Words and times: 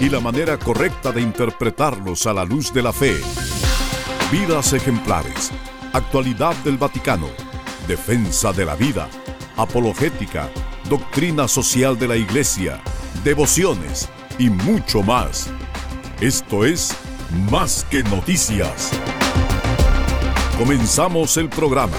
y 0.00 0.08
la 0.08 0.20
manera 0.20 0.58
correcta 0.58 1.12
de 1.12 1.20
interpretarlos 1.20 2.26
a 2.26 2.32
la 2.32 2.44
luz 2.44 2.72
de 2.72 2.82
la 2.82 2.92
fe. 2.92 3.14
Vidas 4.32 4.72
ejemplares, 4.72 5.50
actualidad 5.92 6.56
del 6.64 6.76
Vaticano, 6.78 7.28
defensa 7.86 8.52
de 8.52 8.64
la 8.64 8.74
vida, 8.74 9.08
apologética, 9.56 10.50
doctrina 10.88 11.46
social 11.46 11.98
de 11.98 12.08
la 12.08 12.16
Iglesia, 12.16 12.80
devociones 13.22 14.08
y 14.38 14.50
mucho 14.50 15.02
más. 15.02 15.50
Esto 16.20 16.64
es 16.64 16.96
Más 17.50 17.84
que 17.90 18.02
Noticias. 18.02 18.90
Comenzamos 20.58 21.36
el 21.36 21.48
programa. 21.48 21.96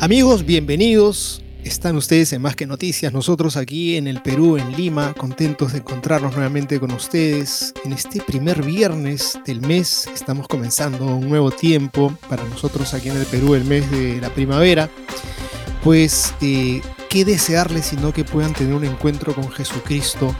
Amigos, 0.00 0.44
bienvenidos. 0.44 1.42
Están 1.64 1.96
ustedes 1.96 2.32
en 2.32 2.42
Más 2.42 2.56
que 2.56 2.66
Noticias, 2.66 3.12
nosotros 3.12 3.56
aquí 3.56 3.96
en 3.96 4.08
el 4.08 4.20
Perú, 4.20 4.56
en 4.56 4.72
Lima, 4.72 5.14
contentos 5.14 5.72
de 5.72 5.78
encontrarnos 5.78 6.34
nuevamente 6.34 6.80
con 6.80 6.90
ustedes. 6.90 7.72
En 7.84 7.92
este 7.92 8.20
primer 8.20 8.64
viernes 8.64 9.38
del 9.46 9.60
mes 9.60 10.08
estamos 10.12 10.48
comenzando 10.48 11.06
un 11.06 11.28
nuevo 11.28 11.52
tiempo 11.52 12.12
para 12.28 12.44
nosotros 12.44 12.92
aquí 12.94 13.10
en 13.10 13.16
el 13.16 13.26
Perú, 13.26 13.54
el 13.54 13.64
mes 13.64 13.88
de 13.92 14.20
la 14.20 14.30
primavera. 14.30 14.90
Pues, 15.84 16.34
eh, 16.40 16.82
¿qué 17.08 17.24
desearles 17.24 17.86
sino 17.86 18.12
que 18.12 18.24
puedan 18.24 18.54
tener 18.54 18.74
un 18.74 18.84
encuentro 18.84 19.32
con 19.32 19.48
Jesucristo? 19.50 20.34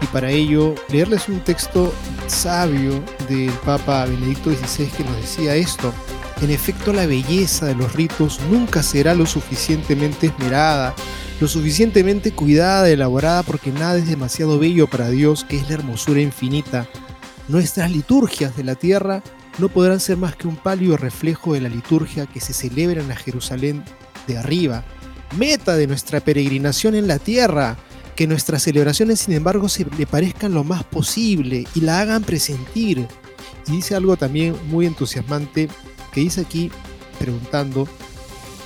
Y 0.00 0.06
para 0.06 0.30
ello, 0.30 0.76
leerles 0.90 1.28
un 1.28 1.40
texto 1.40 1.92
sabio 2.28 3.02
del 3.28 3.50
Papa 3.64 4.04
Benedicto 4.06 4.50
XVI 4.50 4.86
que 4.86 5.04
nos 5.04 5.16
decía 5.16 5.56
esto. 5.56 5.92
En 6.40 6.50
efecto, 6.50 6.92
la 6.92 7.06
belleza 7.06 7.66
de 7.66 7.74
los 7.74 7.94
ritos 7.94 8.38
nunca 8.48 8.84
será 8.84 9.14
lo 9.14 9.26
suficientemente 9.26 10.28
esmerada, 10.28 10.94
lo 11.40 11.48
suficientemente 11.48 12.30
cuidada, 12.30 12.88
elaborada, 12.88 13.42
porque 13.42 13.72
nada 13.72 13.98
es 13.98 14.06
demasiado 14.06 14.58
bello 14.58 14.86
para 14.86 15.10
Dios, 15.10 15.44
que 15.44 15.56
es 15.56 15.68
la 15.68 15.74
hermosura 15.74 16.20
infinita. 16.20 16.86
Nuestras 17.48 17.90
liturgias 17.90 18.56
de 18.56 18.62
la 18.62 18.76
tierra 18.76 19.22
no 19.58 19.68
podrán 19.68 19.98
ser 19.98 20.16
más 20.16 20.36
que 20.36 20.46
un 20.46 20.56
pálido 20.56 20.96
reflejo 20.96 21.54
de 21.54 21.60
la 21.60 21.68
liturgia 21.68 22.26
que 22.26 22.40
se 22.40 22.52
celebra 22.52 23.00
en 23.00 23.08
la 23.08 23.16
Jerusalén 23.16 23.82
de 24.28 24.38
arriba, 24.38 24.84
meta 25.36 25.74
de 25.74 25.88
nuestra 25.88 26.20
peregrinación 26.20 26.94
en 26.94 27.08
la 27.08 27.18
tierra, 27.18 27.76
que 28.14 28.28
nuestras 28.28 28.62
celebraciones 28.62 29.20
sin 29.20 29.34
embargo 29.34 29.68
se 29.68 29.86
le 29.96 30.06
parezcan 30.06 30.54
lo 30.54 30.62
más 30.62 30.84
posible 30.84 31.66
y 31.74 31.80
la 31.80 32.00
hagan 32.00 32.22
presentir. 32.22 33.08
Y 33.66 33.72
dice 33.72 33.96
algo 33.96 34.16
también 34.16 34.54
muy 34.68 34.86
entusiasmante 34.86 35.68
que 36.12 36.20
dice 36.20 36.42
aquí 36.42 36.70
preguntando, 37.18 37.88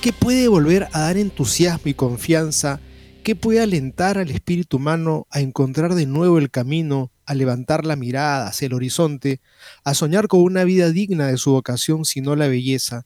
¿qué 0.01 0.13
puede 0.13 0.47
volver 0.47 0.87
a 0.93 1.01
dar 1.01 1.17
entusiasmo 1.17 1.89
y 1.89 1.93
confianza? 1.93 2.79
¿Qué 3.23 3.35
puede 3.35 3.61
alentar 3.61 4.17
al 4.17 4.29
espíritu 4.29 4.77
humano 4.77 5.27
a 5.29 5.39
encontrar 5.39 5.95
de 5.95 6.05
nuevo 6.05 6.37
el 6.37 6.51
camino, 6.51 7.11
a 7.25 7.33
levantar 7.33 7.85
la 7.85 7.95
mirada 7.95 8.47
hacia 8.47 8.65
el 8.65 8.73
horizonte, 8.73 9.39
a 9.83 9.93
soñar 9.93 10.27
con 10.27 10.41
una 10.41 10.65
vida 10.65 10.91
digna 10.91 11.27
de 11.27 11.37
su 11.37 11.51
vocación, 11.51 12.05
sino 12.05 12.35
la 12.35 12.47
belleza? 12.47 13.05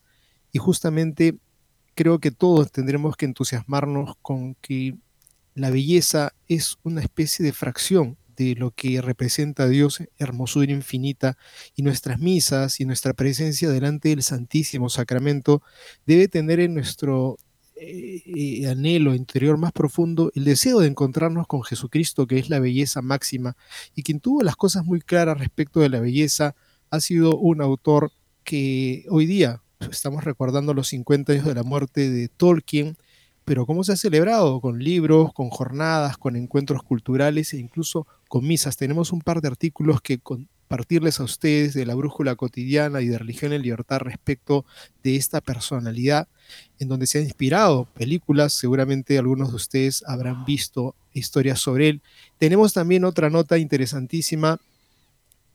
Y 0.52 0.58
justamente 0.58 1.36
creo 1.94 2.18
que 2.18 2.30
todos 2.30 2.72
tendremos 2.72 3.16
que 3.16 3.26
entusiasmarnos 3.26 4.16
con 4.22 4.54
que 4.56 4.96
la 5.54 5.70
belleza 5.70 6.32
es 6.46 6.78
una 6.82 7.00
especie 7.00 7.44
de 7.44 7.52
fracción 7.52 8.16
de 8.38 8.54
lo 8.54 8.70
que 8.70 9.00
representa 9.02 9.64
a 9.64 9.68
Dios, 9.68 10.02
hermosura 10.16 10.70
infinita, 10.72 11.36
y 11.74 11.82
nuestras 11.82 12.20
misas 12.20 12.80
y 12.80 12.84
nuestra 12.84 13.12
presencia 13.12 13.68
delante 13.68 14.10
del 14.10 14.22
Santísimo 14.22 14.88
Sacramento 14.88 15.62
debe 16.06 16.28
tener 16.28 16.60
en 16.60 16.74
nuestro 16.74 17.36
eh, 17.74 18.22
eh, 18.26 18.68
anhelo 18.68 19.14
interior 19.14 19.58
más 19.58 19.72
profundo 19.72 20.32
el 20.34 20.44
deseo 20.44 20.80
de 20.80 20.88
encontrarnos 20.88 21.46
con 21.46 21.62
Jesucristo, 21.62 22.26
que 22.26 22.38
es 22.38 22.48
la 22.48 22.60
belleza 22.60 23.02
máxima, 23.02 23.56
y 23.94 24.02
quien 24.02 24.20
tuvo 24.20 24.42
las 24.42 24.56
cosas 24.56 24.84
muy 24.84 25.00
claras 25.00 25.38
respecto 25.38 25.80
de 25.80 25.88
la 25.88 26.00
belleza 26.00 26.54
ha 26.90 27.00
sido 27.00 27.36
un 27.36 27.60
autor 27.60 28.12
que 28.44 29.04
hoy 29.10 29.26
día 29.26 29.62
estamos 29.90 30.24
recordando 30.24 30.74
los 30.74 30.88
50 30.88 31.32
años 31.32 31.44
de 31.44 31.54
la 31.54 31.62
muerte 31.62 32.10
de 32.10 32.28
Tolkien, 32.28 32.96
pero 33.48 33.64
cómo 33.64 33.82
se 33.82 33.92
ha 33.92 33.96
celebrado 33.96 34.60
con 34.60 34.78
libros, 34.78 35.32
con 35.32 35.48
jornadas, 35.48 36.18
con 36.18 36.36
encuentros 36.36 36.82
culturales 36.82 37.54
e 37.54 37.56
incluso 37.56 38.06
con 38.28 38.46
misas. 38.46 38.76
Tenemos 38.76 39.10
un 39.10 39.22
par 39.22 39.40
de 39.40 39.48
artículos 39.48 40.02
que 40.02 40.18
compartirles 40.18 41.18
a 41.18 41.24
ustedes 41.24 41.72
de 41.72 41.86
la 41.86 41.94
brújula 41.94 42.36
cotidiana 42.36 43.00
y 43.00 43.08
de 43.08 43.16
religión 43.16 43.54
en 43.54 43.62
libertad 43.62 44.00
respecto 44.00 44.66
de 45.02 45.16
esta 45.16 45.40
personalidad, 45.40 46.28
en 46.78 46.88
donde 46.88 47.06
se 47.06 47.20
han 47.20 47.24
inspirado 47.24 47.86
películas, 47.94 48.52
seguramente 48.52 49.16
algunos 49.16 49.48
de 49.48 49.56
ustedes 49.56 50.04
habrán 50.06 50.44
visto 50.44 50.94
historias 51.14 51.58
sobre 51.58 51.88
él. 51.88 52.02
Tenemos 52.36 52.74
también 52.74 53.06
otra 53.06 53.30
nota 53.30 53.56
interesantísima 53.56 54.60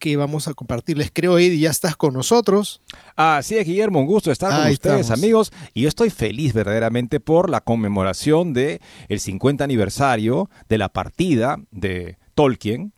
que 0.04 0.18
vamos 0.18 0.50
a 0.50 0.54
compartirles. 0.54 1.12
Creo, 1.14 1.38
Eddie, 1.38 1.60
ya 1.60 1.70
estás 1.70 1.96
con 1.96 2.14
nosotros. 2.14 2.82
Así 3.16 3.56
es, 3.56 3.66
Guillermo, 3.66 4.02
un 4.02 4.06
gusto 4.06 4.34
estar 4.34 4.52
con 4.52 4.70
ustedes, 4.70 5.12
amigos. 5.12 5.54
Y 5.74 5.84
yo 5.84 5.88
estoy 5.88 6.10
feliz 6.10 6.52
verdaderamente 6.52 7.22
por 7.22 7.50
la 7.50 7.62
conmemoración 7.62 8.52
del 8.52 8.82
el 9.08 9.22
50 9.22 9.64
aniversario 9.64 10.50
de 10.68 10.78
la 10.78 10.90
partida 10.90 11.56
de 11.72 12.18
Tolkien, 12.36 12.92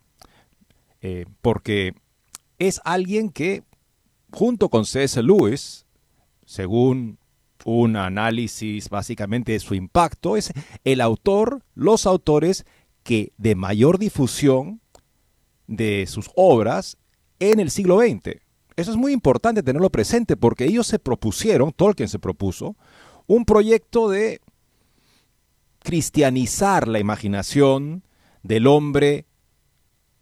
eh, 1.01 1.27
porque 1.43 1.93
es 2.57 2.81
alguien 2.83 3.29
que, 3.29 3.61
junto 4.31 4.69
con 4.69 4.87
C.S. 4.87 5.21
Lewis, 5.21 5.85
según 6.43 7.19
un 7.65 7.97
análisis 7.97 8.89
básicamente 8.89 9.51
de 9.51 9.59
su 9.59 9.75
impacto, 9.75 10.37
es 10.37 10.51
el 10.83 11.01
autor, 11.01 11.61
los 11.75 12.07
autores 12.07 12.65
que 13.03 13.31
de 13.37 13.53
mayor 13.53 13.99
difusión 13.99 14.81
de 15.67 16.05
sus 16.07 16.29
obras 16.35 16.97
en 17.39 17.59
el 17.59 17.71
siglo 17.71 17.99
XX. 17.99 18.41
Eso 18.75 18.91
es 18.91 18.97
muy 18.97 19.13
importante 19.13 19.63
tenerlo 19.63 19.89
presente 19.89 20.35
porque 20.35 20.65
ellos 20.65 20.87
se 20.87 20.99
propusieron, 20.99 21.71
Tolkien 21.71 22.09
se 22.09 22.19
propuso, 22.19 22.75
un 23.27 23.45
proyecto 23.45 24.09
de 24.09 24.41
cristianizar 25.79 26.87
la 26.87 26.99
imaginación 26.99 28.03
del 28.43 28.67
hombre 28.67 29.25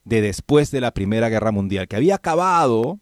de 0.05 0.21
después 0.21 0.71
de 0.71 0.81
la 0.81 0.91
Primera 0.91 1.29
Guerra 1.29 1.51
Mundial, 1.51 1.87
que 1.87 1.95
había 1.95 2.15
acabado 2.15 2.99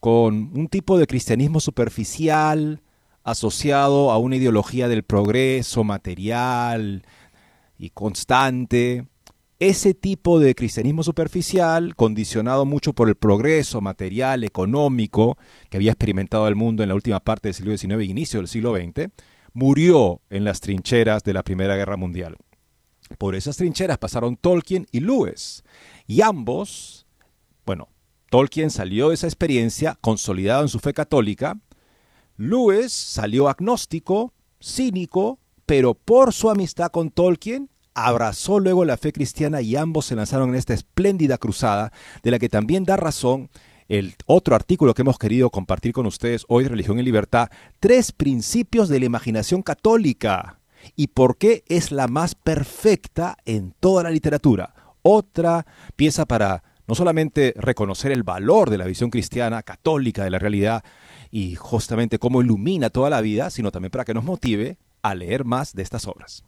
con 0.00 0.52
un 0.56 0.68
tipo 0.68 0.98
de 0.98 1.06
cristianismo 1.06 1.60
superficial 1.60 2.82
asociado 3.24 4.10
a 4.10 4.18
una 4.18 4.36
ideología 4.36 4.88
del 4.88 5.02
progreso 5.02 5.84
material 5.84 7.04
y 7.76 7.90
constante, 7.90 9.06
ese 9.58 9.92
tipo 9.92 10.38
de 10.38 10.54
cristianismo 10.54 11.02
superficial, 11.02 11.96
condicionado 11.96 12.64
mucho 12.64 12.92
por 12.92 13.08
el 13.08 13.16
progreso 13.16 13.80
material, 13.80 14.44
económico 14.44 15.36
que 15.68 15.78
había 15.78 15.90
experimentado 15.90 16.46
el 16.46 16.54
mundo 16.54 16.82
en 16.82 16.90
la 16.90 16.94
última 16.94 17.20
parte 17.20 17.48
del 17.48 17.54
siglo 17.54 17.76
XIX 17.76 18.00
e 18.00 18.04
inicio 18.04 18.38
del 18.38 18.48
siglo 18.48 18.76
XX, 18.76 19.10
murió 19.52 20.20
en 20.30 20.44
las 20.44 20.60
trincheras 20.60 21.24
de 21.24 21.32
la 21.32 21.42
Primera 21.42 21.76
Guerra 21.76 21.96
Mundial. 21.96 22.36
Por 23.18 23.34
esas 23.34 23.56
trincheras 23.56 23.98
pasaron 23.98 24.36
Tolkien 24.36 24.86
y 24.92 25.00
Lewis, 25.00 25.64
y 26.06 26.20
ambos, 26.20 27.06
bueno, 27.66 27.88
Tolkien 28.30 28.70
salió 28.70 29.08
de 29.08 29.14
esa 29.14 29.26
experiencia 29.26 29.98
consolidado 30.00 30.62
en 30.62 30.68
su 30.68 30.78
fe 30.78 30.92
católica, 30.92 31.58
Lewis 32.36 32.92
salió 32.92 33.48
agnóstico, 33.48 34.32
cínico, 34.62 35.40
pero 35.66 35.94
por 35.94 36.32
su 36.32 36.48
amistad 36.50 36.90
con 36.92 37.10
Tolkien 37.10 37.70
abrazó 38.06 38.60
luego 38.60 38.84
la 38.84 38.96
fe 38.96 39.12
cristiana 39.12 39.60
y 39.60 39.76
ambos 39.76 40.06
se 40.06 40.16
lanzaron 40.16 40.50
en 40.50 40.54
esta 40.54 40.74
espléndida 40.74 41.38
cruzada, 41.38 41.92
de 42.22 42.30
la 42.30 42.38
que 42.38 42.48
también 42.48 42.84
da 42.84 42.96
razón 42.96 43.50
el 43.88 44.14
otro 44.26 44.54
artículo 44.54 44.94
que 44.94 45.02
hemos 45.02 45.18
querido 45.18 45.50
compartir 45.50 45.92
con 45.92 46.06
ustedes 46.06 46.44
hoy, 46.48 46.66
Religión 46.66 46.98
y 46.98 47.02
Libertad, 47.02 47.48
tres 47.80 48.12
principios 48.12 48.88
de 48.88 49.00
la 49.00 49.06
imaginación 49.06 49.62
católica 49.62 50.60
y 50.94 51.08
por 51.08 51.38
qué 51.38 51.64
es 51.68 51.90
la 51.90 52.06
más 52.06 52.34
perfecta 52.34 53.36
en 53.46 53.74
toda 53.80 54.02
la 54.02 54.10
literatura. 54.10 54.74
Otra 55.02 55.66
pieza 55.96 56.26
para 56.26 56.62
no 56.86 56.94
solamente 56.94 57.54
reconocer 57.56 58.12
el 58.12 58.22
valor 58.22 58.70
de 58.70 58.78
la 58.78 58.84
visión 58.84 59.10
cristiana, 59.10 59.62
católica 59.62 60.24
de 60.24 60.30
la 60.30 60.38
realidad 60.38 60.84
y 61.30 61.54
justamente 61.54 62.18
cómo 62.18 62.42
ilumina 62.42 62.90
toda 62.90 63.10
la 63.10 63.20
vida, 63.20 63.50
sino 63.50 63.70
también 63.70 63.90
para 63.90 64.04
que 64.04 64.14
nos 64.14 64.24
motive 64.24 64.78
a 65.02 65.14
leer 65.14 65.44
más 65.44 65.74
de 65.74 65.82
estas 65.82 66.06
obras. 66.06 66.44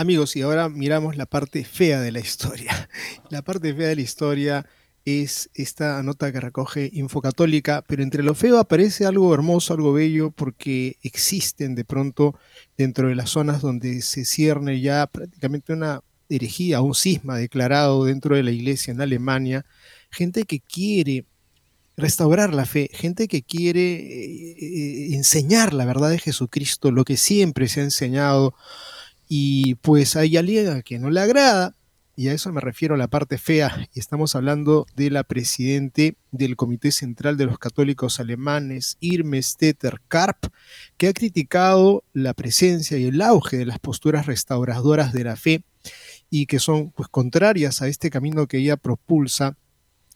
Amigos, 0.00 0.36
y 0.36 0.42
ahora 0.42 0.68
miramos 0.68 1.16
la 1.16 1.26
parte 1.26 1.64
fea 1.64 2.00
de 2.00 2.12
la 2.12 2.20
historia. 2.20 2.88
La 3.30 3.42
parte 3.42 3.74
fea 3.74 3.88
de 3.88 3.96
la 3.96 4.02
historia 4.02 4.64
es 5.04 5.50
esta 5.54 6.00
nota 6.04 6.30
que 6.30 6.38
recoge 6.38 6.88
Infocatólica, 6.92 7.82
pero 7.84 8.04
entre 8.04 8.22
lo 8.22 8.36
feo 8.36 8.60
aparece 8.60 9.06
algo 9.06 9.34
hermoso, 9.34 9.74
algo 9.74 9.92
bello, 9.92 10.30
porque 10.30 10.98
existen 11.02 11.74
de 11.74 11.84
pronto 11.84 12.38
dentro 12.76 13.08
de 13.08 13.16
las 13.16 13.30
zonas 13.30 13.60
donde 13.60 14.00
se 14.02 14.24
cierne 14.24 14.80
ya 14.80 15.04
prácticamente 15.08 15.72
una 15.72 16.00
herejía, 16.28 16.80
un 16.80 16.94
cisma 16.94 17.36
declarado 17.36 18.04
dentro 18.04 18.36
de 18.36 18.44
la 18.44 18.52
iglesia 18.52 18.92
en 18.92 19.00
Alemania, 19.00 19.66
gente 20.10 20.44
que 20.44 20.60
quiere 20.60 21.24
restaurar 21.96 22.54
la 22.54 22.66
fe, 22.66 22.88
gente 22.92 23.26
que 23.26 23.42
quiere 23.42 23.80
eh, 23.80 24.56
eh, 24.60 25.14
enseñar 25.16 25.74
la 25.74 25.86
verdad 25.86 26.10
de 26.10 26.20
Jesucristo, 26.20 26.92
lo 26.92 27.04
que 27.04 27.16
siempre 27.16 27.66
se 27.66 27.80
ha 27.80 27.82
enseñado, 27.82 28.54
y 29.28 29.76
pues 29.76 30.16
hay 30.16 30.36
alguien 30.36 30.82
que 30.82 30.98
no 30.98 31.10
le 31.10 31.20
agrada, 31.20 31.74
y 32.16 32.26
a 32.26 32.32
eso 32.32 32.52
me 32.52 32.60
refiero 32.60 32.96
a 32.96 32.98
la 32.98 33.06
parte 33.06 33.38
fea, 33.38 33.88
y 33.94 34.00
estamos 34.00 34.34
hablando 34.34 34.86
de 34.96 35.10
la 35.10 35.22
presidente 35.22 36.16
del 36.32 36.56
Comité 36.56 36.90
Central 36.90 37.36
de 37.36 37.46
los 37.46 37.60
Católicos 37.60 38.18
Alemanes, 38.18 38.96
Irme 38.98 39.40
Stetter 39.40 40.00
Karp, 40.08 40.46
que 40.96 41.06
ha 41.06 41.12
criticado 41.12 42.02
la 42.12 42.34
presencia 42.34 42.98
y 42.98 43.04
el 43.04 43.22
auge 43.22 43.56
de 43.56 43.66
las 43.66 43.78
posturas 43.78 44.26
restauradoras 44.26 45.12
de 45.12 45.24
la 45.24 45.36
fe 45.36 45.62
y 46.28 46.46
que 46.46 46.58
son 46.58 46.90
pues 46.90 47.08
contrarias 47.08 47.82
a 47.82 47.88
este 47.88 48.10
camino 48.10 48.48
que 48.48 48.58
ella 48.58 48.76
propulsa 48.76 49.56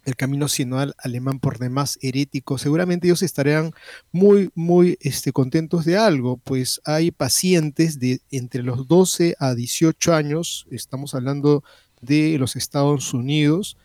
el 0.05 0.17
camino 0.17 0.49
sinodal 0.49 0.95
alemán 0.99 1.39
por 1.39 1.59
demás 1.59 1.99
herético, 2.03 2.59
seguramente 2.59 3.07
ellos 3.07 3.23
estarían 3.23 3.73
muy, 4.11 4.51
muy 4.55 4.99
este, 5.01 5.33
contentos 5.33 5.85
de 5.85 5.97
algo, 5.97 6.39
pues 6.39 6.81
hay 6.85 7.11
pacientes 7.11 7.99
de 7.99 8.21
entre 8.31 8.63
los 8.63 8.89
12 8.89 9.37
a 9.39 9.55
18 9.55 10.15
años, 10.15 10.67
estamos 10.71 11.15
hablando 11.15 11.63
de 12.01 12.37
los 12.39 12.57
Estados 12.57 13.15
Unidos, 13.15 13.77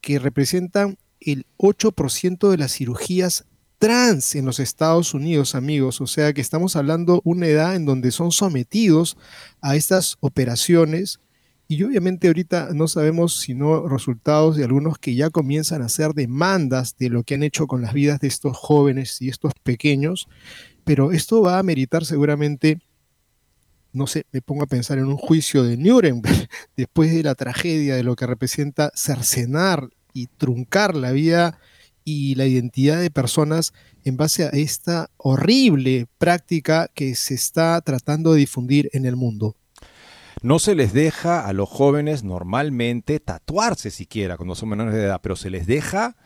que 0.00 0.18
representan 0.18 0.98
el 1.20 1.46
8% 1.58 2.50
de 2.50 2.56
las 2.56 2.72
cirugías 2.72 3.44
trans 3.78 4.34
en 4.34 4.44
los 4.44 4.60
Estados 4.60 5.14
Unidos, 5.14 5.54
amigos. 5.54 6.00
O 6.00 6.06
sea 6.06 6.32
que 6.32 6.40
estamos 6.40 6.76
hablando 6.76 7.20
una 7.24 7.46
edad 7.46 7.74
en 7.74 7.86
donde 7.86 8.10
son 8.12 8.32
sometidos 8.32 9.16
a 9.60 9.74
estas 9.74 10.16
operaciones 10.20 11.20
y 11.70 11.84
obviamente 11.84 12.26
ahorita 12.26 12.70
no 12.74 12.88
sabemos 12.88 13.38
sino 13.38 13.86
resultados 13.86 14.56
de 14.56 14.64
algunos 14.64 14.98
que 14.98 15.14
ya 15.14 15.30
comienzan 15.30 15.82
a 15.82 15.84
hacer 15.84 16.14
demandas 16.14 16.96
de 16.98 17.10
lo 17.10 17.22
que 17.22 17.34
han 17.34 17.44
hecho 17.44 17.68
con 17.68 17.80
las 17.80 17.94
vidas 17.94 18.18
de 18.18 18.26
estos 18.26 18.56
jóvenes 18.56 19.22
y 19.22 19.28
estos 19.28 19.52
pequeños, 19.62 20.26
pero 20.82 21.12
esto 21.12 21.42
va 21.42 21.60
a 21.60 21.62
meritar 21.62 22.04
seguramente, 22.04 22.80
no 23.92 24.08
sé, 24.08 24.26
me 24.32 24.42
pongo 24.42 24.64
a 24.64 24.66
pensar 24.66 24.98
en 24.98 25.04
un 25.04 25.16
juicio 25.16 25.62
de 25.62 25.76
Nuremberg, 25.76 26.48
después 26.76 27.14
de 27.14 27.22
la 27.22 27.36
tragedia 27.36 27.94
de 27.94 28.02
lo 28.02 28.16
que 28.16 28.26
representa 28.26 28.90
cercenar 28.96 29.90
y 30.12 30.26
truncar 30.26 30.96
la 30.96 31.12
vida 31.12 31.60
y 32.02 32.34
la 32.34 32.46
identidad 32.46 33.00
de 33.00 33.12
personas 33.12 33.72
en 34.02 34.16
base 34.16 34.42
a 34.42 34.48
esta 34.48 35.08
horrible 35.18 36.08
práctica 36.18 36.90
que 36.92 37.14
se 37.14 37.34
está 37.34 37.80
tratando 37.82 38.32
de 38.32 38.40
difundir 38.40 38.90
en 38.92 39.06
el 39.06 39.14
mundo. 39.14 39.54
No 40.42 40.58
se 40.58 40.74
les 40.74 40.94
deja 40.94 41.46
a 41.46 41.52
los 41.52 41.68
jóvenes 41.68 42.24
normalmente 42.24 43.20
tatuarse 43.20 43.90
siquiera 43.90 44.38
cuando 44.38 44.54
son 44.54 44.70
menores 44.70 44.94
de 44.94 45.04
edad, 45.04 45.20
pero 45.22 45.36
se 45.36 45.50
les 45.50 45.66
deja 45.66 46.16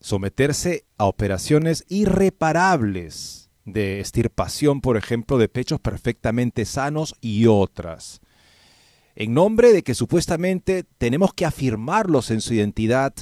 someterse 0.00 0.86
a 0.96 1.04
operaciones 1.04 1.84
irreparables 1.88 3.50
de 3.64 4.00
estirpación, 4.00 4.80
por 4.80 4.96
ejemplo, 4.96 5.38
de 5.38 5.48
pechos 5.48 5.78
perfectamente 5.78 6.64
sanos 6.64 7.14
y 7.20 7.46
otras. 7.46 8.20
En 9.14 9.34
nombre 9.34 9.72
de 9.72 9.82
que 9.82 9.94
supuestamente 9.94 10.84
tenemos 10.98 11.32
que 11.32 11.46
afirmarlos 11.46 12.32
en 12.32 12.40
su 12.40 12.54
identidad 12.54 13.14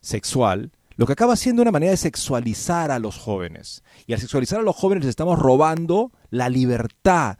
sexual, 0.00 0.70
lo 0.96 1.06
que 1.06 1.14
acaba 1.14 1.34
siendo 1.34 1.62
una 1.62 1.72
manera 1.72 1.90
de 1.90 1.96
sexualizar 1.96 2.92
a 2.92 2.98
los 3.00 3.16
jóvenes. 3.16 3.82
Y 4.06 4.12
al 4.12 4.20
sexualizar 4.20 4.60
a 4.60 4.64
los 4.64 4.76
jóvenes 4.76 5.04
les 5.04 5.10
estamos 5.10 5.38
robando 5.38 6.12
la 6.30 6.48
libertad 6.48 7.38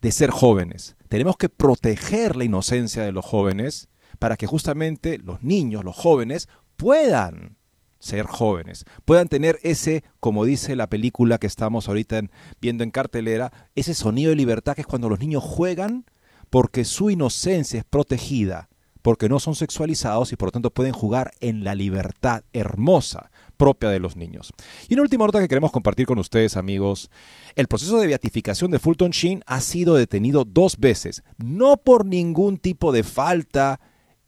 de 0.00 0.12
ser 0.12 0.30
jóvenes. 0.30 0.96
Tenemos 1.10 1.36
que 1.36 1.48
proteger 1.48 2.36
la 2.36 2.44
inocencia 2.44 3.02
de 3.02 3.10
los 3.10 3.24
jóvenes 3.24 3.88
para 4.20 4.36
que 4.36 4.46
justamente 4.46 5.18
los 5.18 5.42
niños, 5.42 5.82
los 5.82 5.96
jóvenes, 5.96 6.48
puedan 6.76 7.56
ser 7.98 8.26
jóvenes, 8.26 8.84
puedan 9.04 9.26
tener 9.26 9.58
ese, 9.64 10.04
como 10.20 10.44
dice 10.44 10.76
la 10.76 10.88
película 10.88 11.38
que 11.38 11.48
estamos 11.48 11.88
ahorita 11.88 12.22
viendo 12.60 12.84
en 12.84 12.92
cartelera, 12.92 13.52
ese 13.74 13.94
sonido 13.94 14.30
de 14.30 14.36
libertad 14.36 14.76
que 14.76 14.82
es 14.82 14.86
cuando 14.86 15.08
los 15.08 15.18
niños 15.18 15.42
juegan 15.42 16.06
porque 16.48 16.84
su 16.84 17.10
inocencia 17.10 17.80
es 17.80 17.84
protegida, 17.84 18.68
porque 19.02 19.28
no 19.28 19.40
son 19.40 19.56
sexualizados 19.56 20.30
y 20.30 20.36
por 20.36 20.46
lo 20.46 20.52
tanto 20.52 20.70
pueden 20.70 20.92
jugar 20.92 21.32
en 21.40 21.64
la 21.64 21.74
libertad 21.74 22.44
hermosa 22.52 23.32
propia 23.60 23.90
de 23.90 24.00
los 24.00 24.16
niños. 24.16 24.54
Y 24.88 24.94
una 24.94 25.02
última 25.02 25.26
nota 25.26 25.38
que 25.38 25.46
queremos 25.46 25.70
compartir 25.70 26.06
con 26.06 26.18
ustedes, 26.18 26.56
amigos. 26.56 27.10
El 27.54 27.68
proceso 27.68 27.98
de 27.98 28.06
beatificación 28.06 28.70
de 28.70 28.78
Fulton 28.78 29.10
Sheen 29.10 29.42
ha 29.46 29.60
sido 29.60 29.96
detenido 29.96 30.46
dos 30.46 30.78
veces, 30.78 31.22
no 31.36 31.76
por 31.76 32.06
ningún 32.06 32.56
tipo 32.56 32.90
de 32.90 33.02
falta 33.02 33.78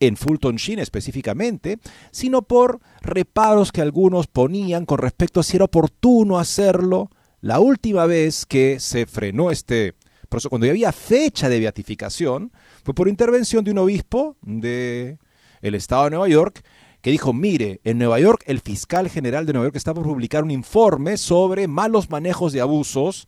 en 0.01 0.19
Fulton 0.19 0.57
Sheen 0.57 0.81
específicamente, 0.81 1.79
sino 2.11 2.43
por 2.43 2.81
reparos 3.01 3.73
que 3.73 3.81
algunos 3.81 4.27
ponían 4.27 4.85
con 4.85 4.99
respecto 4.99 5.41
a 5.41 5.43
si 5.45 5.57
era 5.57 5.65
oportuno 5.65 6.39
hacerlo. 6.39 7.09
La 7.41 7.59
última 7.59 8.05
vez 8.05 8.45
que 8.45 8.81
se 8.81 9.07
frenó 9.07 9.51
este 9.51 9.95
proceso, 10.29 10.51
cuando 10.51 10.67
ya 10.67 10.73
había 10.73 10.93
fecha 10.93 11.49
de 11.49 11.59
beatificación, 11.59 12.53
fue 12.85 12.93
por 12.93 13.09
intervención 13.09 13.65
de 13.65 13.71
un 13.71 13.79
obispo 13.79 14.37
de 14.43 15.17
el 15.63 15.75
estado 15.75 16.05
de 16.05 16.11
Nueva 16.11 16.29
York 16.29 16.63
que 17.03 17.11
dijo, 17.11 17.33
mire, 17.33 17.81
en 17.85 17.99
Nueva 17.99 18.21
York 18.21 18.45
el 18.47 18.61
fiscal 18.61 19.11
general 19.11 19.45
de 19.45 19.53
Nueva 19.53 19.67
York 19.67 19.77
está 19.77 19.93
por 19.93 20.05
publicar 20.05 20.45
un 20.45 20.53
informe 20.53 21.17
sobre 21.17 21.69
malos 21.69 22.09
manejos 22.09 22.53
de 22.53 22.61
abusos 22.61 23.27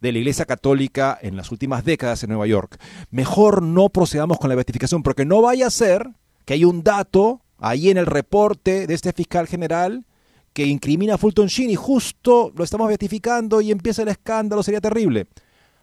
de 0.00 0.12
la 0.12 0.18
Iglesia 0.18 0.46
Católica 0.46 1.18
en 1.20 1.36
las 1.36 1.50
últimas 1.50 1.84
décadas 1.84 2.22
en 2.22 2.30
Nueva 2.30 2.46
York. 2.46 2.80
Mejor 3.10 3.62
no 3.62 3.88
procedamos 3.88 4.38
con 4.38 4.48
la 4.48 4.54
beatificación 4.54 5.02
porque 5.02 5.24
no 5.24 5.42
vaya 5.42 5.66
a 5.66 5.70
ser 5.70 6.08
que 6.44 6.54
hay 6.54 6.64
un 6.64 6.84
dato 6.84 7.42
ahí 7.58 7.90
en 7.90 7.98
el 7.98 8.06
reporte 8.06 8.86
de 8.86 8.94
este 8.94 9.12
fiscal 9.12 9.48
general 9.48 10.04
que 10.52 10.66
incrimina 10.66 11.14
a 11.14 11.18
Fulton 11.18 11.48
Sheen 11.48 11.70
y 11.70 11.74
justo 11.74 12.52
lo 12.54 12.62
estamos 12.62 12.86
beatificando 12.86 13.60
y 13.60 13.72
empieza 13.72 14.02
el 14.02 14.08
escándalo, 14.08 14.62
sería 14.62 14.80
terrible. 14.80 15.26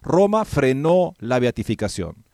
Roma 0.00 0.46
frenó 0.46 1.14
la 1.18 1.38
beatificación. 1.38 2.24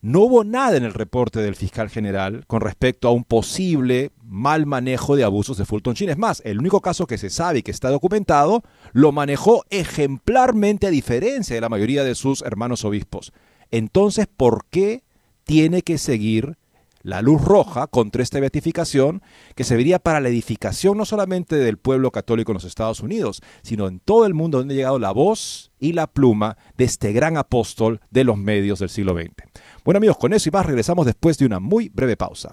No 0.00 0.20
hubo 0.20 0.44
nada 0.44 0.76
en 0.76 0.84
el 0.84 0.94
reporte 0.94 1.40
del 1.40 1.56
fiscal 1.56 1.88
general 1.88 2.44
con 2.46 2.60
respecto 2.60 3.08
a 3.08 3.12
un 3.12 3.24
posible 3.24 4.12
mal 4.28 4.66
manejo 4.66 5.16
de 5.16 5.24
abusos 5.24 5.56
de 5.56 5.64
Fulton 5.64 5.94
Sheen. 5.94 6.10
Es 6.10 6.18
más, 6.18 6.42
el 6.44 6.58
único 6.58 6.80
caso 6.80 7.06
que 7.06 7.18
se 7.18 7.30
sabe 7.30 7.60
y 7.60 7.62
que 7.62 7.70
está 7.70 7.90
documentado 7.90 8.62
lo 8.92 9.10
manejó 9.10 9.64
ejemplarmente 9.70 10.86
a 10.86 10.90
diferencia 10.90 11.54
de 11.54 11.60
la 11.60 11.68
mayoría 11.68 12.04
de 12.04 12.14
sus 12.14 12.42
hermanos 12.42 12.84
obispos. 12.84 13.32
Entonces, 13.70 14.26
¿por 14.26 14.66
qué 14.70 15.02
tiene 15.44 15.82
que 15.82 15.98
seguir 15.98 16.58
la 17.02 17.22
luz 17.22 17.42
roja 17.42 17.86
contra 17.86 18.22
esta 18.22 18.40
beatificación 18.40 19.22
que 19.54 19.64
serviría 19.64 19.98
para 19.98 20.20
la 20.20 20.28
edificación 20.28 20.98
no 20.98 21.06
solamente 21.06 21.56
del 21.56 21.78
pueblo 21.78 22.10
católico 22.10 22.52
en 22.52 22.56
los 22.56 22.64
Estados 22.64 23.00
Unidos, 23.00 23.40
sino 23.62 23.88
en 23.88 24.00
todo 24.00 24.26
el 24.26 24.34
mundo 24.34 24.58
donde 24.58 24.74
ha 24.74 24.76
llegado 24.76 24.98
la 24.98 25.12
voz 25.12 25.72
y 25.78 25.92
la 25.92 26.06
pluma 26.06 26.58
de 26.76 26.84
este 26.84 27.12
gran 27.12 27.36
apóstol 27.36 28.00
de 28.10 28.24
los 28.24 28.36
medios 28.36 28.80
del 28.80 28.90
siglo 28.90 29.14
XX? 29.14 29.32
Bueno 29.84 29.98
amigos, 29.98 30.18
con 30.18 30.32
eso 30.34 30.48
y 30.48 30.52
más 30.52 30.66
regresamos 30.66 31.06
después 31.06 31.38
de 31.38 31.46
una 31.46 31.60
muy 31.60 31.88
breve 31.88 32.16
pausa. 32.16 32.52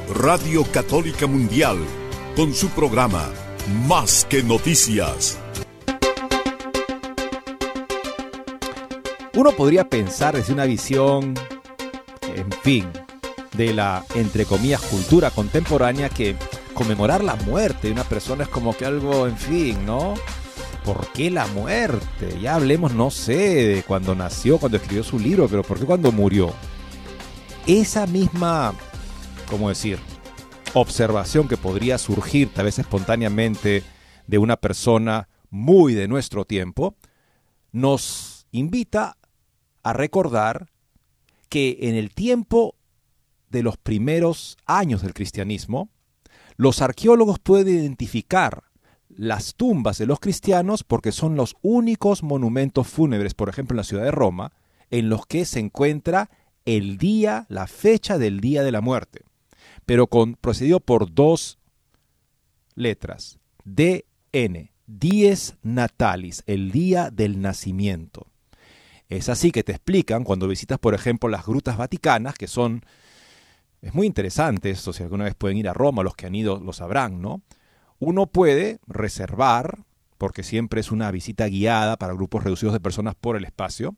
Radio 0.13 0.65
Católica 0.65 1.25
Mundial, 1.25 1.77
con 2.35 2.53
su 2.53 2.67
programa 2.69 3.29
Más 3.87 4.25
que 4.29 4.43
Noticias. 4.43 5.39
Uno 9.33 9.51
podría 9.53 9.87
pensar 9.87 10.35
desde 10.35 10.51
una 10.51 10.65
visión, 10.65 11.33
en 12.35 12.51
fin, 12.61 12.87
de 13.53 13.73
la, 13.73 14.03
entre 14.13 14.45
comillas, 14.45 14.81
cultura 14.81 15.31
contemporánea 15.31 16.09
que 16.09 16.35
conmemorar 16.73 17.23
la 17.23 17.35
muerte 17.37 17.87
de 17.87 17.93
una 17.93 18.03
persona 18.03 18.43
es 18.43 18.49
como 18.49 18.75
que 18.75 18.85
algo, 18.85 19.27
en 19.27 19.37
fin, 19.37 19.85
¿no? 19.85 20.15
¿Por 20.83 21.07
qué 21.13 21.31
la 21.31 21.47
muerte? 21.47 22.37
Ya 22.41 22.55
hablemos, 22.55 22.93
no 22.93 23.11
sé, 23.11 23.37
de 23.75 23.83
cuando 23.83 24.13
nació, 24.13 24.57
cuando 24.57 24.77
escribió 24.77 25.03
su 25.03 25.17
libro, 25.17 25.47
pero 25.47 25.63
¿por 25.63 25.79
qué 25.79 25.85
cuando 25.85 26.11
murió? 26.11 26.53
Esa 27.65 28.07
misma, 28.07 28.73
¿cómo 29.51 29.67
decir? 29.67 29.99
Observación 30.73 31.49
que 31.49 31.57
podría 31.57 31.97
surgir 31.97 32.51
tal 32.53 32.65
vez 32.65 32.79
espontáneamente 32.79 33.83
de 34.25 34.37
una 34.37 34.55
persona 34.55 35.27
muy 35.49 35.93
de 35.93 36.07
nuestro 36.07 36.45
tiempo, 36.45 36.95
nos 37.73 38.47
invita 38.51 39.17
a 39.83 39.91
recordar 39.91 40.71
que 41.49 41.79
en 41.81 41.95
el 41.95 42.13
tiempo 42.13 42.75
de 43.49 43.61
los 43.61 43.75
primeros 43.75 44.57
años 44.65 45.01
del 45.01 45.13
cristianismo, 45.13 45.89
los 46.55 46.81
arqueólogos 46.81 47.39
pueden 47.39 47.75
identificar 47.75 48.63
las 49.09 49.55
tumbas 49.55 49.97
de 49.97 50.05
los 50.05 50.21
cristianos 50.21 50.85
porque 50.85 51.11
son 51.11 51.35
los 51.35 51.57
únicos 51.61 52.23
monumentos 52.23 52.87
fúnebres, 52.87 53.33
por 53.33 53.49
ejemplo 53.49 53.75
en 53.75 53.77
la 53.77 53.83
ciudad 53.83 54.05
de 54.05 54.11
Roma, 54.11 54.53
en 54.89 55.09
los 55.09 55.25
que 55.25 55.43
se 55.43 55.59
encuentra 55.59 56.29
el 56.63 56.97
día, 56.97 57.45
la 57.49 57.67
fecha 57.67 58.17
del 58.17 58.39
día 58.39 58.63
de 58.63 58.71
la 58.71 58.79
muerte, 58.79 59.25
pero 59.85 60.07
con, 60.07 60.35
procedido 60.35 60.79
por 60.79 61.13
dos 61.13 61.59
letras, 62.75 63.39
DN, 63.63 64.71
dies 64.87 65.55
natalis, 65.61 66.43
el 66.47 66.71
día 66.71 67.09
del 67.11 67.41
nacimiento. 67.41 68.27
Es 69.09 69.27
así 69.29 69.51
que 69.51 69.63
te 69.63 69.73
explican 69.73 70.23
cuando 70.23 70.47
visitas, 70.47 70.79
por 70.79 70.93
ejemplo, 70.93 71.29
las 71.29 71.45
grutas 71.45 71.77
vaticanas, 71.77 72.35
que 72.35 72.47
son, 72.47 72.81
es 73.81 73.93
muy 73.93 74.07
interesante 74.07 74.69
esto, 74.69 74.93
si 74.93 75.03
alguna 75.03 75.25
vez 75.25 75.35
pueden 75.35 75.57
ir 75.57 75.67
a 75.67 75.73
Roma, 75.73 76.03
los 76.03 76.15
que 76.15 76.27
han 76.27 76.35
ido 76.35 76.59
lo 76.59 76.71
sabrán, 76.73 77.21
¿no? 77.21 77.41
Uno 77.99 78.27
puede 78.27 78.79
reservar, 78.87 79.83
porque 80.17 80.43
siempre 80.43 80.81
es 80.81 80.91
una 80.91 81.11
visita 81.11 81.47
guiada 81.47 81.97
para 81.97 82.13
grupos 82.13 82.43
reducidos 82.43 82.73
de 82.73 82.79
personas 82.79 83.15
por 83.15 83.35
el 83.35 83.43
espacio, 83.43 83.95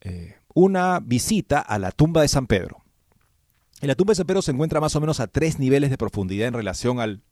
eh, 0.00 0.36
una 0.54 1.00
visita 1.00 1.60
a 1.60 1.78
la 1.78 1.92
tumba 1.92 2.22
de 2.22 2.28
San 2.28 2.46
Pedro. 2.46 2.83
En 3.84 3.88
la 3.88 3.94
tumba 3.94 4.12
de 4.12 4.16
San 4.16 4.26
Pedro 4.26 4.42
se 4.42 4.50
encuentra 4.50 4.80
más 4.80 4.96
o 4.96 5.00
menos 5.00 5.20
a 5.20 5.26
tres 5.26 5.58
niveles 5.58 5.90
de 5.90 5.98
profundidad 5.98 6.48
en 6.48 6.54
relación 6.54 7.00
al 7.00 7.22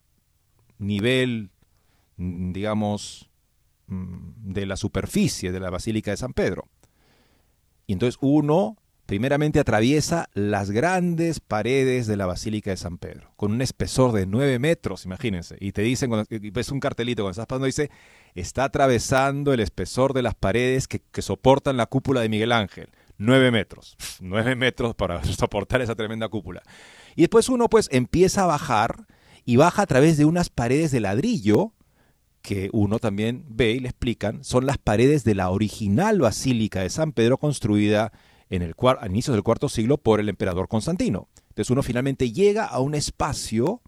nivel, 0.79 1.51
mm, 2.17 2.53
digamos, 2.53 3.31
Mm, 3.93 4.53
de 4.55 4.65
la 4.65 4.77
superficie 4.77 5.53
de 5.53 5.61
la 5.61 5.69
Basílica 5.69 6.11
de 6.11 6.17
San 6.17 6.33
Pedro. 6.33 6.67
Y 7.87 7.93
entonces 7.93 8.19
uno 8.23 8.77
primeramente 9.05 9.61
atraviesa 9.61 10.31
las 10.33 10.71
grandes 10.71 11.41
paredes 11.41 12.07
de 12.07 12.17
la 12.17 12.25
Basílica 12.25 12.71
de 12.71 12.79
San 12.79 12.97
Pedro, 12.97 13.33
con 13.37 13.53
un 13.53 13.61
espesor 13.61 14.13
de 14.13 14.25
9 14.25 14.59
metros, 14.59 15.05
imagínense. 15.05 15.57
Y 15.61 15.73
te 15.73 15.83
dicen, 15.83 16.11
ves 16.31 16.71
un 16.71 16.81
cartelito 16.81 17.23
cuando 17.23 17.33
estás 17.33 17.47
pasando, 17.47 17.67
dice, 17.67 17.91
está 18.35 18.65
atravesando 18.65 19.53
el 19.53 19.61
espesor 19.61 20.15
de 20.15 20.23
las 20.23 20.35
paredes 20.35 20.89
que 20.89 21.23
soportan 21.23 21.77
la 21.77 21.87
cúpula 21.87 22.23
de 22.23 22.31
Miguel 22.31 22.53
Ángel. 22.53 22.89
9 23.23 23.51
metros. 23.51 23.97
9 24.21 24.57
metros 24.57 24.95
para 24.95 25.25
soportar 25.25 25.81
esa 25.81 25.95
tremenda 25.95 26.29
cúpula. 26.29 26.63
Y 27.15 27.23
después 27.23 27.49
uno 27.49 27.69
pues 27.69 27.89
empieza 27.93 28.43
a 28.43 28.47
bajar 28.47 29.07
y 29.45 29.57
baja 29.57 29.83
a 29.83 29.87
través 29.87 30.17
de 30.17 30.25
unas 30.25 30.51
paredes 30.51 30.91
de 30.91 31.01
ladrillo 31.01 31.73
que 32.43 32.71
uno 32.73 32.99
también 32.99 33.45
ve 33.49 33.71
y 33.71 33.79
le 33.79 33.89
explican, 33.89 34.43
son 34.43 34.67
las 34.67 34.77
paredes 34.77 35.23
de 35.23 35.37
la 35.37 35.51
original 35.51 36.19
Basílica 36.19 36.81
de 36.81 36.91
San 36.91 37.13
Pedro 37.13 37.39
construida 37.39 38.13
en 38.51 38.63
el 38.63 38.75
a 39.01 39.07
inicios 39.07 39.35
del 39.35 39.45
cuarto 39.45 39.69
siglo 39.69 39.97
por 39.97 40.19
el 40.19 40.29
emperador 40.29 40.67
Constantino. 40.67 41.29
Entonces 41.51 41.71
uno 41.71 41.85
finalmente 41.85 42.33
llega 42.33 42.65
a 42.65 42.81
un 42.81 42.95
espacio 42.95 43.81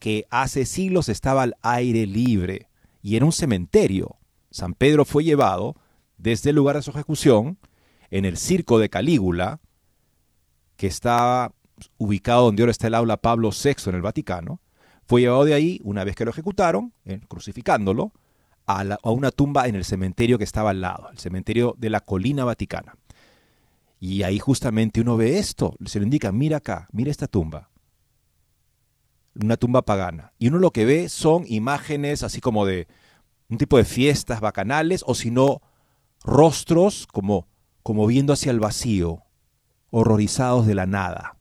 que 0.00 0.26
hace 0.30 0.66
siglos 0.66 1.08
estaba 1.08 1.44
al 1.44 1.56
aire 1.62 2.06
libre 2.06 2.68
y 3.00 3.14
era 3.14 3.24
un 3.24 3.32
cementerio. 3.32 4.16
San 4.50 4.74
Pedro 4.74 5.04
fue 5.04 5.22
llevado 5.22 5.76
desde 6.18 6.50
el 6.50 6.56
lugar 6.56 6.76
de 6.76 6.82
su 6.82 6.90
ejecución 6.90 7.58
en 8.10 8.24
el 8.24 8.36
circo 8.36 8.78
de 8.78 8.88
Calígula, 8.88 9.60
que 10.76 10.86
estaba 10.86 11.52
ubicado 11.98 12.44
donde 12.44 12.62
ahora 12.62 12.70
está 12.70 12.86
el 12.86 12.94
aula 12.94 13.16
Pablo 13.16 13.50
VI 13.50 13.90
en 13.90 13.94
el 13.94 14.02
Vaticano, 14.02 14.60
fue 15.06 15.20
llevado 15.20 15.44
de 15.44 15.54
ahí, 15.54 15.80
una 15.84 16.04
vez 16.04 16.16
que 16.16 16.24
lo 16.24 16.30
ejecutaron, 16.30 16.92
crucificándolo, 17.28 18.12
a, 18.66 18.82
a, 19.02 19.10
una 19.10 19.30
tumba 19.30 19.68
en 19.68 19.76
el 19.76 19.84
cementerio 19.84 20.38
que 20.38 20.44
estaba 20.44 20.70
al 20.70 20.80
lado, 20.80 21.08
el 21.10 21.18
cementerio 21.18 21.74
de 21.78 21.90
la 21.90 22.00
colina 22.00 22.44
vaticana. 22.44 22.96
Y 24.00 24.24
ahí 24.24 24.38
justamente 24.38 25.00
uno 25.00 25.16
ve 25.16 25.38
esto, 25.38 25.76
se 25.84 26.00
le 26.00 26.04
indica, 26.04 26.32
mira 26.32 26.58
acá, 26.58 26.88
mira 26.92 27.10
esta 27.10 27.28
tumba, 27.28 27.70
una 29.40 29.56
tumba 29.56 29.82
pagana. 29.82 30.32
Y 30.38 30.48
uno 30.48 30.58
lo 30.58 30.72
que 30.72 30.84
ve 30.84 31.08
son 31.08 31.44
imágenes 31.46 32.22
así 32.22 32.40
como 32.40 32.66
de 32.66 32.88
un 33.48 33.58
tipo 33.58 33.76
de 33.76 33.84
fiestas 33.84 34.40
bacanales, 34.40 35.04
o 35.06 35.14
si 35.14 35.30
no, 35.30 35.62
rostros 36.24 37.06
como, 37.06 37.46
como 37.86 38.08
viendo 38.08 38.32
hacia 38.32 38.50
el 38.50 38.58
vacío, 38.58 39.22
horrorizados 39.90 40.66
de 40.66 40.74
la 40.74 40.86
nada. 40.86 41.36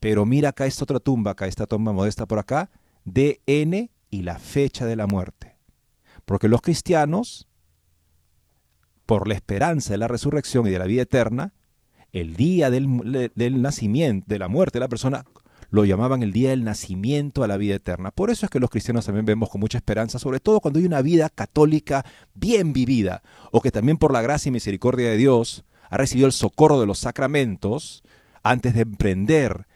Pero 0.00 0.24
mira 0.24 0.48
acá 0.48 0.64
esta 0.64 0.84
otra 0.84 0.98
tumba, 0.98 1.32
acá 1.32 1.46
esta 1.46 1.66
tumba 1.66 1.92
modesta 1.92 2.24
por 2.24 2.38
acá, 2.38 2.70
DN 3.04 3.90
y 4.08 4.22
la 4.22 4.38
fecha 4.38 4.86
de 4.86 4.96
la 4.96 5.06
muerte. 5.06 5.58
Porque 6.24 6.48
los 6.48 6.62
cristianos, 6.62 7.48
por 9.04 9.28
la 9.28 9.34
esperanza 9.34 9.92
de 9.92 9.98
la 9.98 10.08
resurrección 10.08 10.66
y 10.68 10.70
de 10.70 10.78
la 10.78 10.86
vida 10.86 11.02
eterna, 11.02 11.52
el 12.12 12.34
día 12.34 12.70
del, 12.70 13.60
nacimiento, 13.60 14.24
de 14.26 14.38
la 14.38 14.48
muerte 14.48 14.78
de 14.78 14.84
la 14.84 14.88
persona, 14.88 15.26
lo 15.70 15.84
llamaban 15.84 16.22
el 16.22 16.32
día 16.32 16.50
del 16.50 16.64
nacimiento 16.64 17.42
a 17.42 17.48
la 17.48 17.56
vida 17.56 17.76
eterna. 17.76 18.10
Por 18.10 18.30
eso 18.30 18.46
es 18.46 18.50
que 18.50 18.60
los 18.60 18.70
cristianos 18.70 19.06
también 19.06 19.26
vemos 19.26 19.50
con 19.50 19.60
mucha 19.60 19.78
esperanza, 19.78 20.18
sobre 20.18 20.40
todo 20.40 20.60
cuando 20.60 20.78
hay 20.78 20.86
una 20.86 21.02
vida 21.02 21.28
católica 21.28 22.04
bien 22.34 22.72
vivida, 22.72 23.22
o 23.52 23.60
que 23.60 23.70
también 23.70 23.96
por 23.96 24.12
la 24.12 24.22
gracia 24.22 24.48
y 24.48 24.52
misericordia 24.52 25.10
de 25.10 25.16
Dios 25.16 25.64
ha 25.90 25.96
recibido 25.96 26.26
el 26.26 26.32
socorro 26.32 26.80
de 26.80 26.86
los 26.86 26.98
sacramentos 26.98 28.02
antes 28.42 28.74
de 28.74 28.82
emprender 28.82 29.66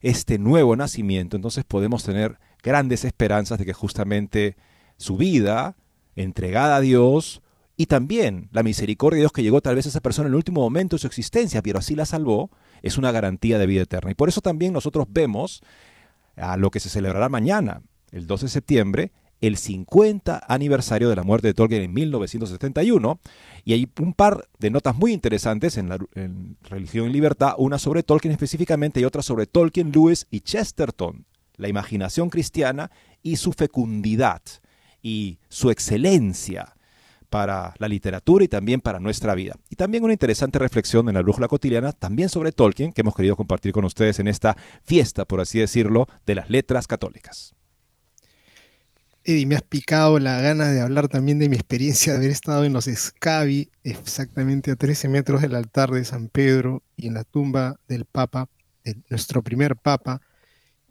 este 0.00 0.38
nuevo 0.38 0.76
nacimiento, 0.76 1.36
entonces 1.36 1.64
podemos 1.64 2.04
tener 2.04 2.38
grandes 2.62 3.04
esperanzas 3.04 3.58
de 3.58 3.64
que 3.64 3.72
justamente 3.72 4.56
su 4.96 5.16
vida, 5.16 5.76
entregada 6.14 6.76
a 6.76 6.80
Dios, 6.80 7.42
y 7.76 7.86
también 7.86 8.48
la 8.52 8.62
misericordia 8.62 9.16
de 9.16 9.22
Dios 9.22 9.32
que 9.32 9.42
llegó 9.42 9.60
tal 9.60 9.76
vez 9.76 9.86
a 9.86 9.88
esa 9.88 10.00
persona 10.00 10.26
en 10.26 10.32
el 10.32 10.36
último 10.36 10.60
momento 10.60 10.96
de 10.96 11.00
su 11.00 11.06
existencia, 11.06 11.62
pero 11.62 11.78
así 11.78 11.94
la 11.94 12.06
salvó, 12.06 12.50
es 12.82 12.98
una 12.98 13.12
garantía 13.12 13.58
de 13.58 13.66
vida 13.66 13.82
eterna. 13.82 14.10
Y 14.10 14.14
por 14.14 14.28
eso 14.28 14.40
también 14.40 14.72
nosotros 14.72 15.06
vemos 15.08 15.62
a 16.36 16.56
lo 16.56 16.70
que 16.70 16.80
se 16.80 16.88
celebrará 16.88 17.28
mañana, 17.28 17.82
el 18.12 18.26
12 18.26 18.46
de 18.46 18.50
septiembre, 18.50 19.12
el 19.40 19.56
50 19.56 20.44
aniversario 20.48 21.08
de 21.08 21.16
la 21.16 21.22
muerte 21.22 21.48
de 21.48 21.54
Tolkien 21.54 21.82
en 21.82 21.92
1971. 21.92 23.20
Y 23.64 23.72
hay 23.72 23.88
un 24.00 24.14
par 24.14 24.48
de 24.58 24.70
notas 24.70 24.96
muy 24.96 25.12
interesantes 25.12 25.76
en, 25.76 25.88
la, 25.88 25.98
Religión 26.62 27.08
y 27.08 27.12
Libertad, 27.12 27.54
una 27.58 27.78
sobre 27.78 28.02
Tolkien 28.02 28.32
específicamente 28.32 29.00
y 29.00 29.04
otra 29.04 29.22
sobre 29.22 29.46
Tolkien, 29.46 29.92
Lewis 29.92 30.26
y 30.30 30.40
Chesterton, 30.40 31.26
la 31.56 31.68
imaginación 31.68 32.30
cristiana 32.30 32.90
y 33.22 33.36
su 33.36 33.52
fecundidad 33.52 34.42
y 35.02 35.38
su 35.48 35.70
excelencia 35.70 36.74
para 37.28 37.74
la 37.78 37.88
literatura 37.88 38.44
y 38.44 38.48
también 38.48 38.80
para 38.80 39.00
nuestra 39.00 39.34
vida. 39.34 39.56
Y 39.68 39.76
también 39.76 40.04
una 40.04 40.12
interesante 40.12 40.58
reflexión 40.58 41.08
en 41.08 41.14
la 41.14 41.22
brújula 41.22 41.48
cotidiana, 41.48 41.92
también 41.92 42.28
sobre 42.28 42.52
Tolkien, 42.52 42.92
que 42.92 43.02
hemos 43.02 43.14
querido 43.14 43.36
compartir 43.36 43.72
con 43.72 43.84
ustedes 43.84 44.18
en 44.18 44.28
esta 44.28 44.56
fiesta, 44.84 45.24
por 45.24 45.40
así 45.40 45.58
decirlo, 45.58 46.06
de 46.26 46.34
las 46.34 46.50
letras 46.50 46.86
católicas. 46.86 47.54
Eddie, 49.24 49.44
me 49.44 49.56
has 49.56 49.62
picado 49.62 50.18
la 50.18 50.40
gana 50.40 50.68
de 50.68 50.80
hablar 50.80 51.08
también 51.08 51.38
de 51.38 51.50
mi 51.50 51.56
experiencia 51.56 52.12
de 52.12 52.18
haber 52.18 52.30
estado 52.30 52.64
en 52.64 52.72
los 52.72 52.86
Scavi, 52.86 53.70
exactamente 53.84 54.70
a 54.70 54.76
13 54.76 55.08
metros 55.08 55.42
del 55.42 55.54
altar 55.54 55.90
de 55.90 56.04
San 56.04 56.28
Pedro 56.28 56.82
y 56.96 57.08
en 57.08 57.14
la 57.14 57.24
tumba 57.24 57.78
del 57.88 58.06
Papa, 58.06 58.48
de 58.84 58.96
nuestro 59.10 59.42
primer 59.42 59.76
Papa. 59.76 60.22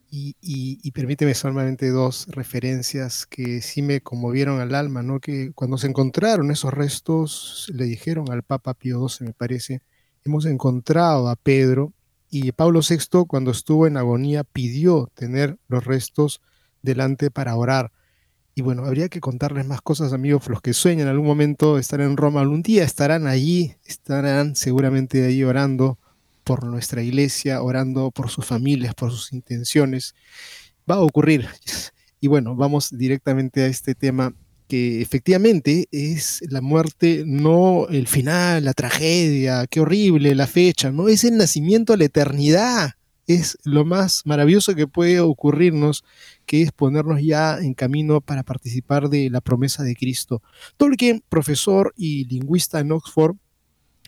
Y, 0.09 0.91
permíteme 0.91 1.33
solamente 1.33 1.89
dos 1.89 2.27
referencias 2.29 3.25
que 3.25 3.61
sí 3.61 3.81
me 3.81 4.01
conmovieron 4.01 4.61
al 4.61 4.73
alma, 4.73 5.03
¿no? 5.03 5.19
Que 5.19 5.51
cuando 5.53 5.77
se 5.77 5.87
encontraron 5.87 6.49
esos 6.49 6.73
restos, 6.73 7.69
le 7.73 7.85
dijeron 7.85 8.31
al 8.31 8.43
Papa 8.43 8.73
Pío 8.73 9.07
XII, 9.07 9.27
me 9.27 9.33
parece, 9.33 9.81
hemos 10.23 10.45
encontrado 10.45 11.27
a 11.29 11.35
Pedro 11.35 11.93
y 12.29 12.51
Pablo 12.53 12.81
VI, 12.87 13.25
cuando 13.27 13.51
estuvo 13.51 13.85
en 13.85 13.97
agonía, 13.97 14.43
pidió 14.43 15.11
tener 15.13 15.57
los 15.67 15.83
restos 15.85 16.41
delante 16.81 17.29
para 17.31 17.55
orar. 17.55 17.91
Y 18.55 18.61
bueno, 18.61 18.85
habría 18.85 19.09
que 19.09 19.19
contarles 19.19 19.67
más 19.67 19.81
cosas, 19.81 20.13
amigos, 20.13 20.47
los 20.47 20.61
que 20.61 20.73
sueñan 20.73 21.07
algún 21.07 21.27
momento 21.27 21.77
estar 21.77 22.01
en 22.01 22.17
Roma, 22.17 22.41
algún 22.41 22.63
día 22.63 22.83
estarán 22.83 23.27
allí, 23.27 23.75
estarán 23.85 24.55
seguramente 24.55 25.25
allí 25.25 25.43
orando 25.43 25.99
por 26.47 26.63
nuestra 26.63 27.03
iglesia, 27.03 27.61
orando 27.61 28.09
por 28.09 28.29
sus 28.29 28.45
familias, 28.45 28.95
por 28.95 29.11
sus 29.11 29.33
intenciones. 29.33 30.15
Va 30.89 30.95
a 30.95 31.01
ocurrir. 31.01 31.45
Y 32.21 32.27
bueno, 32.27 32.55
vamos 32.55 32.89
directamente 32.97 33.63
a 33.63 33.67
este 33.67 33.95
tema 33.95 34.33
que 34.69 35.01
efectivamente 35.01 35.87
es 35.91 36.41
la 36.49 36.61
muerte, 36.61 37.23
no 37.27 37.87
el 37.89 38.07
final, 38.07 38.63
la 38.63 38.73
tragedia, 38.73 39.67
qué 39.67 39.81
horrible 39.81 40.35
la 40.35 40.47
fecha, 40.47 40.89
no 40.89 41.09
es 41.09 41.25
el 41.25 41.37
nacimiento 41.37 41.93
a 41.93 41.97
la 41.97 42.05
eternidad. 42.05 42.91
Es 43.27 43.57
lo 43.65 43.83
más 43.83 44.21
maravilloso 44.25 44.73
que 44.73 44.87
puede 44.87 45.19
ocurrirnos, 45.19 46.05
que 46.45 46.61
es 46.61 46.71
ponernos 46.71 47.21
ya 47.21 47.59
en 47.59 47.73
camino 47.73 48.21
para 48.21 48.43
participar 48.43 49.09
de 49.09 49.29
la 49.29 49.41
promesa 49.41 49.83
de 49.83 49.95
Cristo. 49.95 50.41
Tolkien, 50.77 51.21
profesor 51.27 51.93
y 51.97 52.23
lingüista 52.23 52.79
en 52.79 52.93
Oxford, 52.93 53.35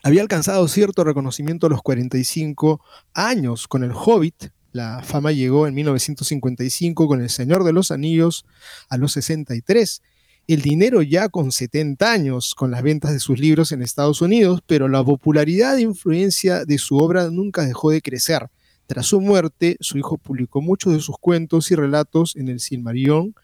había 0.03 0.22
alcanzado 0.22 0.68
cierto 0.68 1.03
reconocimiento 1.03 1.68
a 1.68 1.70
los 1.70 1.82
45 1.82 2.82
años 3.13 3.68
con 3.68 3.84
el 3.84 3.91
Hobbit. 3.94 4.51
La 4.72 5.01
fama 5.03 5.32
llegó 5.32 5.68
en 5.68 5.74
1955 5.74 7.08
con 7.08 7.22
El 7.22 7.29
Señor 7.29 7.63
de 7.63 7.74
los 7.74 7.91
Anillos 7.91 8.46
a 8.88 8.98
los 8.98 9.13
63. 9.13 10.01
El 10.48 10.62
dinero 10.62 11.01
ya 11.01 11.29
con 11.29 11.51
70 11.51 12.12
años 12.12 12.56
con 12.56 12.72
las 12.72 12.82
ventas 12.82 13.12
de 13.12 13.20
sus 13.20 13.39
libros 13.39 13.72
en 13.72 13.82
Estados 13.82 14.22
Unidos, 14.22 14.62
pero 14.65 14.88
la 14.88 15.03
popularidad 15.03 15.77
e 15.77 15.82
influencia 15.82 16.65
de 16.65 16.77
su 16.77 16.98
obra 16.98 17.29
nunca 17.29 17.65
dejó 17.65 17.91
de 17.91 18.01
crecer. 18.01 18.50
Tras 18.89 19.05
su 19.05 19.22
muerte, 19.22 19.77
su 19.81 20.00
hijo 20.00 20.17
publicó 20.17 20.63
muchos 20.63 20.91
de 20.91 21.00
sus 21.00 21.15
cuentos 21.19 21.69
y 21.69 21.75
relatos 21.75 22.36
en 22.36 22.48
el 22.48 22.60
Silmarillion 22.60 23.36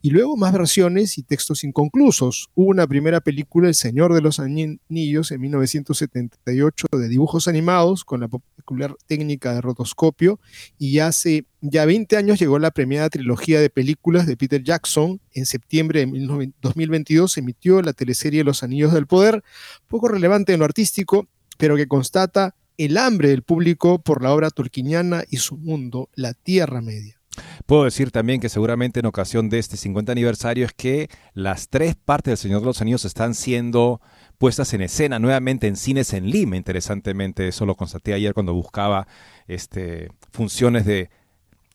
y 0.00 0.10
luego 0.10 0.36
más 0.36 0.52
versiones 0.52 1.18
y 1.18 1.24
textos 1.24 1.64
inconclusos. 1.64 2.50
Hubo 2.54 2.68
una 2.68 2.86
primera 2.86 3.20
película, 3.20 3.66
El 3.66 3.74
Señor 3.74 4.14
de 4.14 4.20
los 4.20 4.38
Anillos, 4.38 5.32
en 5.32 5.40
1978, 5.40 6.86
de 6.92 7.08
dibujos 7.08 7.48
animados 7.48 8.04
con 8.04 8.20
la 8.20 8.28
popular 8.28 8.94
técnica 9.08 9.52
de 9.52 9.60
rotoscopio 9.60 10.38
y 10.78 11.00
hace 11.00 11.46
ya 11.60 11.84
20 11.84 12.16
años 12.16 12.38
llegó 12.38 12.60
la 12.60 12.70
premiada 12.70 13.10
trilogía 13.10 13.60
de 13.60 13.70
películas 13.70 14.28
de 14.28 14.36
Peter 14.36 14.62
Jackson. 14.62 15.20
En 15.32 15.46
septiembre 15.46 16.06
de 16.06 16.52
2022 16.62 17.38
emitió 17.38 17.82
la 17.82 17.92
teleserie 17.92 18.44
Los 18.44 18.62
Anillos 18.62 18.92
del 18.92 19.08
Poder, 19.08 19.42
poco 19.88 20.06
relevante 20.06 20.52
en 20.52 20.60
lo 20.60 20.64
artístico, 20.64 21.26
pero 21.58 21.74
que 21.74 21.88
constata 21.88 22.54
el 22.78 22.96
hambre 22.96 23.28
del 23.28 23.42
público 23.42 24.00
por 24.00 24.22
la 24.22 24.32
obra 24.32 24.50
turquiniana 24.50 25.24
y 25.28 25.38
su 25.38 25.56
mundo, 25.56 26.08
la 26.14 26.34
Tierra 26.34 26.80
Media. 26.80 27.22
Puedo 27.66 27.84
decir 27.84 28.10
también 28.10 28.40
que 28.40 28.48
seguramente 28.48 29.00
en 29.00 29.06
ocasión 29.06 29.48
de 29.48 29.58
este 29.58 29.76
50 29.76 30.12
aniversario 30.12 30.66
es 30.66 30.72
que 30.72 31.08
las 31.32 31.68
tres 31.68 31.96
partes 31.96 32.32
del 32.32 32.38
Señor 32.38 32.60
de 32.60 32.66
los 32.66 32.80
Anillos 32.82 33.04
están 33.04 33.34
siendo 33.34 34.00
puestas 34.38 34.74
en 34.74 34.82
escena 34.82 35.18
nuevamente 35.18 35.68
en 35.68 35.76
cines 35.76 36.12
en 36.12 36.28
Lima, 36.28 36.56
interesantemente, 36.56 37.48
eso 37.48 37.64
lo 37.64 37.74
constaté 37.74 38.12
ayer 38.12 38.34
cuando 38.34 38.52
buscaba 38.52 39.06
este, 39.46 40.10
funciones 40.30 40.84
de 40.84 41.10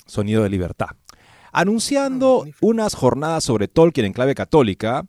sonido 0.06 0.44
de 0.44 0.50
libertad. 0.50 0.90
Anunciando 1.52 2.46
ah, 2.46 2.52
unas 2.62 2.94
jornadas 2.94 3.44
sobre 3.44 3.68
Tolkien 3.68 4.06
en 4.06 4.14
clave 4.14 4.36
católica 4.36 5.06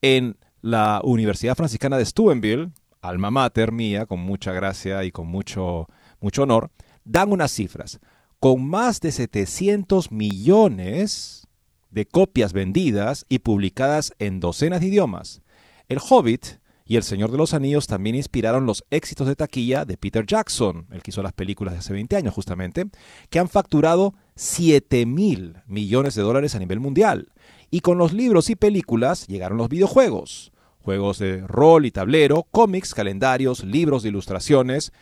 en 0.00 0.36
la 0.62 1.00
Universidad 1.04 1.54
Franciscana 1.54 1.98
de 1.98 2.06
Steubenville, 2.06 2.70
alma 3.02 3.30
mater 3.30 3.72
mía, 3.72 4.06
con 4.06 4.20
mucha 4.20 4.52
gracia 4.52 5.04
y 5.04 5.10
con 5.10 5.26
mucho, 5.26 5.88
mucho 6.20 6.44
honor, 6.44 6.70
dan 7.04 7.32
unas 7.32 7.50
cifras. 7.50 8.00
Con 8.38 8.66
más 8.66 9.00
de 9.00 9.12
700 9.12 10.10
millones 10.10 11.46
de 11.90 12.06
copias 12.06 12.52
vendidas 12.52 13.26
y 13.28 13.40
publicadas 13.40 14.14
en 14.18 14.40
docenas 14.40 14.80
de 14.80 14.86
idiomas. 14.86 15.42
El 15.88 15.98
Hobbit 15.98 16.62
y 16.84 16.96
El 16.96 17.02
Señor 17.02 17.30
de 17.30 17.38
los 17.38 17.54
Anillos 17.54 17.86
también 17.86 18.16
inspiraron 18.16 18.66
los 18.66 18.84
éxitos 18.90 19.26
de 19.26 19.36
taquilla 19.36 19.84
de 19.84 19.96
Peter 19.96 20.24
Jackson, 20.24 20.86
el 20.90 21.02
que 21.02 21.10
hizo 21.10 21.22
las 21.22 21.32
películas 21.32 21.74
de 21.74 21.80
hace 21.80 21.92
20 21.92 22.16
años 22.16 22.34
justamente, 22.34 22.86
que 23.30 23.38
han 23.38 23.48
facturado 23.48 24.14
7 24.36 25.06
mil 25.06 25.56
millones 25.66 26.14
de 26.14 26.22
dólares 26.22 26.54
a 26.54 26.58
nivel 26.58 26.80
mundial. 26.80 27.32
Y 27.70 27.80
con 27.80 27.98
los 27.98 28.12
libros 28.12 28.50
y 28.50 28.56
películas 28.56 29.26
llegaron 29.26 29.58
los 29.58 29.68
videojuegos 29.68 30.51
juegos 30.82 31.18
de 31.18 31.46
rol 31.46 31.86
y 31.86 31.90
tablero, 31.90 32.46
cómics, 32.50 32.94
calendarios, 32.94 33.64
libros 33.64 34.02
de 34.02 34.10
ilustraciones. 34.10 34.92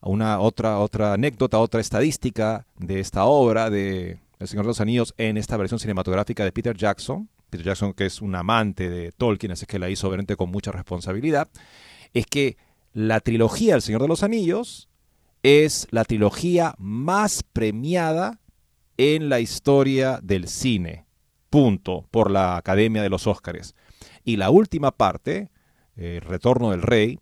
Una 0.00 0.40
otra, 0.40 0.78
otra 0.78 1.12
anécdota, 1.14 1.58
otra 1.58 1.80
estadística 1.80 2.66
de 2.76 3.00
esta 3.00 3.24
obra 3.24 3.70
de 3.70 4.18
El 4.38 4.48
Señor 4.48 4.64
de 4.64 4.70
los 4.70 4.80
Anillos 4.80 5.14
en 5.16 5.36
esta 5.36 5.56
versión 5.56 5.78
cinematográfica 5.78 6.44
de 6.44 6.52
Peter 6.52 6.76
Jackson. 6.76 7.28
Peter 7.50 7.66
Jackson, 7.66 7.92
que 7.92 8.06
es 8.06 8.20
un 8.20 8.34
amante 8.34 8.90
de 8.90 9.12
Tolkien, 9.12 9.52
así 9.52 9.66
que 9.66 9.78
la 9.78 9.90
hizo 9.90 10.08
obviamente 10.08 10.36
con 10.36 10.50
mucha 10.50 10.72
responsabilidad, 10.72 11.48
es 12.14 12.26
que 12.26 12.56
la 12.92 13.20
trilogía 13.20 13.74
El 13.74 13.82
Señor 13.82 14.02
de 14.02 14.08
los 14.08 14.22
Anillos 14.22 14.88
es 15.42 15.86
la 15.90 16.04
trilogía 16.04 16.74
más 16.78 17.42
premiada 17.42 18.40
en 18.96 19.28
la 19.28 19.40
historia 19.40 20.18
del 20.22 20.48
cine. 20.48 21.06
Punto. 21.50 22.06
Por 22.10 22.30
la 22.30 22.56
Academia 22.56 23.02
de 23.02 23.10
los 23.10 23.26
Óscares. 23.26 23.74
Y 24.24 24.36
la 24.36 24.50
última 24.50 24.90
parte, 24.92 25.50
el 25.96 26.20
Retorno 26.20 26.70
del 26.70 26.82
Rey, 26.82 27.18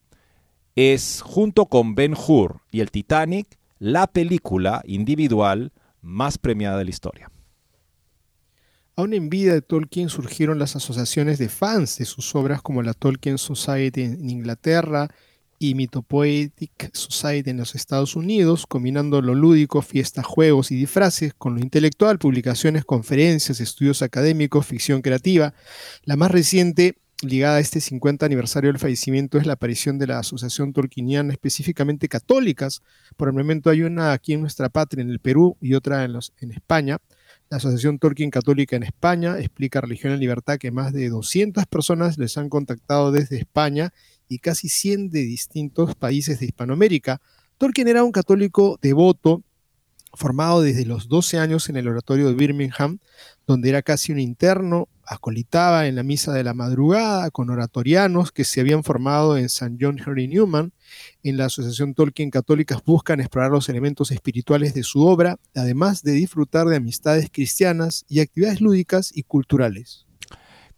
es 0.77 1.23
junto 1.23 1.67
con 1.67 1.95
Ben 1.95 2.15
Hur 2.15 2.61
y 2.71 2.81
el 2.81 2.91
Titanic 2.91 3.59
la 3.79 4.07
película 4.07 4.83
individual 4.85 5.73
más 6.03 6.39
premiada 6.39 6.79
de 6.79 6.85
la 6.85 6.91
historia. 6.91 7.31
Aún 8.97 9.15
en 9.15 9.31
vida 9.31 9.55
de 9.55 9.63
Tolkien 9.63 10.11
surgieron 10.11 10.59
las 10.59 10.77
asociaciones 10.77 11.39
de 11.39 11.49
fans 11.49 11.97
de 11.99 12.05
sus 12.05 12.35
obras 12.35 12.61
como 12.61 12.83
la 12.83 12.93
Tolkien 12.93 13.39
Society 13.39 14.03
en 14.03 14.29
Inglaterra 14.29 15.09
y 15.63 15.75
Mythopoetic 15.75 16.91
Society 16.95 17.51
en 17.51 17.59
los 17.59 17.75
Estados 17.75 18.17
Unidos, 18.17 18.67
combinando 18.67 19.21
lo 19.21 19.35
lúdico, 19.35 19.83
fiestas, 19.83 20.25
juegos 20.25 20.71
y 20.73 20.75
disfraces 20.75 21.35
con 21.35 21.55
lo 21.55 21.61
intelectual, 21.61 22.19
publicaciones, 22.19 22.87
conferencias, 22.87 23.61
estudios 23.61 24.01
académicos, 24.01 24.67
ficción 24.67 25.03
creativa. 25.03 25.53
La 26.05 26.17
más 26.17 26.31
reciente, 26.31 26.97
ligada 27.21 27.57
a 27.57 27.61
este 27.61 27.83
50 27.83 28.25
aniversario 28.25 28.73
del 28.73 28.81
fallecimiento, 28.81 29.37
es 29.37 29.45
la 29.45 29.53
aparición 29.53 29.99
de 29.99 30.07
la 30.07 30.19
Asociación 30.21 30.73
Tolkieniana, 30.73 31.35
específicamente 31.35 32.09
católicas. 32.09 32.81
Por 33.19 33.29
el 33.29 33.35
momento 33.35 33.69
hay 33.69 33.83
una 33.83 34.13
aquí 34.13 34.33
en 34.33 34.41
nuestra 34.41 34.71
patria, 34.71 35.03
en 35.03 35.11
el 35.11 35.21
Perú, 35.21 35.59
y 35.61 35.75
otra 35.75 36.05
en, 36.05 36.19
en 36.41 36.53
España. 36.53 36.97
La 37.51 37.59
Asociación 37.59 37.99
Tolkien 37.99 38.31
Católica 38.31 38.77
en 38.77 38.85
España 38.85 39.39
explica 39.39 39.83
Religión 39.83 40.15
en 40.15 40.21
Libertad 40.21 40.57
que 40.57 40.71
más 40.71 40.95
de 40.95 41.11
200 41.11 41.67
personas 41.67 42.17
les 42.17 42.39
han 42.39 42.49
contactado 42.49 43.13
desde 43.13 43.37
España 43.37 43.93
y 44.31 44.39
casi 44.39 44.69
100 44.69 45.11
de 45.11 45.23
distintos 45.23 45.95
países 45.97 46.39
de 46.41 46.47
Hispanoamérica. 46.47 47.21
Tolkien 47.59 47.89
era 47.89 48.05
un 48.05 48.13
católico 48.13 48.79
devoto 48.81 49.43
formado 50.15 50.63
desde 50.63 50.87
los 50.87 51.09
12 51.09 51.39
años 51.39 51.69
en 51.69 51.77
el 51.77 51.89
oratorio 51.89 52.29
de 52.29 52.35
Birmingham, 52.35 52.99
donde 53.47 53.69
era 53.69 53.83
casi 53.83 54.13
un 54.13 54.21
interno, 54.21 54.89
acolitaba 55.05 55.89
en 55.89 55.97
la 55.97 56.05
misa 56.05 56.33
de 56.33 56.45
la 56.45 56.55
madrugada 56.55 57.31
con 57.31 57.51
oratorianos 57.51 58.31
que 58.31 58.45
se 58.45 58.61
habían 58.61 58.85
formado 58.85 59.37
en 59.37 59.47
St. 59.47 59.77
John 59.81 59.99
Henry 59.99 60.29
Newman. 60.29 60.73
En 61.25 61.37
la 61.37 61.47
Asociación 61.47 61.95
Tolkien 61.95 62.31
Católicas 62.31 62.79
buscan 62.85 63.19
explorar 63.19 63.51
los 63.51 63.69
elementos 63.69 64.13
espirituales 64.13 64.75
de 64.75 64.85
su 64.85 65.05
obra, 65.05 65.39
además 65.55 66.03
de 66.05 66.13
disfrutar 66.13 66.69
de 66.69 66.77
amistades 66.77 67.29
cristianas 67.33 68.05
y 68.09 68.21
actividades 68.21 68.61
lúdicas 68.61 69.11
y 69.13 69.25
culturales. 69.25 70.07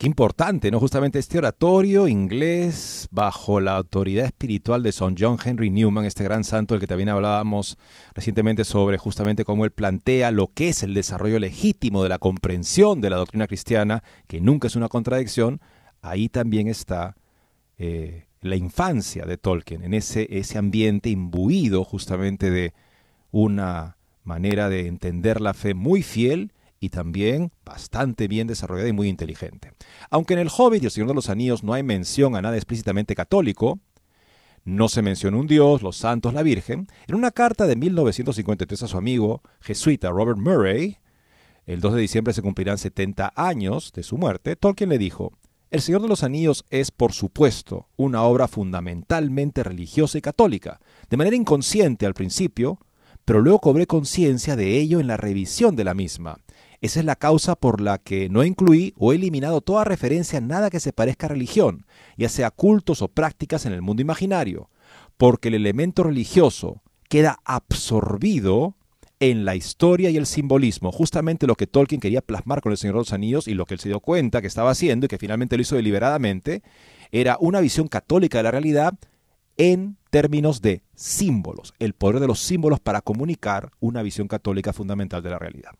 Qué 0.02 0.08
importante, 0.08 0.72
¿no? 0.72 0.80
Justamente 0.80 1.20
este 1.20 1.38
oratorio 1.38 2.08
inglés 2.08 3.06
bajo 3.12 3.60
la 3.60 3.76
autoridad 3.76 4.24
espiritual 4.24 4.82
de 4.82 4.90
Son 4.90 5.14
John 5.16 5.38
Henry 5.44 5.70
Newman, 5.70 6.06
este 6.06 6.24
gran 6.24 6.42
santo 6.42 6.74
del 6.74 6.80
que 6.80 6.88
también 6.88 7.08
hablábamos 7.08 7.78
recientemente 8.12 8.64
sobre 8.64 8.98
justamente 8.98 9.44
cómo 9.44 9.64
él 9.64 9.70
plantea 9.70 10.32
lo 10.32 10.48
que 10.48 10.70
es 10.70 10.82
el 10.82 10.92
desarrollo 10.92 11.38
legítimo 11.38 12.02
de 12.02 12.08
la 12.08 12.18
comprensión 12.18 13.00
de 13.00 13.10
la 13.10 13.16
doctrina 13.16 13.46
cristiana, 13.46 14.02
que 14.26 14.40
nunca 14.40 14.66
es 14.66 14.74
una 14.74 14.88
contradicción, 14.88 15.60
ahí 16.00 16.28
también 16.28 16.66
está 16.66 17.14
eh, 17.78 18.26
la 18.40 18.56
infancia 18.56 19.24
de 19.24 19.38
Tolkien, 19.38 19.84
en 19.84 19.94
ese, 19.94 20.26
ese 20.36 20.58
ambiente 20.58 21.10
imbuido 21.10 21.84
justamente 21.84 22.50
de 22.50 22.74
una 23.30 23.98
manera 24.24 24.68
de 24.68 24.88
entender 24.88 25.40
la 25.40 25.54
fe 25.54 25.74
muy 25.74 26.02
fiel 26.02 26.50
y 26.82 26.90
también 26.90 27.52
bastante 27.64 28.26
bien 28.26 28.48
desarrollada 28.48 28.88
y 28.88 28.92
muy 28.92 29.08
inteligente. 29.08 29.72
Aunque 30.10 30.34
en 30.34 30.40
El 30.40 30.50
Hobbit 30.54 30.82
y 30.82 30.86
El 30.86 30.90
Señor 30.90 31.08
de 31.10 31.14
los 31.14 31.30
Anillos 31.30 31.62
no 31.62 31.74
hay 31.74 31.84
mención 31.84 32.34
a 32.34 32.42
nada 32.42 32.56
explícitamente 32.56 33.14
católico, 33.14 33.78
no 34.64 34.88
se 34.88 35.00
menciona 35.00 35.36
un 35.36 35.46
dios, 35.46 35.82
los 35.82 35.96
santos, 35.96 36.34
la 36.34 36.42
Virgen, 36.42 36.88
en 37.06 37.14
una 37.14 37.30
carta 37.30 37.68
de 37.68 37.76
1953 37.76 38.82
a 38.82 38.88
su 38.88 38.98
amigo 38.98 39.42
jesuita 39.60 40.10
Robert 40.10 40.40
Murray, 40.40 40.98
el 41.66 41.80
2 41.80 41.94
de 41.94 42.00
diciembre 42.00 42.34
se 42.34 42.42
cumplirán 42.42 42.78
70 42.78 43.32
años 43.36 43.92
de 43.92 44.02
su 44.02 44.18
muerte, 44.18 44.56
Tolkien 44.56 44.90
le 44.90 44.98
dijo, 44.98 45.30
El 45.70 45.82
Señor 45.82 46.02
de 46.02 46.08
los 46.08 46.24
Anillos 46.24 46.64
es, 46.70 46.90
por 46.90 47.12
supuesto, 47.12 47.86
una 47.94 48.22
obra 48.22 48.48
fundamentalmente 48.48 49.62
religiosa 49.62 50.18
y 50.18 50.20
católica, 50.20 50.80
de 51.08 51.16
manera 51.16 51.36
inconsciente 51.36 52.06
al 52.06 52.14
principio, 52.14 52.80
pero 53.24 53.40
luego 53.40 53.60
cobré 53.60 53.86
conciencia 53.86 54.56
de 54.56 54.78
ello 54.78 54.98
en 54.98 55.06
la 55.06 55.16
revisión 55.16 55.76
de 55.76 55.84
la 55.84 55.94
misma. 55.94 56.38
Esa 56.82 56.98
es 56.98 57.06
la 57.06 57.14
causa 57.14 57.54
por 57.54 57.80
la 57.80 57.98
que 57.98 58.28
no 58.28 58.42
incluí 58.42 58.92
o 58.98 59.12
he 59.12 59.16
eliminado 59.16 59.60
toda 59.60 59.84
referencia 59.84 60.38
a 60.38 60.42
nada 60.42 60.68
que 60.68 60.80
se 60.80 60.92
parezca 60.92 61.26
a 61.26 61.28
religión, 61.28 61.86
ya 62.16 62.28
sea 62.28 62.50
cultos 62.50 63.02
o 63.02 63.08
prácticas 63.08 63.66
en 63.66 63.72
el 63.72 63.82
mundo 63.82 64.02
imaginario, 64.02 64.68
porque 65.16 65.46
el 65.46 65.54
elemento 65.54 66.02
religioso 66.02 66.82
queda 67.08 67.38
absorbido 67.44 68.74
en 69.20 69.44
la 69.44 69.54
historia 69.54 70.10
y 70.10 70.16
el 70.16 70.26
simbolismo, 70.26 70.90
justamente 70.90 71.46
lo 71.46 71.54
que 71.54 71.68
Tolkien 71.68 72.00
quería 72.00 72.20
plasmar 72.20 72.60
con 72.60 72.72
el 72.72 72.78
Señor 72.78 72.96
de 72.96 73.02
los 73.02 73.12
Anillos 73.12 73.46
y 73.46 73.54
lo 73.54 73.64
que 73.64 73.74
él 73.74 73.80
se 73.80 73.88
dio 73.88 74.00
cuenta 74.00 74.40
que 74.40 74.48
estaba 74.48 74.72
haciendo 74.72 75.06
y 75.06 75.08
que 75.08 75.18
finalmente 75.18 75.56
lo 75.56 75.62
hizo 75.62 75.76
deliberadamente, 75.76 76.64
era 77.12 77.36
una 77.38 77.60
visión 77.60 77.86
católica 77.86 78.38
de 78.38 78.42
la 78.42 78.50
realidad 78.50 78.94
en 79.56 79.98
términos 80.10 80.62
de 80.62 80.82
símbolos, 80.96 81.74
el 81.78 81.92
poder 81.92 82.18
de 82.18 82.26
los 82.26 82.40
símbolos 82.40 82.80
para 82.80 83.02
comunicar 83.02 83.70
una 83.78 84.02
visión 84.02 84.26
católica 84.26 84.72
fundamental 84.72 85.22
de 85.22 85.30
la 85.30 85.38
realidad. 85.38 85.70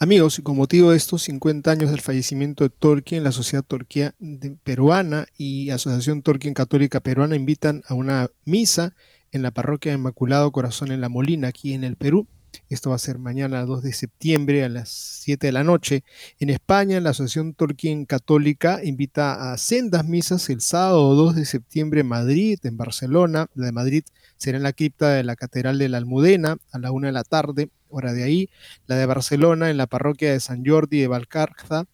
Amigos, 0.00 0.38
y 0.38 0.42
con 0.42 0.56
motivo 0.56 0.92
de 0.92 0.96
estos 0.96 1.22
50 1.24 1.72
años 1.72 1.90
del 1.90 2.00
fallecimiento 2.00 2.62
de 2.62 2.70
Tolkien, 2.70 3.24
la 3.24 3.32
Sociedad 3.32 3.64
Torquía 3.64 4.14
Peruana 4.62 5.26
y 5.36 5.70
Asociación 5.70 6.22
Tolkien 6.22 6.54
Católica 6.54 7.00
Peruana 7.00 7.34
invitan 7.34 7.82
a 7.88 7.94
una 7.94 8.30
misa 8.44 8.94
en 9.32 9.42
la 9.42 9.50
parroquia 9.50 9.90
de 9.90 9.98
Inmaculado 9.98 10.52
Corazón 10.52 10.92
en 10.92 11.00
La 11.00 11.08
Molina, 11.08 11.48
aquí 11.48 11.72
en 11.72 11.82
el 11.82 11.96
Perú. 11.96 12.28
Esto 12.68 12.90
va 12.90 12.96
a 12.96 13.00
ser 13.00 13.18
mañana 13.18 13.64
2 13.64 13.82
de 13.82 13.92
septiembre 13.92 14.62
a 14.62 14.68
las 14.68 14.88
7 14.88 15.48
de 15.48 15.52
la 15.52 15.64
noche. 15.64 16.04
En 16.38 16.50
España, 16.50 17.00
la 17.00 17.10
Asociación 17.10 17.54
Tolkien 17.54 18.04
Católica 18.04 18.80
invita 18.84 19.52
a 19.52 19.58
sendas 19.58 20.06
misas 20.06 20.48
el 20.48 20.60
sábado 20.60 21.16
2 21.16 21.34
de 21.34 21.44
septiembre 21.44 22.02
en 22.02 22.06
Madrid, 22.06 22.60
en 22.62 22.76
Barcelona. 22.76 23.48
La 23.56 23.66
de 23.66 23.72
Madrid 23.72 24.04
será 24.36 24.58
en 24.58 24.62
la 24.62 24.72
cripta 24.72 25.10
de 25.14 25.24
la 25.24 25.34
Catedral 25.34 25.76
de 25.76 25.88
la 25.88 25.98
Almudena 25.98 26.56
a 26.70 26.78
la 26.78 26.92
1 26.92 27.08
de 27.08 27.12
la 27.12 27.24
tarde, 27.24 27.68
hora 27.90 28.12
de 28.12 28.24
ahí. 28.24 28.50
La 28.86 28.96
de 28.96 29.06
Barcelona 29.06 29.70
en 29.70 29.76
la 29.76 29.86
parroquia 29.86 30.32
de 30.32 30.40
San 30.40 30.64
Jordi 30.64 31.00
de 31.00 31.08
Valcarza, 31.08 31.84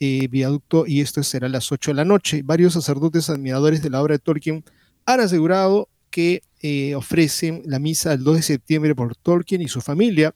eh, 0.00 0.28
viaducto, 0.28 0.86
y 0.86 1.00
esto 1.00 1.22
será 1.22 1.46
a 1.46 1.50
las 1.50 1.70
8 1.70 1.92
de 1.92 1.94
la 1.94 2.04
noche. 2.04 2.42
Varios 2.44 2.74
sacerdotes 2.74 3.30
admiradores 3.30 3.82
de 3.82 3.90
la 3.90 4.02
obra 4.02 4.14
de 4.14 4.18
Tolkien 4.18 4.64
han 5.06 5.20
asegurado 5.20 5.88
que 6.10 6.42
eh, 6.60 6.94
ofrecen 6.94 7.62
la 7.64 7.78
misa 7.78 8.12
el 8.12 8.24
2 8.24 8.36
de 8.36 8.42
septiembre 8.42 8.94
por 8.94 9.16
Tolkien 9.16 9.62
y 9.62 9.68
su 9.68 9.80
familia 9.80 10.34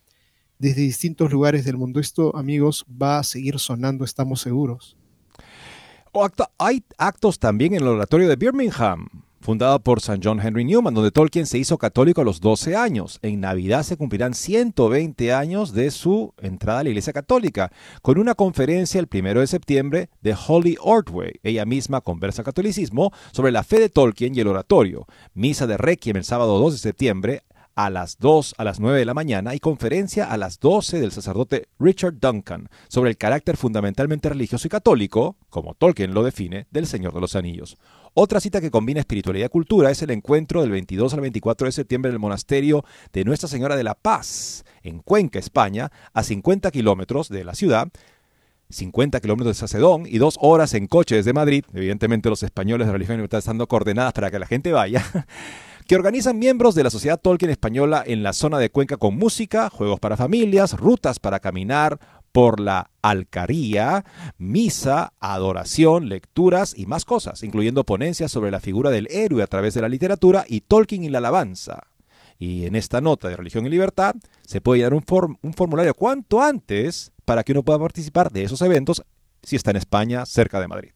desde 0.58 0.82
distintos 0.82 1.30
lugares 1.30 1.64
del 1.64 1.76
mundo. 1.76 2.00
Esto, 2.00 2.34
amigos, 2.36 2.84
va 2.90 3.18
a 3.18 3.24
seguir 3.24 3.58
sonando, 3.58 4.04
estamos 4.04 4.40
seguros. 4.40 4.96
hay 6.58 6.82
actos 6.96 7.38
también 7.38 7.74
en 7.74 7.82
el 7.82 7.88
oratorio 7.88 8.28
de 8.28 8.36
Birmingham 8.36 9.06
fundada 9.40 9.78
por 9.78 10.00
San 10.00 10.20
John 10.22 10.40
Henry 10.40 10.64
Newman, 10.64 10.94
donde 10.94 11.10
Tolkien 11.10 11.46
se 11.46 11.58
hizo 11.58 11.78
católico 11.78 12.20
a 12.20 12.24
los 12.24 12.40
12 12.40 12.76
años. 12.76 13.18
En 13.22 13.40
Navidad 13.40 13.82
se 13.82 13.96
cumplirán 13.96 14.34
120 14.34 15.32
años 15.32 15.72
de 15.72 15.90
su 15.90 16.34
entrada 16.40 16.80
a 16.80 16.82
la 16.84 16.90
Iglesia 16.90 17.12
Católica, 17.12 17.70
con 18.02 18.18
una 18.18 18.34
conferencia 18.34 19.00
el 19.00 19.08
1 19.12 19.40
de 19.40 19.46
septiembre 19.46 20.10
de 20.20 20.36
Holly 20.46 20.76
Ordway. 20.80 21.40
Ella 21.42 21.64
misma 21.64 22.00
conversa 22.00 22.42
catolicismo 22.42 23.12
sobre 23.32 23.52
la 23.52 23.62
fe 23.62 23.78
de 23.78 23.88
Tolkien 23.88 24.34
y 24.34 24.40
el 24.40 24.48
oratorio. 24.48 25.06
Misa 25.34 25.66
de 25.66 25.76
Requiem 25.76 26.16
el 26.16 26.24
sábado 26.24 26.58
2 26.58 26.72
de 26.72 26.78
septiembre 26.78 27.42
a 27.76 27.90
las 27.90 28.18
2 28.18 28.54
a 28.56 28.64
las 28.64 28.80
9 28.80 28.98
de 28.98 29.04
la 29.04 29.14
mañana 29.14 29.54
y 29.54 29.60
conferencia 29.60 30.24
a 30.24 30.38
las 30.38 30.58
12 30.58 30.98
del 30.98 31.12
sacerdote 31.12 31.68
Richard 31.78 32.14
Duncan 32.18 32.68
sobre 32.88 33.10
el 33.10 33.18
carácter 33.18 33.58
fundamentalmente 33.58 34.30
religioso 34.30 34.66
y 34.66 34.70
católico, 34.70 35.36
como 35.50 35.74
Tolkien 35.74 36.14
lo 36.14 36.24
define, 36.24 36.66
del 36.70 36.86
Señor 36.86 37.12
de 37.12 37.20
los 37.20 37.36
Anillos. 37.36 37.76
Otra 38.18 38.40
cita 38.40 38.62
que 38.62 38.70
combina 38.70 39.00
espiritualidad 39.00 39.44
y 39.44 39.50
cultura 39.50 39.90
es 39.90 40.00
el 40.00 40.10
encuentro 40.10 40.62
del 40.62 40.70
22 40.70 41.12
al 41.12 41.20
24 41.20 41.66
de 41.66 41.72
septiembre 41.72 42.08
en 42.08 42.14
el 42.14 42.18
monasterio 42.18 42.82
de 43.12 43.26
Nuestra 43.26 43.46
Señora 43.46 43.76
de 43.76 43.84
la 43.84 43.94
Paz, 43.94 44.64
en 44.82 45.00
Cuenca, 45.00 45.38
España, 45.38 45.92
a 46.14 46.22
50 46.22 46.70
kilómetros 46.70 47.28
de 47.28 47.44
la 47.44 47.54
ciudad, 47.54 47.88
50 48.70 49.20
kilómetros 49.20 49.54
de 49.54 49.60
Sacedón 49.60 50.04
y 50.06 50.16
dos 50.16 50.38
horas 50.40 50.72
en 50.72 50.86
coche 50.86 51.16
desde 51.16 51.34
Madrid. 51.34 51.66
Evidentemente 51.74 52.30
los 52.30 52.42
españoles 52.42 52.86
de 52.86 52.94
religión 52.94 53.16
y 53.16 53.18
libertad 53.18 53.40
están 53.40 53.58
coordenadas 53.58 54.14
para 54.14 54.30
que 54.30 54.38
la 54.38 54.46
gente 54.46 54.72
vaya. 54.72 55.04
que 55.86 55.94
organizan 55.94 56.38
miembros 56.38 56.74
de 56.74 56.84
la 56.84 56.90
Sociedad 56.90 57.20
Tolkien 57.20 57.50
Española 57.50 58.02
en 58.06 58.22
la 58.22 58.32
zona 58.32 58.58
de 58.58 58.70
Cuenca 58.70 58.96
con 58.96 59.14
música, 59.16 59.68
juegos 59.68 60.00
para 60.00 60.16
familias, 60.16 60.72
rutas 60.72 61.20
para 61.20 61.38
caminar 61.38 62.00
por 62.36 62.60
la 62.60 62.90
alcaría, 63.00 64.04
misa, 64.36 65.14
adoración, 65.20 66.10
lecturas 66.10 66.74
y 66.76 66.84
más 66.84 67.06
cosas, 67.06 67.42
incluyendo 67.42 67.84
ponencias 67.84 68.30
sobre 68.30 68.50
la 68.50 68.60
figura 68.60 68.90
del 68.90 69.08
héroe 69.10 69.42
a 69.42 69.46
través 69.46 69.72
de 69.72 69.80
la 69.80 69.88
literatura 69.88 70.44
y 70.46 70.60
Tolkien 70.60 71.02
y 71.02 71.08
la 71.08 71.16
alabanza. 71.16 71.84
Y 72.38 72.66
en 72.66 72.76
esta 72.76 73.00
nota 73.00 73.30
de 73.30 73.36
Religión 73.36 73.64
y 73.64 73.70
Libertad 73.70 74.16
se 74.42 74.60
puede 74.60 74.82
dar 74.82 74.92
un, 74.92 75.02
un 75.40 75.54
formulario 75.54 75.94
cuanto 75.94 76.42
antes 76.42 77.10
para 77.24 77.42
que 77.42 77.52
uno 77.52 77.62
pueda 77.62 77.78
participar 77.78 78.30
de 78.30 78.42
esos 78.42 78.60
eventos 78.60 79.02
si 79.42 79.56
está 79.56 79.70
en 79.70 79.78
España, 79.78 80.26
cerca 80.26 80.60
de 80.60 80.68
Madrid. 80.68 80.92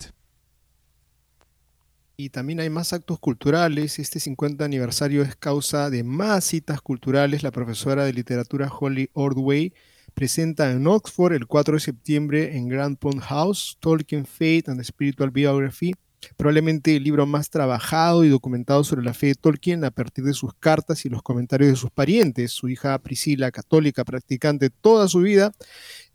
Y 2.18 2.28
también 2.28 2.60
hay 2.60 2.68
más 2.68 2.92
actos 2.92 3.18
culturales. 3.18 3.98
Este 3.98 4.20
50 4.20 4.62
aniversario 4.62 5.22
es 5.22 5.36
causa 5.36 5.88
de 5.88 6.04
más 6.04 6.44
citas 6.44 6.82
culturales. 6.82 7.42
La 7.42 7.50
profesora 7.50 8.04
de 8.04 8.12
literatura 8.12 8.70
Holly 8.70 9.08
Ordway 9.14 9.72
presenta 10.10 10.70
en 10.70 10.86
Oxford 10.86 11.32
el 11.32 11.46
4 11.46 11.74
de 11.74 11.80
septiembre 11.80 12.56
en 12.56 12.68
Grand 12.68 12.98
Pond 12.98 13.20
House 13.20 13.76
Tolkien 13.80 14.26
Faith 14.26 14.68
and 14.68 14.82
Spiritual 14.82 15.30
Biography, 15.30 15.94
probablemente 16.36 16.96
el 16.96 17.04
libro 17.04 17.26
más 17.26 17.50
trabajado 17.50 18.24
y 18.24 18.28
documentado 18.28 18.84
sobre 18.84 19.04
la 19.04 19.14
fe 19.14 19.28
de 19.28 19.34
Tolkien 19.34 19.84
a 19.84 19.90
partir 19.90 20.24
de 20.24 20.34
sus 20.34 20.52
cartas 20.54 21.04
y 21.06 21.08
los 21.08 21.22
comentarios 21.22 21.70
de 21.70 21.76
sus 21.76 21.90
parientes. 21.90 22.52
Su 22.52 22.68
hija 22.68 22.98
Priscila, 22.98 23.50
católica, 23.50 24.04
practicante 24.04 24.70
toda 24.70 25.08
su 25.08 25.20
vida, 25.20 25.52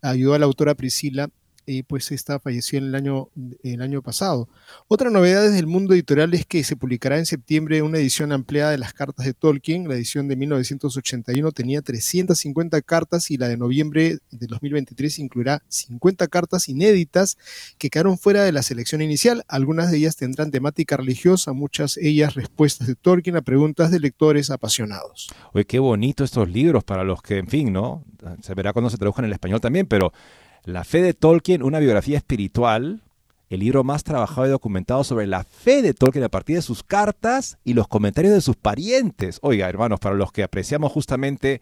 ayudó 0.02 0.34
a 0.34 0.38
la 0.38 0.46
autora 0.46 0.74
Priscila 0.74 1.30
pues 1.88 2.12
esta 2.12 2.38
falleció 2.38 2.78
en 2.78 2.86
el 2.86 2.94
año, 2.94 3.28
el 3.62 3.82
año 3.82 4.02
pasado. 4.02 4.48
Otra 4.88 5.10
novedad 5.10 5.50
del 5.50 5.66
mundo 5.66 5.94
editorial 5.94 6.32
es 6.34 6.46
que 6.46 6.62
se 6.64 6.76
publicará 6.76 7.18
en 7.18 7.26
septiembre 7.26 7.82
una 7.82 7.98
edición 7.98 8.32
ampliada 8.32 8.70
de 8.70 8.78
las 8.78 8.92
cartas 8.92 9.26
de 9.26 9.34
Tolkien. 9.34 9.88
La 9.88 9.94
edición 9.94 10.28
de 10.28 10.36
1981 10.36 11.52
tenía 11.52 11.82
350 11.82 12.80
cartas 12.82 13.30
y 13.30 13.36
la 13.36 13.48
de 13.48 13.56
noviembre 13.56 14.18
de 14.30 14.46
2023 14.46 15.18
incluirá 15.18 15.62
50 15.68 16.26
cartas 16.28 16.68
inéditas 16.68 17.36
que 17.78 17.90
quedaron 17.90 18.18
fuera 18.18 18.44
de 18.44 18.52
la 18.52 18.62
selección 18.62 19.02
inicial. 19.02 19.44
Algunas 19.48 19.90
de 19.90 19.98
ellas 19.98 20.16
tendrán 20.16 20.50
temática 20.50 20.96
religiosa, 20.96 21.52
muchas 21.52 21.96
ellas 21.96 22.34
respuestas 22.34 22.86
de 22.86 22.94
Tolkien 22.94 23.36
a 23.36 23.42
preguntas 23.42 23.90
de 23.90 24.00
lectores 24.00 24.50
apasionados. 24.50 25.28
Oye, 25.52 25.64
qué 25.64 25.78
bonito 25.78 26.24
estos 26.24 26.48
libros 26.48 26.84
para 26.84 27.04
los 27.04 27.22
que, 27.22 27.38
en 27.38 27.48
fin, 27.48 27.72
¿no? 27.72 28.04
Se 28.42 28.54
verá 28.54 28.72
cuando 28.72 28.90
se 28.90 28.98
tradujan 28.98 29.24
en 29.24 29.30
el 29.30 29.34
español 29.34 29.60
también, 29.60 29.86
pero 29.86 30.12
la 30.66 30.82
fe 30.82 31.00
de 31.00 31.14
Tolkien, 31.14 31.62
una 31.62 31.78
biografía 31.78 32.18
espiritual, 32.18 33.00
el 33.48 33.60
libro 33.60 33.84
más 33.84 34.02
trabajado 34.02 34.48
y 34.48 34.50
documentado 34.50 35.04
sobre 35.04 35.28
la 35.28 35.44
fe 35.44 35.80
de 35.80 35.94
Tolkien 35.94 36.24
a 36.24 36.28
partir 36.28 36.56
de 36.56 36.62
sus 36.62 36.82
cartas 36.82 37.56
y 37.62 37.74
los 37.74 37.86
comentarios 37.86 38.34
de 38.34 38.40
sus 38.40 38.56
parientes. 38.56 39.38
Oiga, 39.42 39.68
hermanos, 39.68 40.00
para 40.00 40.16
los 40.16 40.32
que 40.32 40.42
apreciamos 40.42 40.90
justamente 40.90 41.60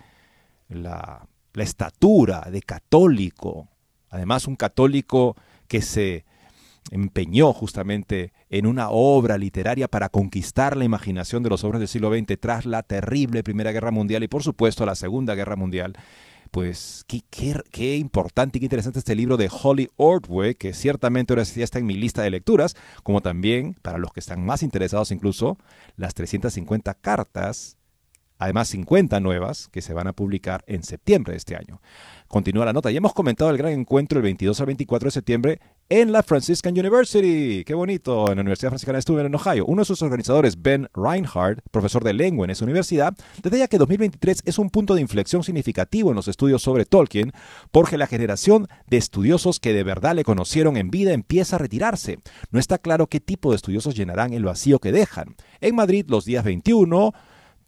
la, 0.69 1.29
estatura 1.55 2.49
de 2.51 2.63
católico, 2.63 3.69
además 4.11 4.49
un 4.49 4.57
católico 4.57 5.37
que 5.69 5.83
se 5.83 6.25
empeñó 6.91 7.53
justamente 7.53 8.33
en 8.49 8.67
una 8.67 8.89
obra 8.89 9.39
literaria 9.39 9.87
para 9.87 10.09
conquistar 10.09 10.77
la 10.77 10.85
imaginación 10.85 11.43
de 11.43 11.51
los 11.51 11.63
hombres 11.63 11.81
del 11.81 11.89
siglo 11.89 12.11
XX 12.11 12.41
tras 12.41 12.67
la 12.67 12.83
terrible 12.83 13.45
Primera 13.45 13.71
Guerra 13.71 13.91
Mundial 13.91 14.25
y 14.25 14.29
por 14.29 14.43
supuesto 14.43 14.85
la 14.85 14.95
Segunda 14.95 15.35
Guerra 15.35 15.57
Mundial 15.57 15.95
pues 16.55 17.05
qué, 17.09 17.21
qué, 17.73 17.97
importante 17.97 18.59
y 18.59 18.61
qué 18.61 18.67
interesante 18.67 19.01
este 19.01 19.17
libro 19.17 19.37
de 19.37 19.51
Holly 19.51 19.91
Ordway, 19.97 20.55
que 20.55 20.73
ciertamente 20.73 21.33
ahora 21.33 21.43
ya 21.43 21.65
está 21.65 21.81
en 21.81 21.87
mi 21.87 21.95
lista 21.95 22.23
de 22.23 22.31
lecturas, 22.31 22.77
como 23.03 23.23
también, 23.23 23.75
para 23.83 23.99
los 23.99 24.13
que 24.13 24.21
están 24.21 24.47
más 24.47 24.63
interesados 24.63 25.11
incluso, 25.11 25.59
las 25.97 26.15
350 26.15 26.95
cartas, 26.95 27.77
además 28.39 28.69
50 28.69 29.19
nuevas, 29.19 29.67
que 29.67 29.83
se 29.83 29.95
van 29.95 30.07
a 30.07 30.13
publicar 30.13 30.63
en 30.69 30.85
septiembre 30.85 31.33
de 31.33 31.39
este 31.39 31.57
año. 31.57 31.81
Continúa 32.29 32.65
la 32.65 32.73
nota. 32.73 32.93
Ya 32.93 32.99
hemos 32.99 33.15
comentado 33.15 33.51
el 33.51 33.59
gran 33.59 33.73
encuentro 33.73 34.21
el 34.21 34.23
22 34.23 34.61
al 34.61 34.67
24 34.67 35.09
de 35.09 35.11
septiembre 35.11 35.61
en 35.89 36.13
la 36.13 36.23
Franciscan 36.23 36.73
University. 36.73 37.63
¡Qué 37.65 37.75
bonito! 37.75 38.31
En 38.31 38.37
la 38.37 38.41
Universidad 38.41 38.71
Franciscana 38.71 38.99
estuve 38.99 39.21
en 39.21 39.35
Ohio. 39.35 39.67
Uno 39.67 39.83
de 39.83 39.87
sus 39.87 40.01
organizadores, 40.03 40.61
Ben 40.61 40.89
Reinhardt, 40.95 41.61
profesor 41.71 42.03
de 42.03 42.15
lengua 42.15 42.47
en 42.47 42.51
esa 42.51 42.65
universidad, 42.65 43.15
detalla 43.43 43.69
que 43.69 43.79
2023 43.79 44.43
es 44.45 44.59
un 44.59 44.71
punto 44.71 44.95
de 44.95 45.03
inflexión 45.03 45.45
significativo 45.45 46.11
en 46.11 46.17
los 46.17 46.29
estudios 46.29 46.63
sobre 46.63 46.87
Tolkien 46.87 47.33
porque 47.71 47.99
la 47.99 48.07
generación 48.07 48.67
de 48.87 48.97
estudiosos 48.97 49.61
que 49.61 49.73
de 49.73 49.85
verdad 49.85 50.15
le 50.15 50.25
conocieron 50.25 50.77
en 50.77 50.91
vida 50.91 51.13
empieza 51.13 51.57
a 51.57 51.59
retirarse. 51.59 52.19
No 52.51 52.59
está 52.59 52.79
claro 52.79 53.07
qué 53.09 53.21
tipo 53.21 53.51
de 53.51 53.57
estudiosos 53.57 53.95
llenarán 53.95 54.33
el 54.33 54.45
vacío 54.45 54.79
que 54.79 54.93
dejan. 54.93 55.37
En 55.61 55.75
Madrid, 55.75 56.07
los 56.09 56.25
días 56.25 56.45
21, 56.45 57.13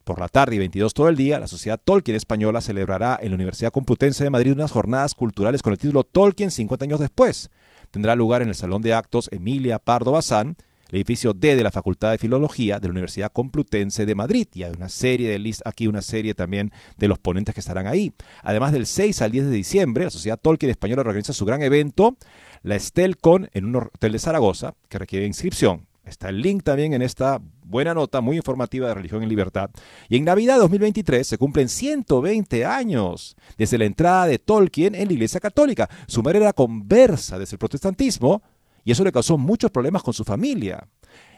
por 0.05 0.21
la 0.21 0.29
tarde 0.29 0.57
y 0.57 0.59
22 0.59 0.95
todo 0.95 1.09
el 1.11 1.17
día, 1.17 1.39
la 1.39 1.49
Sociedad 1.49 1.81
Tolkien 1.83 2.17
Española 2.17 2.63
celebrará 2.63 3.19
en 3.21 3.31
la 3.31 3.35
Universidad 3.35 3.73
Complutense 3.73 4.25
de 4.25 4.31
Madrid 4.31 4.53
unas 4.53 4.71
jornadas 4.71 5.15
culturales 5.15 5.63
con 5.63 5.73
el 5.73 5.79
título 5.79 6.05
Tolkien 6.05 6.51
50 6.51 6.85
años 6.85 7.01
después 7.01 7.51
tendrá 7.91 8.15
lugar 8.17 8.43
en 8.43 8.49
el 8.49 8.55
Salón 8.55 8.83
de 8.83 8.95
Actos 8.95 9.29
Emilia 9.33 9.79
Pardo 9.79 10.13
Bazán, 10.13 10.57
el 10.91 10.97
edificio 10.97 11.33
D 11.33 11.57
de 11.57 11.63
la 11.63 11.71
Facultad 11.71 12.13
de 12.13 12.19
Filología 12.19 12.79
de 12.79 12.89
la 12.89 12.93
Universidad 12.93 13.33
Complutense 13.33 14.07
de 14.07 14.15
Madrid. 14.15 14.47
Y 14.55 14.63
hay 14.63 14.73
una 14.77 14.89
serie 14.89 15.29
de 15.29 15.39
list 15.39 15.63
aquí 15.65 15.89
una 15.89 16.03
serie 16.03 16.35
también 16.35 16.73
de 16.97 17.09
los 17.09 17.19
ponentes 17.19 17.55
que 17.55 17.61
estarán 17.61 17.87
ahí. 17.87 18.13
Además 18.43 18.73
del 18.73 18.87
6 18.87 19.23
al 19.23 19.33
10 19.33 19.47
de 19.47 19.51
diciembre, 19.51 20.05
la 20.05 20.11
Sociedad 20.11 20.39
Tolkien 20.41 20.71
Española 20.71 21.01
organiza 21.01 21.33
su 21.33 21.45
gran 21.45 21.63
evento, 21.63 22.17
la 22.63 22.77
Estelcon, 22.77 23.51
en 23.53 23.65
un 23.65 23.77
hotel 23.77 24.13
de 24.13 24.19
Zaragoza, 24.19 24.75
que 24.89 24.99
requiere 24.99 25.27
inscripción. 25.27 25.87
Está 26.05 26.29
el 26.29 26.41
link 26.41 26.63
también 26.63 26.93
en 26.93 27.03
esta 27.03 27.41
buena 27.67 27.95
nota 27.95 28.21
muy 28.21 28.37
informativa 28.37 28.89
de 28.89 28.95
Religión 28.95 29.23
y 29.23 29.27
Libertad. 29.27 29.71
Y 30.09 30.17
en 30.17 30.25
Navidad 30.25 30.59
2023 30.59 31.27
se 31.27 31.39
cumplen 31.39 31.69
120 31.69 32.65
años 32.65 33.37
desde 33.59 33.79
la 33.79 33.85
entrada 33.85 34.27
de 34.27 34.39
Tolkien 34.39 34.95
en 34.95 35.09
la 35.09 35.15
Iglesia 35.15 35.41
Católica. 35.41 35.89
Su 36.07 36.23
madre 36.23 36.39
era 36.39 36.53
conversa 36.53 37.39
desde 37.39 37.55
el 37.55 37.59
protestantismo 37.59 38.43
y 38.85 38.93
eso 38.93 39.03
le 39.03 39.13
causó 39.13 39.37
muchos 39.37 39.71
problemas 39.71 40.03
con 40.03 40.15
su 40.15 40.25
familia. 40.25 40.87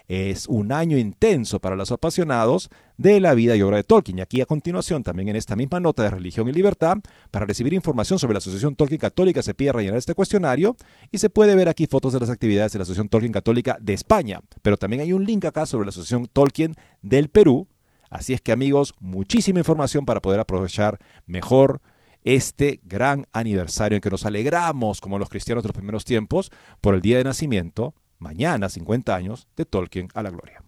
Es 0.09 0.47
un 0.49 0.73
año 0.73 0.97
intenso 0.97 1.61
para 1.61 1.77
los 1.77 1.92
apasionados 1.92 2.71
de 2.97 3.21
la 3.21 3.35
vida 3.35 3.57
y 3.57 3.62
obra 3.62 3.77
de 3.77 3.85
Tolkien. 3.85 4.18
Y 4.18 4.21
aquí 4.23 4.40
a 4.40 4.47
continuación, 4.47 5.03
también 5.03 5.29
en 5.29 5.37
esta 5.37 5.55
misma 5.55 5.81
nota 5.81 6.03
de 6.03 6.09
Religión 6.09 6.49
y 6.49 6.53
Libertad, 6.53 6.97
para 7.31 7.44
recibir 7.44 7.75
información 7.75 8.18
sobre 8.18 8.33
la 8.33 8.38
Asociación 8.38 8.75
Tolkien 8.75 8.99
Católica 8.99 9.42
se 9.42 9.53
pide 9.53 9.71
rellenar 9.71 9.99
este 9.99 10.14
cuestionario 10.14 10.77
y 11.12 11.18
se 11.18 11.29
puede 11.29 11.55
ver 11.55 11.68
aquí 11.68 11.87
fotos 11.87 12.14
de 12.14 12.21
las 12.21 12.31
actividades 12.31 12.73
de 12.73 12.79
la 12.79 12.85
Asociación 12.85 13.11
Tolkien 13.11 13.33
Católica 13.35 13.77
de 13.83 13.92
España. 13.92 14.40
Pero 14.62 14.79
también 14.79 15.03
hay 15.03 15.12
un 15.12 15.27
link 15.27 15.44
acá 15.44 15.66
sobre 15.66 15.85
la 15.85 15.90
Asociación 15.90 16.27
Tolkien 16.27 16.75
del 17.03 17.29
Perú. 17.29 17.68
Así 18.09 18.33
es 18.33 18.40
que 18.40 18.53
amigos, 18.53 18.94
muchísima 19.01 19.59
información 19.59 20.07
para 20.07 20.23
poder 20.23 20.40
aprovechar 20.40 20.99
mejor 21.27 21.83
este 22.25 22.81
gran 22.83 23.27
aniversario 23.33 23.97
en 23.97 24.01
que 24.01 24.09
nos 24.09 24.25
alegramos 24.25 25.03
como 25.03 25.18
los 25.18 25.29
cristianos 25.29 25.62
de 25.62 25.68
los 25.68 25.77
primeros 25.77 26.07
tiempos 26.07 26.51
por 26.81 26.94
el 26.94 27.03
día 27.03 27.18
de 27.18 27.25
nacimiento 27.25 27.94
mañana 28.18 28.68
50 28.68 29.14
años 29.14 29.48
de 29.57 29.64
Tolkien 29.64 30.09
a 30.14 30.22
la 30.22 30.31
gloria. 30.31 30.62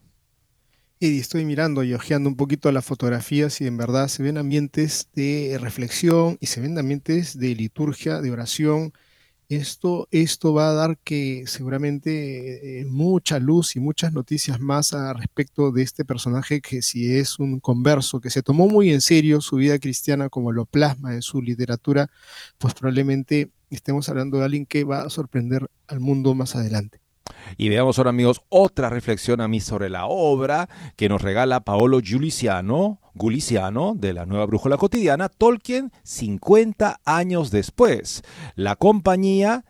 Y 1.02 1.18
estoy 1.18 1.46
mirando 1.46 1.82
y 1.82 1.94
ojeando 1.94 2.28
un 2.28 2.36
poquito 2.36 2.70
las 2.72 2.84
fotografías 2.84 3.62
y 3.62 3.66
en 3.66 3.78
verdad 3.78 4.08
se 4.08 4.22
ven 4.22 4.36
ambientes 4.36 5.08
de 5.14 5.56
reflexión 5.58 6.36
y 6.40 6.46
se 6.46 6.60
ven 6.60 6.76
ambientes 6.76 7.38
de 7.38 7.54
liturgia, 7.54 8.20
de 8.20 8.30
oración. 8.30 8.92
Esto, 9.48 10.08
esto 10.10 10.52
va 10.52 10.68
a 10.68 10.74
dar 10.74 10.98
que 10.98 11.44
seguramente 11.46 12.80
eh, 12.82 12.84
mucha 12.84 13.38
luz 13.38 13.76
y 13.76 13.80
muchas 13.80 14.12
noticias 14.12 14.60
más 14.60 14.92
a 14.92 15.14
respecto 15.14 15.72
de 15.72 15.82
este 15.82 16.04
personaje 16.04 16.60
que 16.60 16.82
si 16.82 17.16
es 17.16 17.38
un 17.38 17.60
converso, 17.60 18.20
que 18.20 18.28
se 18.28 18.42
tomó 18.42 18.68
muy 18.68 18.92
en 18.92 19.00
serio 19.00 19.40
su 19.40 19.56
vida 19.56 19.78
cristiana 19.78 20.28
como 20.28 20.52
lo 20.52 20.66
plasma 20.66 21.14
en 21.14 21.22
su 21.22 21.40
literatura, 21.40 22.10
pues 22.58 22.74
probablemente 22.74 23.50
estemos 23.70 24.08
hablando 24.10 24.36
de 24.38 24.44
alguien 24.44 24.66
que 24.66 24.84
va 24.84 25.00
a 25.00 25.10
sorprender 25.10 25.70
al 25.86 26.00
mundo 26.00 26.34
más 26.34 26.56
adelante. 26.56 27.00
Y 27.56 27.68
veamos 27.68 27.98
ahora, 27.98 28.10
amigos, 28.10 28.42
otra 28.48 28.88
reflexión 28.90 29.40
a 29.40 29.48
mí 29.48 29.60
sobre 29.60 29.90
la 29.90 30.06
obra 30.06 30.68
que 30.96 31.08
nos 31.08 31.22
regala 31.22 31.60
Paolo 31.60 32.00
Giuliciano, 32.00 33.00
Guliciano, 33.14 33.94
de 33.96 34.12
la 34.12 34.26
Nueva 34.26 34.46
Brújula 34.46 34.76
Cotidiana, 34.76 35.28
Tolkien 35.28 35.92
50 36.02 37.00
años 37.04 37.50
después. 37.50 38.22
La 38.54 38.76
compañía 38.76 39.64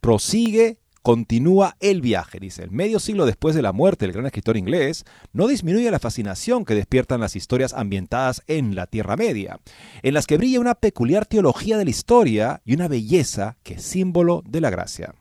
prosigue 0.00 0.80
Continúa 1.02 1.76
el 1.80 2.02
viaje, 2.02 2.38
dice. 2.38 2.62
El 2.62 2.72
medio 2.72 3.00
siglo 3.00 3.24
después 3.24 3.54
de 3.54 3.62
la 3.62 3.72
muerte 3.72 4.04
del 4.04 4.12
gran 4.12 4.26
escritor 4.26 4.58
inglés, 4.58 5.04
no 5.32 5.46
disminuye 5.46 5.90
la 5.90 5.98
fascinación 5.98 6.66
que 6.66 6.74
despiertan 6.74 7.20
las 7.20 7.36
historias 7.36 7.72
ambientadas 7.72 8.42
en 8.48 8.74
la 8.74 8.86
Tierra 8.86 9.16
Media, 9.16 9.60
en 10.02 10.12
las 10.12 10.26
que 10.26 10.36
brilla 10.36 10.60
una 10.60 10.74
peculiar 10.74 11.24
teología 11.24 11.78
de 11.78 11.84
la 11.84 11.90
historia 11.90 12.60
y 12.66 12.74
una 12.74 12.86
belleza 12.86 13.56
que 13.62 13.74
es 13.74 13.82
símbolo 13.82 14.42
de 14.46 14.60
la 14.60 14.68
gracia. 14.68 15.14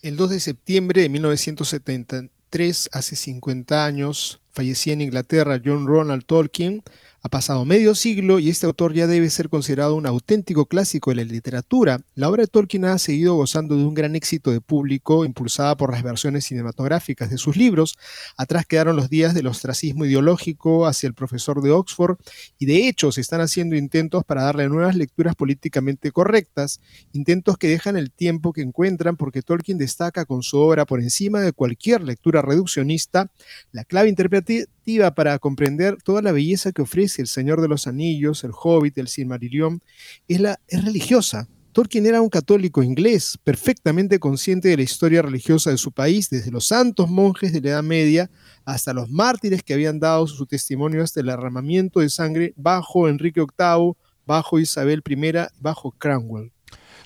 El 0.00 0.16
2 0.16 0.30
de 0.30 0.40
septiembre 0.40 1.02
de 1.02 1.08
1973, 1.08 2.90
hace 2.92 3.16
50 3.16 3.84
años, 3.84 4.40
fallecía 4.52 4.92
en 4.92 5.00
Inglaterra 5.00 5.60
John 5.64 5.88
Ronald 5.88 6.24
Tolkien, 6.24 6.84
ha 7.20 7.28
pasado 7.28 7.64
medio 7.64 7.94
siglo 7.94 8.38
y 8.38 8.48
este 8.48 8.66
autor 8.66 8.94
ya 8.94 9.06
debe 9.06 9.28
ser 9.30 9.48
considerado 9.48 9.96
un 9.96 10.06
auténtico 10.06 10.66
clásico 10.66 11.10
de 11.10 11.16
la 11.16 11.24
literatura. 11.24 12.00
La 12.14 12.28
obra 12.28 12.42
de 12.42 12.46
Tolkien 12.46 12.84
ha 12.84 12.98
seguido 12.98 13.34
gozando 13.34 13.76
de 13.76 13.84
un 13.84 13.94
gran 13.94 14.14
éxito 14.14 14.52
de 14.52 14.60
público, 14.60 15.24
impulsada 15.24 15.76
por 15.76 15.92
las 15.92 16.02
versiones 16.02 16.44
cinematográficas 16.44 17.30
de 17.30 17.38
sus 17.38 17.56
libros. 17.56 17.98
Atrás 18.36 18.66
quedaron 18.66 18.96
los 18.96 19.10
días 19.10 19.34
del 19.34 19.48
ostracismo 19.48 20.04
ideológico 20.04 20.86
hacia 20.86 21.08
el 21.08 21.14
profesor 21.14 21.60
de 21.60 21.72
Oxford 21.72 22.18
y 22.58 22.66
de 22.66 22.88
hecho 22.88 23.10
se 23.10 23.20
están 23.20 23.40
haciendo 23.40 23.74
intentos 23.74 24.24
para 24.24 24.44
darle 24.44 24.68
nuevas 24.68 24.94
lecturas 24.94 25.34
políticamente 25.34 26.12
correctas, 26.12 26.80
intentos 27.12 27.58
que 27.58 27.68
dejan 27.68 27.96
el 27.96 28.12
tiempo 28.12 28.52
que 28.52 28.62
encuentran 28.62 29.16
porque 29.16 29.42
Tolkien 29.42 29.78
destaca 29.78 30.24
con 30.24 30.42
su 30.42 30.58
obra 30.58 30.86
por 30.86 31.00
encima 31.00 31.40
de 31.40 31.52
cualquier 31.52 32.02
lectura 32.02 32.42
reduccionista 32.42 33.30
la 33.72 33.84
clave 33.84 34.08
interpretativa 34.08 34.66
para 35.14 35.38
comprender 35.38 35.98
toda 36.02 36.22
la 36.22 36.32
belleza 36.32 36.72
que 36.72 36.82
ofrece 36.82 37.20
El 37.20 37.28
Señor 37.28 37.60
de 37.60 37.68
los 37.68 37.86
Anillos, 37.86 38.42
El 38.42 38.52
Hobbit, 38.52 38.96
El 38.96 39.08
Silmarillion, 39.08 39.82
es, 40.26 40.40
la, 40.40 40.58
religiosa. 40.70 41.46
Tolkien 41.72 42.06
era 42.06 42.22
un 42.22 42.30
católico 42.30 42.82
inglés, 42.82 43.38
perfectamente 43.44 44.18
consciente 44.18 44.68
de 44.68 44.78
la 44.78 44.82
historia 44.82 45.20
religiosa 45.20 45.70
de 45.70 45.76
su 45.76 45.92
país, 45.92 46.30
desde 46.30 46.50
los 46.50 46.66
santos 46.66 47.10
monjes 47.10 47.52
de 47.52 47.60
la 47.60 47.68
Edad 47.70 47.82
Media 47.82 48.30
hasta 48.64 48.94
los 48.94 49.10
mártires 49.10 49.62
que 49.62 49.74
habían 49.74 50.00
dado 50.00 50.26
su 50.26 50.46
testimonio 50.46 51.02
hasta 51.02 51.20
el 51.20 51.26
derramamiento 51.26 52.00
de 52.00 52.08
sangre 52.08 52.54
bajo 52.56 53.08
Enrique 53.08 53.40
VIII, 53.40 53.92
bajo 54.26 54.58
Isabel 54.58 55.02
I, 55.06 55.32
bajo 55.60 55.92
Cranwell. 55.92 56.50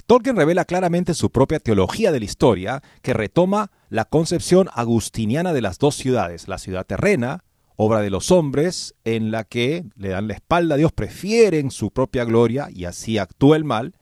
Tolkien 0.06 0.36
revela 0.36 0.64
claramente 0.64 1.14
su 1.14 1.30
propia 1.30 1.58
teología 1.58 2.12
de 2.12 2.20
la 2.20 2.24
historia, 2.24 2.82
que 3.02 3.12
retoma 3.12 3.70
la 3.90 4.04
concepción 4.04 4.68
agustiniana 4.72 5.52
de 5.52 5.60
las 5.60 5.78
dos 5.78 5.96
ciudades, 5.96 6.48
la 6.48 6.58
ciudad 6.58 6.86
terrena, 6.86 7.44
obra 7.82 8.00
de 8.00 8.10
los 8.10 8.30
hombres 8.30 8.94
en 9.04 9.30
la 9.30 9.44
que 9.44 9.84
le 9.96 10.10
dan 10.10 10.28
la 10.28 10.34
espalda 10.34 10.76
a 10.76 10.78
Dios, 10.78 10.92
prefieren 10.92 11.70
su 11.70 11.90
propia 11.90 12.24
gloria 12.24 12.68
y 12.72 12.84
así 12.84 13.18
actúa 13.18 13.56
el 13.56 13.64
mal, 13.64 13.94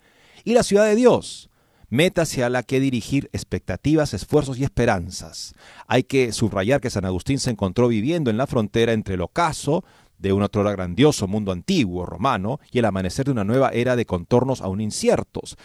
y 0.44 0.54
la 0.54 0.62
ciudad 0.62 0.84
de 0.84 0.94
Dios, 0.94 1.50
meta 1.88 2.22
hacia 2.22 2.48
la 2.48 2.62
que 2.62 2.80
dirigir 2.80 3.28
expectativas, 3.32 4.14
esfuerzos 4.14 4.58
y 4.58 4.64
esperanzas. 4.64 5.54
Hay 5.86 6.04
que 6.04 6.32
subrayar 6.32 6.80
que 6.80 6.90
San 6.90 7.04
Agustín 7.04 7.38
se 7.38 7.50
encontró 7.50 7.88
viviendo 7.88 8.30
en 8.30 8.36
la 8.36 8.46
frontera 8.46 8.92
entre 8.92 9.14
el 9.14 9.22
ocaso 9.22 9.84
de 10.18 10.32
un 10.32 10.42
otro 10.42 10.62
grandioso 10.62 11.26
mundo 11.26 11.50
antiguo 11.50 12.04
romano 12.04 12.60
y 12.70 12.78
el 12.78 12.84
amanecer 12.84 13.24
de 13.26 13.32
una 13.32 13.44
nueva 13.44 13.70
era 13.70 13.96
de 13.96 14.06
contornos 14.06 14.60
aún 14.60 14.80
inciertos 14.80 15.56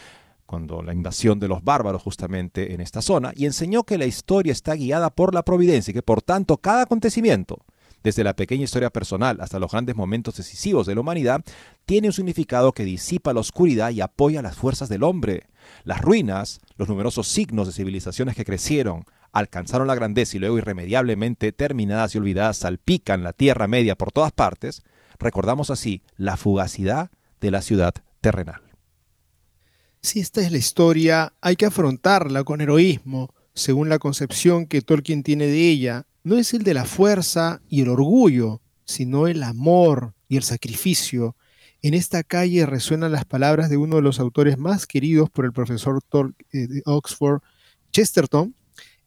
cuando 0.45 0.81
la 0.81 0.93
invasión 0.93 1.39
de 1.39 1.47
los 1.47 1.63
bárbaros 1.63 2.03
justamente 2.03 2.73
en 2.73 2.81
esta 2.81 3.01
zona, 3.01 3.33
y 3.35 3.45
enseñó 3.45 3.83
que 3.83 3.97
la 3.97 4.05
historia 4.05 4.51
está 4.51 4.75
guiada 4.75 5.09
por 5.09 5.33
la 5.33 5.43
providencia 5.43 5.91
y 5.91 5.95
que 5.95 6.03
por 6.03 6.21
tanto 6.21 6.57
cada 6.57 6.83
acontecimiento 6.83 7.65
desde 8.05 8.23
la 8.23 8.35
pequeña 8.35 8.65
historia 8.65 8.91
personal 8.91 9.41
hasta 9.41 9.57
los 9.57 9.71
grandes 9.71 9.95
momentos 9.95 10.37
decisivos 10.37 10.85
de 10.85 10.93
la 10.93 11.01
humanidad, 11.01 11.43
tiene 11.87 12.09
un 12.09 12.13
significado 12.13 12.71
que 12.71 12.85
disipa 12.85 13.33
la 13.33 13.39
oscuridad 13.39 13.89
y 13.89 13.99
apoya 13.99 14.43
las 14.43 14.55
fuerzas 14.55 14.89
del 14.89 15.01
hombre. 15.01 15.47
Las 15.85 16.01
ruinas, 16.01 16.61
los 16.77 16.87
numerosos 16.87 17.27
signos 17.27 17.65
de 17.65 17.73
civilizaciones 17.73 18.35
que 18.35 18.45
crecieron, 18.45 19.05
alcanzaron 19.31 19.87
la 19.87 19.95
grandeza 19.95 20.37
y 20.37 20.39
luego 20.39 20.59
irremediablemente 20.59 21.51
terminadas 21.51 22.13
y 22.13 22.19
olvidadas 22.19 22.57
salpican 22.57 23.23
la 23.23 23.33
Tierra 23.33 23.67
Media 23.67 23.95
por 23.95 24.11
todas 24.11 24.31
partes, 24.31 24.83
recordamos 25.17 25.71
así 25.71 26.03
la 26.15 26.37
fugacidad 26.37 27.09
de 27.41 27.49
la 27.49 27.63
ciudad 27.63 27.95
terrenal. 28.21 28.61
Si 30.03 30.19
esta 30.19 30.41
es 30.41 30.51
la 30.51 30.59
historia, 30.59 31.33
hay 31.41 31.55
que 31.55 31.65
afrontarla 31.65 32.43
con 32.43 32.61
heroísmo, 32.61 33.33
según 33.55 33.89
la 33.89 33.97
concepción 33.97 34.67
que 34.67 34.83
Tolkien 34.83 35.23
tiene 35.23 35.47
de 35.47 35.69
ella, 35.69 36.05
no 36.25 36.37
es 36.37 36.55
el 36.55 36.63
de 36.63 36.73
la 36.73 36.85
fuerza 36.85 37.61
y 37.69 37.81
el 37.81 37.89
orgullo, 37.89 38.59
sino 38.83 39.27
el 39.27 39.43
amor 39.43 40.15
y 40.27 40.37
el 40.37 40.43
sacrificio. 40.43 41.35
En 41.83 41.93
esta 41.93 42.23
calle 42.23 42.65
resuenan 42.65 43.11
las 43.11 43.25
palabras 43.25 43.69
de 43.69 43.77
uno 43.77 43.97
de 43.97 44.01
los 44.01 44.19
autores 44.19 44.57
más 44.57 44.87
queridos 44.87 45.29
por 45.29 45.45
el 45.45 45.53
profesor 45.53 46.01
eh, 46.51 46.67
de 46.67 46.81
Oxford, 46.85 47.41
Chesterton. 47.91 48.55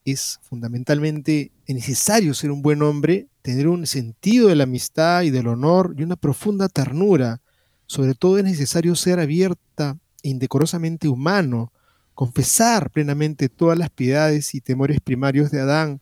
Es 0.05 0.39
fundamentalmente 0.43 1.51
necesario 1.67 2.33
ser 2.33 2.51
un 2.51 2.61
buen 2.61 2.81
hombre, 2.81 3.27
tener 3.41 3.67
un 3.67 3.85
sentido 3.85 4.47
de 4.47 4.55
la 4.55 4.63
amistad 4.63 5.23
y 5.23 5.29
del 5.29 5.47
honor 5.47 5.93
y 5.97 6.03
una 6.03 6.15
profunda 6.15 6.69
ternura. 6.69 7.41
Sobre 7.85 8.15
todo 8.15 8.37
es 8.37 8.45
necesario 8.45 8.95
ser 8.95 9.19
abierta 9.19 9.97
e 10.23 10.29
indecorosamente 10.29 11.09
humano, 11.09 11.73
confesar 12.13 12.91
plenamente 12.91 13.49
todas 13.49 13.77
las 13.77 13.89
piedades 13.89 14.55
y 14.55 14.61
temores 14.61 15.01
primarios 15.01 15.51
de 15.51 15.59
Adán. 15.59 15.99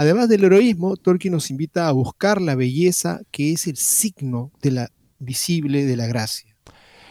Además 0.00 0.28
del 0.28 0.44
heroísmo, 0.44 0.96
Tolkien 0.96 1.34
nos 1.34 1.50
invita 1.50 1.88
a 1.88 1.92
buscar 1.92 2.40
la 2.40 2.54
belleza 2.54 3.20
que 3.32 3.52
es 3.52 3.66
el 3.66 3.76
signo 3.76 4.52
de 4.62 4.70
la 4.70 4.92
visible 5.18 5.86
de 5.86 5.96
la 5.96 6.06
gracia. 6.06 6.54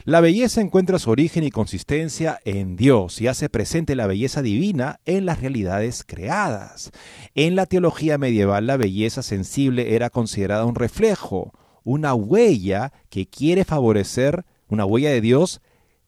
La 0.06 0.22
belleza 0.22 0.62
encuentra 0.62 0.98
su 0.98 1.10
origen 1.10 1.44
y 1.44 1.52
consistencia 1.52 2.40
en 2.46 2.78
Dios 2.78 3.20
y 3.20 3.28
hace 3.28 3.50
presente 3.50 3.94
la 3.94 4.08
belleza 4.08 4.42
divina 4.42 5.02
en 5.04 5.26
las 5.26 5.42
realidades 5.42 6.06
creadas. 6.08 6.92
En 7.36 7.58
la 7.58 7.66
teología 7.66 8.18
medieval 8.18 8.68
la 8.68 8.78
belleza 8.78 9.22
sensible 9.22 9.94
era 9.96 10.10
considerada 10.10 10.64
un 10.64 10.76
reflejo, 10.76 11.52
una 11.84 12.14
huella 12.14 12.94
que 13.10 13.28
quiere 13.28 13.66
favorecer, 13.66 14.46
una 14.70 14.86
huella 14.86 15.10
de 15.10 15.20
Dios 15.20 15.60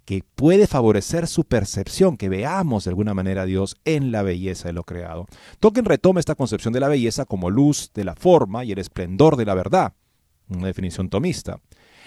que 0.09 0.23
puede 0.33 0.65
favorecer 0.65 1.27
su 1.27 1.43
percepción, 1.43 2.17
que 2.17 2.29
veamos 2.29 2.83
de 2.83 2.89
alguna 2.89 3.13
manera 3.13 3.43
a 3.43 3.45
Dios 3.45 3.77
en 3.85 4.11
la 4.11 4.23
belleza 4.23 4.67
de 4.67 4.73
lo 4.73 4.83
creado. 4.83 5.27
Tolkien 5.59 5.85
retoma 5.85 6.19
esta 6.19 6.33
concepción 6.33 6.73
de 6.73 6.79
la 6.79 6.87
belleza 6.87 7.25
como 7.25 7.51
luz 7.51 7.91
de 7.93 8.03
la 8.03 8.15
forma 8.15 8.65
y 8.65 8.71
el 8.71 8.79
esplendor 8.79 9.35
de 9.35 9.45
la 9.45 9.53
verdad, 9.53 9.93
una 10.47 10.65
definición 10.65 11.09
tomista. 11.09 11.59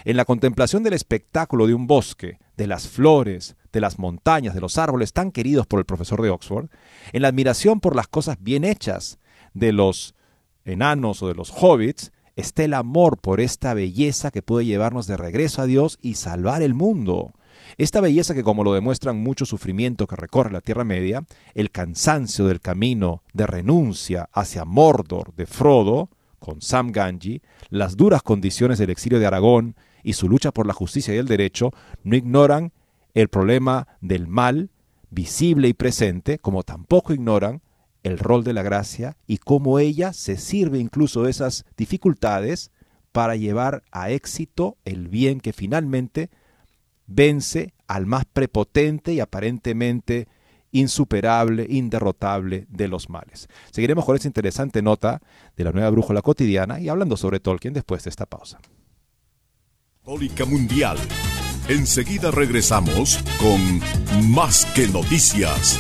En 0.05 0.17
la 0.17 0.25
contemplación 0.25 0.83
del 0.83 0.95
espectáculo 0.95 1.69
de 1.69 1.75
un 1.75 1.87
bosque, 1.87 2.41
de 2.57 2.67
las 2.67 2.89
flores, 2.89 3.55
de 3.73 3.81
las 3.81 4.01
montañas, 4.01 4.57
de 4.57 4.61
los 4.61 4.79
árboles 4.79 5.13
tan 5.13 5.31
queridos 5.31 5.69
por 5.69 5.79
el 5.79 5.87
profesor 5.87 6.23
de 6.23 6.31
Oxford, 6.31 6.71
en 7.13 7.23
la 7.23 7.29
admiración 7.29 7.79
por 7.79 7.95
las 7.95 8.09
cosas 8.09 8.37
bien 8.41 8.65
hechas 8.65 9.21
de 9.55 9.71
los 9.71 10.17
enanos 10.65 11.23
o 11.23 11.29
de 11.29 11.37
los 11.37 11.53
hobbits, 11.53 12.11
está 12.35 12.65
el 12.65 12.75
amor 12.75 13.19
por 13.19 13.41
esta 13.41 13.75
belleza 13.75 14.33
que 14.33 14.43
puede 14.43 14.67
llevarnos 14.67 15.07
de 15.07 15.17
regreso 15.17 15.63
a 15.63 15.67
Dios 15.67 16.01
y 16.03 16.15
salvar 16.15 16.63
el 16.63 16.75
mundo. 16.75 17.33
Esta 17.79 18.01
belleza 18.01 18.35
que, 18.35 18.43
como 18.43 18.65
lo 18.65 18.75
demuestran 18.75 19.19
mucho 19.19 19.47
sufrimiento 19.47 20.07
que 20.07 20.17
recorre 20.17 20.53
la 20.53 20.61
Tierra 20.61 20.85
Media, 20.85 21.25
el 21.55 21.71
cansancio 21.71 22.47
del 22.47 22.61
camino 22.61 23.23
de 23.33 23.47
renuncia 23.47 24.29
hacia 24.33 24.65
Mordor 24.65 25.35
de 25.35 25.47
Frodo, 25.47 26.11
con 26.39 26.61
Sam 26.61 26.91
Ganji, 26.91 27.41
las 27.71 27.97
duras 27.97 28.23
condiciones 28.23 28.79
del 28.79 28.91
exilio 28.91 29.19
de 29.19 29.27
Aragón 29.27 29.77
y 30.03 30.15
su 30.15 30.29
lucha 30.29 30.51
por 30.51 30.67
la 30.67 30.75
justicia 30.75 31.15
y 31.15 31.19
el 31.19 31.29
derecho 31.29 31.71
no 32.03 32.17
ignoran 32.17 32.73
el 33.15 33.29
problema 33.29 33.87
del 34.01 34.27
mal 34.27 34.71
visible 35.11 35.69
y 35.69 35.73
presente, 35.73 36.39
como 36.39 36.65
tampoco 36.65 37.13
ignoran 37.13 37.63
el 38.03 38.19
rol 38.19 38.43
de 38.43 38.53
la 38.53 38.63
gracia 38.63 39.17
y 39.27 39.39
cómo 39.39 39.79
ella 39.79 40.13
se 40.13 40.37
sirve 40.37 40.79
incluso 40.79 41.23
de 41.23 41.31
esas 41.31 41.65
dificultades 41.77 42.73
para 43.13 43.37
llevar 43.37 43.85
a 43.93 44.11
éxito 44.11 44.77
el 44.85 45.09
bien 45.09 45.41
que 45.41 45.53
finalmente 45.53 46.31
vence 47.15 47.75
al 47.87 48.07
más 48.07 48.25
prepotente 48.25 49.13
y 49.13 49.21
aparentemente 49.21 50.29
insuperable, 50.73 51.67
inderrotable 51.69 52.67
de 52.69 52.89
los 52.89 53.11
males. 53.11 53.49
Seguiremos 53.71 54.05
con 54.05 54.17
esta 54.17 54.29
interesante 54.29 54.83
nota 54.83 55.21
de 55.57 55.65
la 55.65 55.73
nueva 55.73 55.91
brújula 55.91 56.23
cotidiana 56.23 56.81
y 56.81 56.89
hablando 56.89 57.17
sobre 57.17 57.41
Tolkien 57.41 57.75
después 57.75 58.05
de 58.05 58.11
esta 58.11 58.27
pausa. 58.27 58.59
Católica 60.01 60.45
Mundial. 60.45 60.97
Enseguida 61.69 62.31
regresamos 62.31 63.21
con 63.39 64.31
Más 64.33 64.65
que 64.75 64.89
Noticias. 64.89 65.79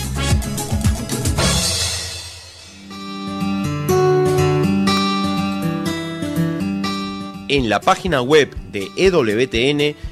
En 7.48 7.68
la 7.68 7.80
página 7.80 8.22
web 8.22 8.54
de 8.70 8.88
EWTN 8.96 10.11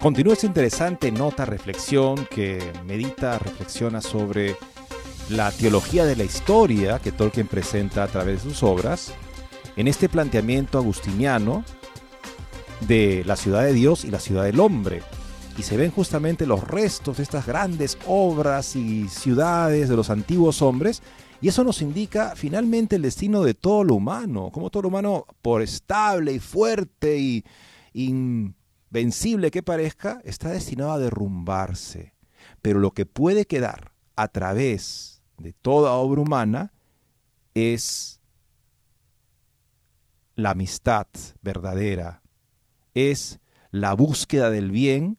Continúa 0.00 0.34
esta 0.34 0.46
interesante 0.46 1.10
nota, 1.10 1.44
reflexión 1.44 2.24
que 2.30 2.72
medita, 2.86 3.36
reflexiona 3.36 4.00
sobre 4.00 4.54
la 5.28 5.50
teología 5.50 6.04
de 6.04 6.14
la 6.14 6.22
historia 6.22 7.00
que 7.00 7.10
Tolkien 7.10 7.48
presenta 7.48 8.04
a 8.04 8.06
través 8.06 8.44
de 8.44 8.50
sus 8.50 8.62
obras, 8.62 9.12
en 9.76 9.88
este 9.88 10.08
planteamiento 10.08 10.78
agustiniano 10.78 11.64
de 12.86 13.24
la 13.26 13.34
ciudad 13.34 13.64
de 13.64 13.72
Dios 13.72 14.04
y 14.04 14.12
la 14.12 14.20
ciudad 14.20 14.44
del 14.44 14.60
hombre. 14.60 15.02
Y 15.58 15.64
se 15.64 15.76
ven 15.76 15.90
justamente 15.90 16.46
los 16.46 16.62
restos 16.62 17.16
de 17.16 17.24
estas 17.24 17.44
grandes 17.44 17.98
obras 18.06 18.76
y 18.76 19.08
ciudades 19.08 19.88
de 19.88 19.96
los 19.96 20.10
antiguos 20.10 20.62
hombres. 20.62 21.02
Y 21.40 21.48
eso 21.48 21.64
nos 21.64 21.82
indica 21.82 22.34
finalmente 22.36 22.94
el 22.94 23.02
destino 23.02 23.42
de 23.42 23.54
todo 23.54 23.82
lo 23.82 23.96
humano, 23.96 24.50
como 24.52 24.70
todo 24.70 24.84
lo 24.84 24.90
humano, 24.90 25.26
por 25.42 25.60
estable 25.60 26.34
y 26.34 26.38
fuerte 26.38 27.18
y 27.18 27.44
invencible 28.90 29.50
que 29.50 29.62
parezca, 29.62 30.20
está 30.24 30.50
destinado 30.50 30.92
a 30.92 30.98
derrumbarse. 30.98 32.14
Pero 32.62 32.80
lo 32.80 32.92
que 32.92 33.06
puede 33.06 33.46
quedar 33.46 33.92
a 34.16 34.28
través 34.28 35.22
de 35.36 35.52
toda 35.52 35.92
obra 35.92 36.22
humana 36.22 36.72
es 37.54 38.20
la 40.34 40.50
amistad 40.50 41.06
verdadera, 41.42 42.22
es 42.94 43.40
la 43.70 43.92
búsqueda 43.94 44.50
del 44.50 44.70
bien 44.70 45.18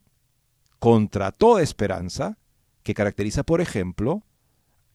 contra 0.79 1.31
toda 1.31 1.61
esperanza 1.61 2.37
que 2.83 2.93
caracteriza, 2.93 3.43
por 3.43 3.61
ejemplo, 3.61 4.23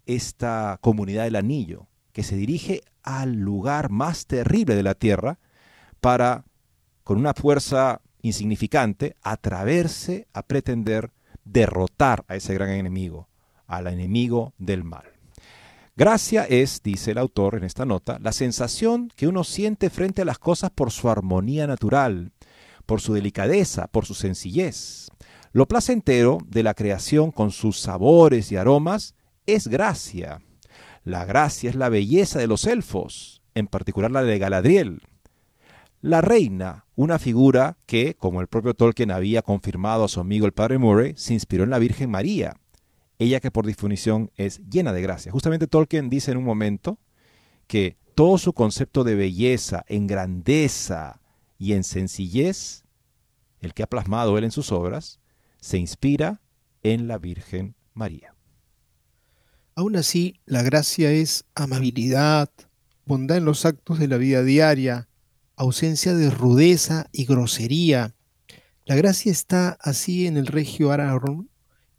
esta 0.06 0.78
comunidad 0.80 1.24
del 1.24 1.36
anillo, 1.36 1.88
que 2.12 2.22
se 2.22 2.36
dirige 2.36 2.82
al 3.02 3.34
lugar 3.34 3.90
más 3.90 4.26
terrible 4.26 4.74
de 4.74 4.82
la 4.82 4.94
tierra 4.94 5.38
para, 6.00 6.44
con 7.02 7.18
una 7.18 7.34
fuerza 7.34 8.00
insignificante, 8.24 9.16
atreverse 9.22 10.26
a 10.32 10.42
pretender 10.42 11.12
derrotar 11.44 12.24
a 12.26 12.36
ese 12.36 12.54
gran 12.54 12.70
enemigo, 12.70 13.28
al 13.66 13.86
enemigo 13.86 14.54
del 14.56 14.82
mal. 14.82 15.04
Gracia 15.94 16.44
es, 16.44 16.82
dice 16.82 17.12
el 17.12 17.18
autor 17.18 17.54
en 17.54 17.64
esta 17.64 17.84
nota, 17.84 18.18
la 18.20 18.32
sensación 18.32 19.12
que 19.14 19.28
uno 19.28 19.44
siente 19.44 19.90
frente 19.90 20.22
a 20.22 20.24
las 20.24 20.38
cosas 20.38 20.70
por 20.70 20.90
su 20.90 21.10
armonía 21.10 21.66
natural, 21.66 22.32
por 22.86 23.02
su 23.02 23.12
delicadeza, 23.12 23.88
por 23.88 24.06
su 24.06 24.14
sencillez. 24.14 25.10
Lo 25.52 25.68
placentero 25.68 26.38
de 26.48 26.62
la 26.62 26.74
creación 26.74 27.30
con 27.30 27.50
sus 27.50 27.78
sabores 27.78 28.50
y 28.50 28.56
aromas 28.56 29.14
es 29.46 29.68
gracia. 29.68 30.40
La 31.04 31.26
gracia 31.26 31.68
es 31.68 31.76
la 31.76 31.90
belleza 31.90 32.38
de 32.38 32.46
los 32.46 32.64
elfos, 32.64 33.42
en 33.54 33.66
particular 33.66 34.10
la 34.10 34.22
de 34.22 34.38
Galadriel. 34.38 35.02
La 36.04 36.20
reina, 36.20 36.84
una 36.96 37.18
figura 37.18 37.78
que, 37.86 38.14
como 38.14 38.42
el 38.42 38.46
propio 38.46 38.74
Tolkien 38.74 39.10
había 39.10 39.40
confirmado 39.40 40.04
a 40.04 40.08
su 40.08 40.20
amigo 40.20 40.44
el 40.44 40.52
padre 40.52 40.76
Murray, 40.76 41.14
se 41.16 41.32
inspiró 41.32 41.64
en 41.64 41.70
la 41.70 41.78
Virgen 41.78 42.10
María 42.10 42.60
ella 43.18 43.40
que 43.40 43.50
por 43.50 43.64
definición 43.64 44.30
es 44.36 44.60
llena 44.68 44.92
de 44.92 45.00
gracia. 45.00 45.32
Justamente 45.32 45.66
Tolkien 45.66 46.10
dice 46.10 46.32
en 46.32 46.36
un 46.36 46.44
momento 46.44 46.98
que 47.66 47.96
todo 48.14 48.36
su 48.36 48.52
concepto 48.52 49.02
de 49.02 49.14
belleza, 49.14 49.86
en 49.88 50.06
grandeza 50.06 51.22
y 51.58 51.72
en 51.72 51.84
sencillez, 51.84 52.84
el 53.62 53.72
que 53.72 53.82
ha 53.82 53.88
plasmado 53.88 54.36
él 54.36 54.44
en 54.44 54.50
sus 54.50 54.72
obras, 54.72 55.20
se 55.58 55.78
inspira 55.78 56.42
en 56.82 57.08
la 57.08 57.16
Virgen 57.16 57.76
María. 57.94 58.34
Aún 59.74 59.96
así, 59.96 60.38
la 60.44 60.62
gracia 60.62 61.12
es 61.12 61.46
amabilidad, 61.54 62.50
bondad 63.06 63.38
en 63.38 63.46
los 63.46 63.64
actos 63.64 63.98
de 63.98 64.08
la 64.08 64.18
vida 64.18 64.42
diaria, 64.42 65.08
ausencia 65.64 66.14
de 66.14 66.30
rudeza 66.30 67.08
y 67.12 67.24
grosería. 67.24 68.14
La 68.84 68.94
gracia 68.94 69.32
está 69.32 69.76
así 69.80 70.26
en 70.26 70.36
el 70.36 70.46
regio 70.46 70.92
Aragorn, 70.92 71.48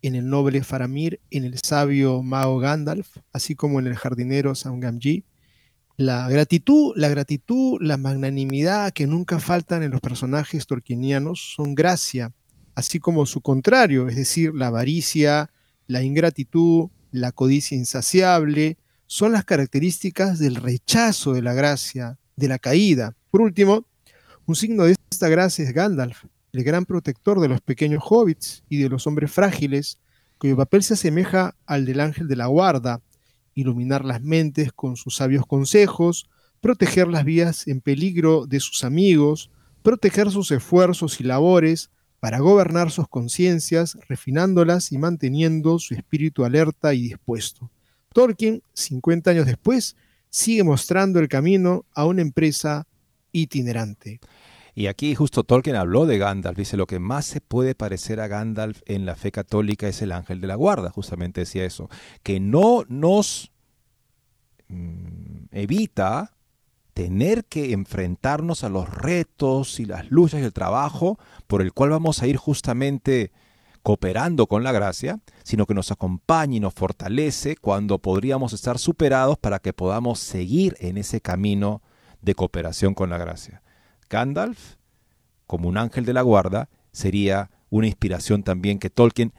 en 0.01 0.15
el 0.15 0.29
noble 0.29 0.63
Faramir, 0.63 1.19
en 1.31 1.45
el 1.45 1.57
sabio 1.59 2.21
mago 2.21 2.59
Gandalf, 2.59 3.17
así 3.33 3.55
como 3.55 3.79
en 3.79 3.87
el 3.87 3.95
jardinero 3.95 4.53
Sam 4.53 4.79
Gamgee. 4.79 5.25
La 5.97 6.29
gratitud, 6.29 6.93
la 6.95 7.09
gratitud, 7.09 7.77
la 7.81 7.97
magnanimidad 7.97 8.91
que 8.91 9.07
nunca 9.07 9.39
faltan 9.39 9.81
en 9.81 9.91
los 9.91 10.01
personajes 10.01 10.67
tolkienianos 10.67 11.53
son 11.55 11.73
gracia, 11.73 12.33
así 12.75 12.99
como 12.99 13.25
su 13.25 13.41
contrario, 13.41 14.07
es 14.07 14.15
decir, 14.15 14.53
la 14.53 14.67
avaricia, 14.67 15.49
la 15.87 16.03
ingratitud, 16.03 16.89
la 17.11 17.31
codicia 17.31 17.77
insaciable, 17.77 18.77
son 19.07 19.31
las 19.31 19.45
características 19.45 20.37
del 20.37 20.55
rechazo 20.55 21.33
de 21.33 21.41
la 21.41 21.53
gracia, 21.53 22.19
de 22.35 22.47
la 22.47 22.59
caída. 22.59 23.15
Por 23.35 23.41
último, 23.41 23.85
un 24.45 24.55
signo 24.55 24.85
de 24.85 24.95
esta 25.11 25.27
gracia 25.27 25.65
es 25.65 25.73
Gandalf, 25.73 26.23
el 26.53 26.63
gran 26.63 26.85
protector 26.85 27.41
de 27.41 27.49
los 27.49 27.59
pequeños 27.59 28.01
hobbits 28.07 28.63
y 28.69 28.77
de 28.77 28.87
los 28.87 29.07
hombres 29.07 29.29
frágiles, 29.29 29.99
cuyo 30.37 30.55
papel 30.55 30.83
se 30.83 30.93
asemeja 30.93 31.53
al 31.65 31.85
del 31.85 31.99
ángel 31.99 32.29
de 32.29 32.37
la 32.37 32.45
guarda, 32.45 33.01
iluminar 33.53 34.05
las 34.05 34.21
mentes 34.21 34.71
con 34.71 34.95
sus 34.95 35.17
sabios 35.17 35.45
consejos, 35.45 36.29
proteger 36.61 37.09
las 37.09 37.25
vías 37.25 37.67
en 37.67 37.81
peligro 37.81 38.45
de 38.45 38.61
sus 38.61 38.85
amigos, 38.85 39.51
proteger 39.83 40.31
sus 40.31 40.51
esfuerzos 40.51 41.19
y 41.19 41.25
labores, 41.25 41.89
para 42.21 42.39
gobernar 42.39 42.89
sus 42.89 43.09
conciencias, 43.09 43.97
refinándolas 44.07 44.93
y 44.93 44.97
manteniendo 44.97 45.77
su 45.79 45.93
espíritu 45.93 46.45
alerta 46.45 46.93
y 46.93 47.01
dispuesto. 47.01 47.69
Tolkien, 48.13 48.63
50 48.75 49.31
años 49.31 49.45
después, 49.45 49.97
sigue 50.29 50.63
mostrando 50.63 51.19
el 51.19 51.27
camino 51.27 51.83
a 51.93 52.05
una 52.05 52.21
empresa 52.21 52.87
itinerante. 53.35 54.19
Y 54.73 54.87
aquí 54.87 55.15
justo 55.15 55.43
Tolkien 55.43 55.75
habló 55.75 56.05
de 56.05 56.17
Gandalf, 56.17 56.57
dice, 56.57 56.75
lo 56.77 56.85
que 56.85 56.99
más 56.99 57.25
se 57.25 57.39
puede 57.41 57.75
parecer 57.75 58.19
a 58.19 58.27
Gandalf 58.27 58.81
en 58.85 59.05
la 59.05 59.15
fe 59.15 59.31
católica 59.31 59.87
es 59.87 60.01
el 60.01 60.11
ángel 60.11 60.41
de 60.41 60.47
la 60.47 60.55
guarda, 60.55 60.89
justamente 60.89 61.41
decía 61.41 61.63
eso, 61.63 61.89
que 62.23 62.39
no 62.39 62.83
nos 62.89 63.51
mm, 64.67 65.45
evita 65.51 66.33
tener 66.93 67.45
que 67.45 67.73
enfrentarnos 67.73 68.63
a 68.63 68.69
los 68.69 68.89
retos 68.89 69.79
y 69.79 69.85
las 69.85 70.11
luchas 70.11 70.41
y 70.41 70.43
el 70.43 70.53
trabajo 70.53 71.19
por 71.47 71.61
el 71.61 71.73
cual 71.73 71.91
vamos 71.91 72.21
a 72.21 72.27
ir 72.27 72.37
justamente 72.37 73.31
cooperando 73.81 74.47
con 74.47 74.63
la 74.63 74.71
gracia, 74.71 75.19
sino 75.43 75.65
que 75.65 75.73
nos 75.73 75.91
acompaña 75.91 76.55
y 76.55 76.59
nos 76.59 76.73
fortalece 76.73 77.55
cuando 77.55 77.99
podríamos 77.99 78.51
estar 78.51 78.79
superados 78.79 79.37
para 79.37 79.59
que 79.59 79.73
podamos 79.73 80.19
seguir 80.19 80.75
en 80.79 80.97
ese 80.97 81.21
camino 81.21 81.81
de 82.25 82.35
cooperación 82.35 82.93
con 82.93 83.09
la 83.09 83.17
gracia. 83.17 83.61
Gandalf, 84.09 84.75
como 85.47 85.69
un 85.69 85.77
ángel 85.77 86.05
de 86.05 86.13
la 86.13 86.21
guarda, 86.21 86.69
sería 86.91 87.51
una 87.69 87.87
inspiración 87.87 88.43
también 88.43 88.79
que 88.79 88.89
Tolkien 88.89 89.33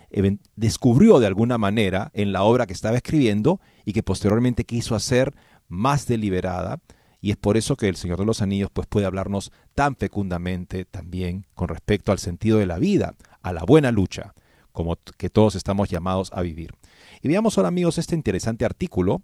descubrió 0.57 1.19
de 1.19 1.27
alguna 1.27 1.59
manera 1.59 2.11
en 2.15 2.33
la 2.33 2.43
obra 2.43 2.67
que 2.67 2.73
estaba 2.73 2.97
escribiendo 2.97 3.61
y 3.85 3.93
que 3.93 4.03
posteriormente 4.03 4.65
quiso 4.65 4.95
hacer 4.95 5.35
más 5.69 6.07
deliberada 6.07 6.81
y 7.21 7.31
es 7.31 7.37
por 7.37 7.57
eso 7.57 7.77
que 7.77 7.89
el 7.89 7.97
Señor 7.97 8.19
de 8.19 8.25
los 8.25 8.43
Anillos 8.43 8.71
pues, 8.73 8.87
puede 8.87 9.07
hablarnos 9.07 9.51
tan 9.75 9.97
fecundamente 9.97 10.85
también 10.85 11.47
con 11.55 11.69
respecto 11.69 12.13
al 12.13 12.19
sentido 12.19 12.59
de 12.59 12.67
la 12.67 12.79
vida, 12.79 13.15
a 13.43 13.53
la 13.53 13.65
buena 13.65 13.91
lucha, 13.91 14.35
como 14.71 14.97
que 15.17 15.31
todos 15.31 15.55
estamos 15.55 15.89
llamados 15.89 16.31
a 16.33 16.43
vivir. 16.43 16.75
Y 17.23 17.29
veamos 17.29 17.57
ahora 17.57 17.69
amigos 17.69 17.99
este 17.99 18.15
interesante 18.15 18.65
artículo 18.65 19.23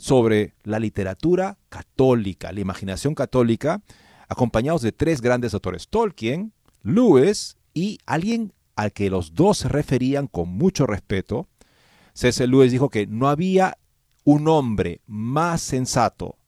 sobre 0.00 0.54
la 0.64 0.78
literatura 0.78 1.58
católica, 1.68 2.52
la 2.52 2.60
imaginación 2.60 3.14
católica, 3.14 3.82
acompañados 4.28 4.80
de 4.80 4.92
tres 4.92 5.20
grandes 5.20 5.52
autores, 5.52 5.88
Tolkien, 5.88 6.52
Lewis 6.82 7.58
y 7.74 7.98
alguien 8.06 8.54
al 8.76 8.92
que 8.92 9.10
los 9.10 9.34
dos 9.34 9.58
se 9.58 9.68
referían 9.68 10.26
con 10.26 10.48
mucho 10.48 10.86
respeto. 10.86 11.48
C.S. 12.14 12.46
Lewis 12.46 12.72
dijo 12.72 12.88
que 12.88 13.06
no 13.06 13.28
había 13.28 13.76
un 14.24 14.48
hombre 14.48 15.02
más 15.06 15.60
sensato, 15.60 16.38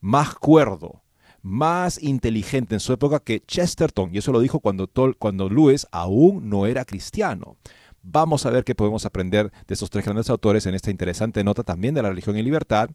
más 0.00 0.34
cuerdo, 0.34 1.02
más 1.40 2.02
inteligente 2.02 2.74
en 2.74 2.80
su 2.80 2.92
época 2.92 3.20
que 3.20 3.40
Chesterton, 3.40 4.14
y 4.14 4.18
eso 4.18 4.32
lo 4.32 4.40
dijo 4.40 4.60
cuando, 4.60 4.90
cuando 5.18 5.48
Lewis 5.48 5.86
aún 5.92 6.50
no 6.50 6.66
era 6.66 6.84
cristiano. 6.84 7.56
Vamos 8.10 8.46
a 8.46 8.50
ver 8.50 8.64
qué 8.64 8.74
podemos 8.74 9.04
aprender 9.04 9.52
de 9.66 9.74
estos 9.74 9.90
tres 9.90 10.02
grandes 10.02 10.30
autores 10.30 10.64
en 10.64 10.74
esta 10.74 10.90
interesante 10.90 11.44
nota 11.44 11.62
también 11.62 11.94
de 11.94 12.00
la 12.00 12.08
religión 12.08 12.38
y 12.38 12.42
libertad, 12.42 12.88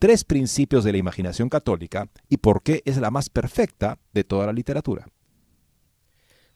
tres 0.00 0.24
principios 0.24 0.82
de 0.82 0.90
la 0.90 0.98
imaginación 0.98 1.48
católica 1.48 2.08
y 2.28 2.38
por 2.38 2.64
qué 2.64 2.82
es 2.84 2.96
la 2.96 3.12
más 3.12 3.30
perfecta 3.30 4.00
de 4.12 4.24
toda 4.24 4.46
la 4.46 4.52
literatura. 4.52 5.06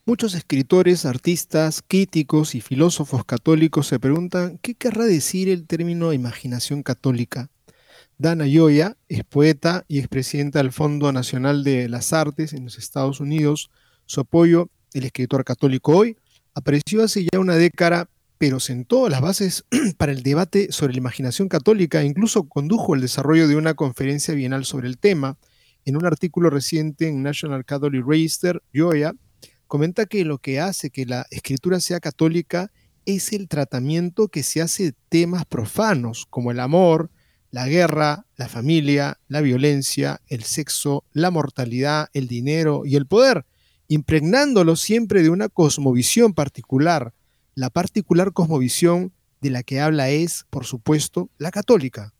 Muchos 0.04 0.34
escritores, 0.34 1.04
artistas, 1.04 1.84
críticos 1.86 2.56
y 2.56 2.61
filósofos 2.61 3.24
católicos 3.24 3.86
se 3.86 4.00
preguntan 4.00 4.58
qué 4.61 4.74
querrá 4.74 5.04
decir 5.04 5.48
el 5.48 5.68
término 5.68 6.12
imaginación 6.12 6.82
católica. 6.82 7.48
Dana 8.18 8.48
Yoya 8.48 8.96
es 9.08 9.22
poeta 9.22 9.84
y 9.86 10.00
expresidenta 10.00 10.58
del 10.58 10.72
Fondo 10.72 11.12
Nacional 11.12 11.62
de 11.62 11.88
las 11.88 12.12
Artes 12.12 12.54
en 12.54 12.64
los 12.64 12.76
Estados 12.76 13.20
Unidos. 13.20 13.70
Su 14.06 14.22
apoyo, 14.22 14.68
el 14.94 15.04
escritor 15.04 15.44
católico 15.44 15.96
hoy, 15.96 16.16
apareció 16.55 17.03
hace 17.03 17.26
ya 17.30 17.38
una 17.38 17.57
década, 17.57 18.09
pero 18.38 18.61
sentó 18.61 19.09
las 19.09 19.20
bases 19.20 19.64
para 19.98 20.12
el 20.12 20.22
debate 20.22 20.72
sobre 20.72 20.92
la 20.92 20.98
imaginación 20.98 21.48
católica 21.48 22.03
e 22.03 22.07
incluso 22.07 22.44
condujo 22.44 22.94
el 22.94 23.01
desarrollo 23.01 23.48
de 23.48 23.57
una 23.57 23.74
conferencia 23.74 24.34
bienal 24.34 24.64
sobre 24.64 24.88
el 24.88 24.98
tema. 24.98 25.36
En 25.84 25.96
un 25.96 26.07
artículo 26.07 26.51
reciente 26.51 27.09
en 27.09 27.22
National 27.22 27.64
Catholic 27.64 28.05
Register, 28.07 28.62
Yoya 28.72 29.14
comenta 29.66 30.07
que 30.07 30.24
lo 30.24 30.38
que 30.38 30.61
hace 30.61 30.90
que 30.90 31.07
la 31.07 31.26
escritura 31.30 31.80
sea 31.80 32.01
católica 32.01 32.70
es 33.07 33.32
el 33.32 33.48
tratamiento 33.48 34.28
que 34.28 34.42
se 34.42 34.61
hace 34.61 34.84
de 34.84 34.94
temas 35.09 35.44
profanos 35.46 36.26
como 36.28 36.51
el 36.51 36.61
amor, 36.61 37.11
la 37.51 37.66
guerra, 37.66 38.26
la 38.36 38.48
familia, 38.48 39.18
la 39.28 39.40
violencia, 39.40 40.20
el 40.28 40.44
sexo, 40.44 41.05
la 41.12 41.30
mortalidad, 41.30 42.09
el 42.12 42.28
dinero 42.28 42.82
y 42.84 42.96
el 42.96 43.07
poder, 43.07 43.44
impregnándolo 43.91 44.76
siempre 44.76 45.20
de 45.20 45.30
una 45.30 45.49
cosmovisión 45.49 46.32
particular. 46.32 47.12
La 47.57 47.70
particular 47.70 48.32
cosmovisión 48.32 49.12
de 49.41 49.51
la 49.51 49.64
que 49.64 49.80
habla 49.80 50.11
es, 50.11 50.47
por 50.49 50.64
supuesto, 50.64 51.28
la 51.38 51.51
católica. 51.51 52.14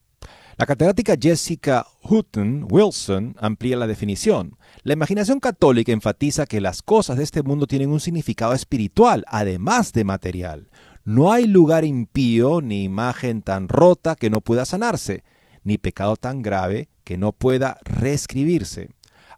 La 0.57 0.66
catedrática 0.66 1.14
Jessica 1.18 1.87
Hutton 2.03 2.66
Wilson 2.68 3.37
amplía 3.39 3.77
la 3.77 3.87
definición. 3.87 4.59
La 4.83 4.95
imaginación 4.95 5.39
católica 5.39 5.93
enfatiza 5.93 6.45
que 6.45 6.61
las 6.61 6.83
cosas 6.83 7.18
de 7.18 7.23
este 7.23 7.45
mundo 7.45 7.68
tienen 7.68 7.91
un 7.91 8.01
significado 8.01 8.53
espiritual, 8.53 9.25
además 9.29 9.93
de 9.93 10.03
material. 10.03 10.71
No 11.05 11.31
hay 11.31 11.47
lugar 11.47 11.85
impío 11.85 12.61
ni 12.61 12.83
imagen 12.83 13.43
tan 13.43 13.68
rota 13.68 14.16
que 14.16 14.29
no 14.29 14.41
pueda 14.41 14.64
sanarse, 14.64 15.23
ni 15.62 15.79
pecado 15.79 16.16
tan 16.16 16.43
grave 16.43 16.89
que 17.05 17.16
no 17.16 17.31
pueda 17.31 17.79
reescribirse. 17.85 18.91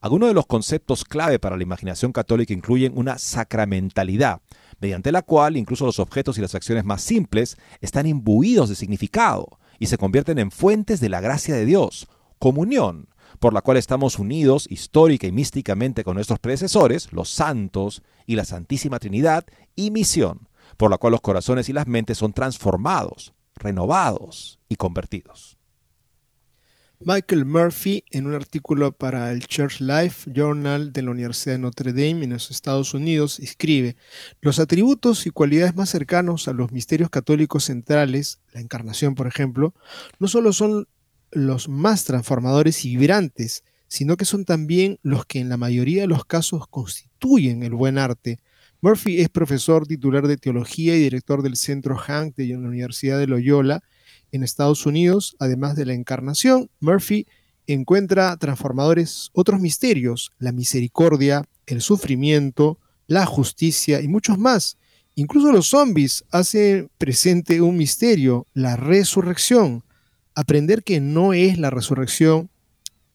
Algunos 0.02 0.30
de 0.30 0.34
los 0.34 0.46
conceptos 0.46 1.04
clave 1.04 1.38
para 1.38 1.56
la 1.56 1.62
imaginación 1.62 2.10
católica 2.10 2.52
incluyen 2.52 2.98
una 2.98 3.18
sacramentalidad, 3.18 4.40
mediante 4.80 5.12
la 5.12 5.22
cual 5.22 5.56
incluso 5.56 5.86
los 5.86 6.00
objetos 6.00 6.36
y 6.36 6.40
las 6.40 6.56
acciones 6.56 6.84
más 6.84 7.02
simples 7.02 7.56
están 7.80 8.06
imbuidos 8.08 8.68
de 8.68 8.74
significado 8.74 9.60
y 9.78 9.86
se 9.86 9.98
convierten 9.98 10.40
en 10.40 10.50
fuentes 10.50 10.98
de 10.98 11.08
la 11.08 11.20
gracia 11.20 11.54
de 11.54 11.64
Dios, 11.64 12.08
comunión, 12.40 13.10
por 13.38 13.54
la 13.54 13.60
cual 13.60 13.76
estamos 13.76 14.18
unidos 14.18 14.66
histórica 14.68 15.28
y 15.28 15.32
místicamente 15.32 16.02
con 16.02 16.16
nuestros 16.16 16.40
predecesores, 16.40 17.12
los 17.12 17.30
santos 17.30 18.02
y 18.26 18.34
la 18.34 18.44
Santísima 18.44 18.98
Trinidad, 18.98 19.44
y 19.76 19.92
misión, 19.92 20.48
por 20.78 20.90
la 20.90 20.98
cual 20.98 21.12
los 21.12 21.20
corazones 21.20 21.68
y 21.68 21.72
las 21.72 21.86
mentes 21.86 22.18
son 22.18 22.32
transformados, 22.32 23.34
renovados 23.54 24.58
y 24.68 24.74
convertidos. 24.74 25.58
Michael 27.04 27.46
Murphy, 27.46 28.04
en 28.10 28.26
un 28.26 28.34
artículo 28.34 28.92
para 28.92 29.32
el 29.32 29.44
Church 29.46 29.80
Life 29.80 30.30
Journal 30.32 30.92
de 30.92 31.02
la 31.02 31.10
Universidad 31.10 31.54
de 31.54 31.58
Notre 31.58 31.92
Dame 31.92 32.24
en 32.24 32.30
los 32.30 32.52
Estados 32.52 32.94
Unidos, 32.94 33.40
escribe, 33.40 33.96
los 34.40 34.60
atributos 34.60 35.26
y 35.26 35.30
cualidades 35.30 35.74
más 35.74 35.90
cercanos 35.90 36.46
a 36.46 36.52
los 36.52 36.70
misterios 36.70 37.10
católicos 37.10 37.64
centrales, 37.64 38.40
la 38.52 38.60
encarnación 38.60 39.16
por 39.16 39.26
ejemplo, 39.26 39.74
no 40.20 40.28
solo 40.28 40.52
son 40.52 40.86
los 41.32 41.68
más 41.68 42.04
transformadores 42.04 42.84
y 42.84 42.96
vibrantes, 42.96 43.64
sino 43.88 44.16
que 44.16 44.24
son 44.24 44.44
también 44.44 45.00
los 45.02 45.26
que 45.26 45.40
en 45.40 45.48
la 45.48 45.56
mayoría 45.56 46.02
de 46.02 46.08
los 46.08 46.24
casos 46.24 46.68
constituyen 46.68 47.64
el 47.64 47.74
buen 47.74 47.98
arte, 47.98 48.38
Murphy 48.84 49.20
es 49.20 49.28
profesor 49.28 49.86
titular 49.86 50.26
de 50.26 50.36
teología 50.36 50.96
y 50.96 50.98
director 50.98 51.42
del 51.42 51.54
Centro 51.54 51.96
Hank 51.96 52.34
de 52.34 52.48
la 52.48 52.58
Universidad 52.58 53.16
de 53.16 53.28
Loyola 53.28 53.80
en 54.32 54.42
Estados 54.42 54.86
Unidos. 54.86 55.36
Además 55.38 55.76
de 55.76 55.86
la 55.86 55.94
encarnación, 55.94 56.70
Murphy 56.80 57.26
encuentra 57.66 58.36
transformadores 58.36 59.30
otros 59.32 59.60
misterios, 59.60 60.32
la 60.38 60.52
misericordia, 60.52 61.44
el 61.66 61.80
sufrimiento, 61.80 62.78
la 63.06 63.26
justicia 63.26 64.00
y 64.00 64.08
muchos 64.08 64.38
más. 64.38 64.76
Incluso 65.14 65.52
los 65.52 65.68
zombies 65.68 66.24
hacen 66.30 66.90
presente 66.98 67.60
un 67.60 67.76
misterio, 67.76 68.46
la 68.54 68.76
resurrección. 68.76 69.84
Aprender 70.34 70.82
que 70.82 71.00
no 71.00 71.34
es 71.34 71.58
la 71.58 71.70
resurrección 71.70 72.48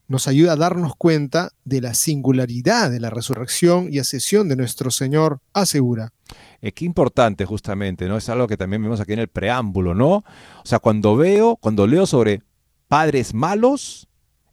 nos 0.07 0.27
ayuda 0.27 0.53
a 0.53 0.57
darnos 0.57 0.95
cuenta 0.95 1.51
de 1.65 1.81
la 1.81 1.93
singularidad 1.93 2.89
de 2.89 2.99
la 2.99 3.09
resurrección 3.09 3.89
y 3.91 3.99
ascensión 3.99 4.47
de 4.47 4.55
nuestro 4.55 4.89
Señor, 4.89 5.41
asegura. 5.53 6.13
Es 6.61 6.73
que 6.73 6.85
importante 6.85 7.45
justamente, 7.45 8.07
¿no? 8.07 8.17
Es 8.17 8.29
algo 8.29 8.47
que 8.47 8.57
también 8.57 8.81
vemos 8.81 8.99
aquí 8.99 9.13
en 9.13 9.19
el 9.19 9.27
preámbulo, 9.27 9.93
¿no? 9.93 10.17
O 10.17 10.65
sea, 10.65 10.79
cuando 10.79 11.15
veo, 11.15 11.57
cuando 11.57 11.87
leo 11.87 12.05
sobre 12.05 12.41
padres 12.87 13.33
malos, 13.33 14.07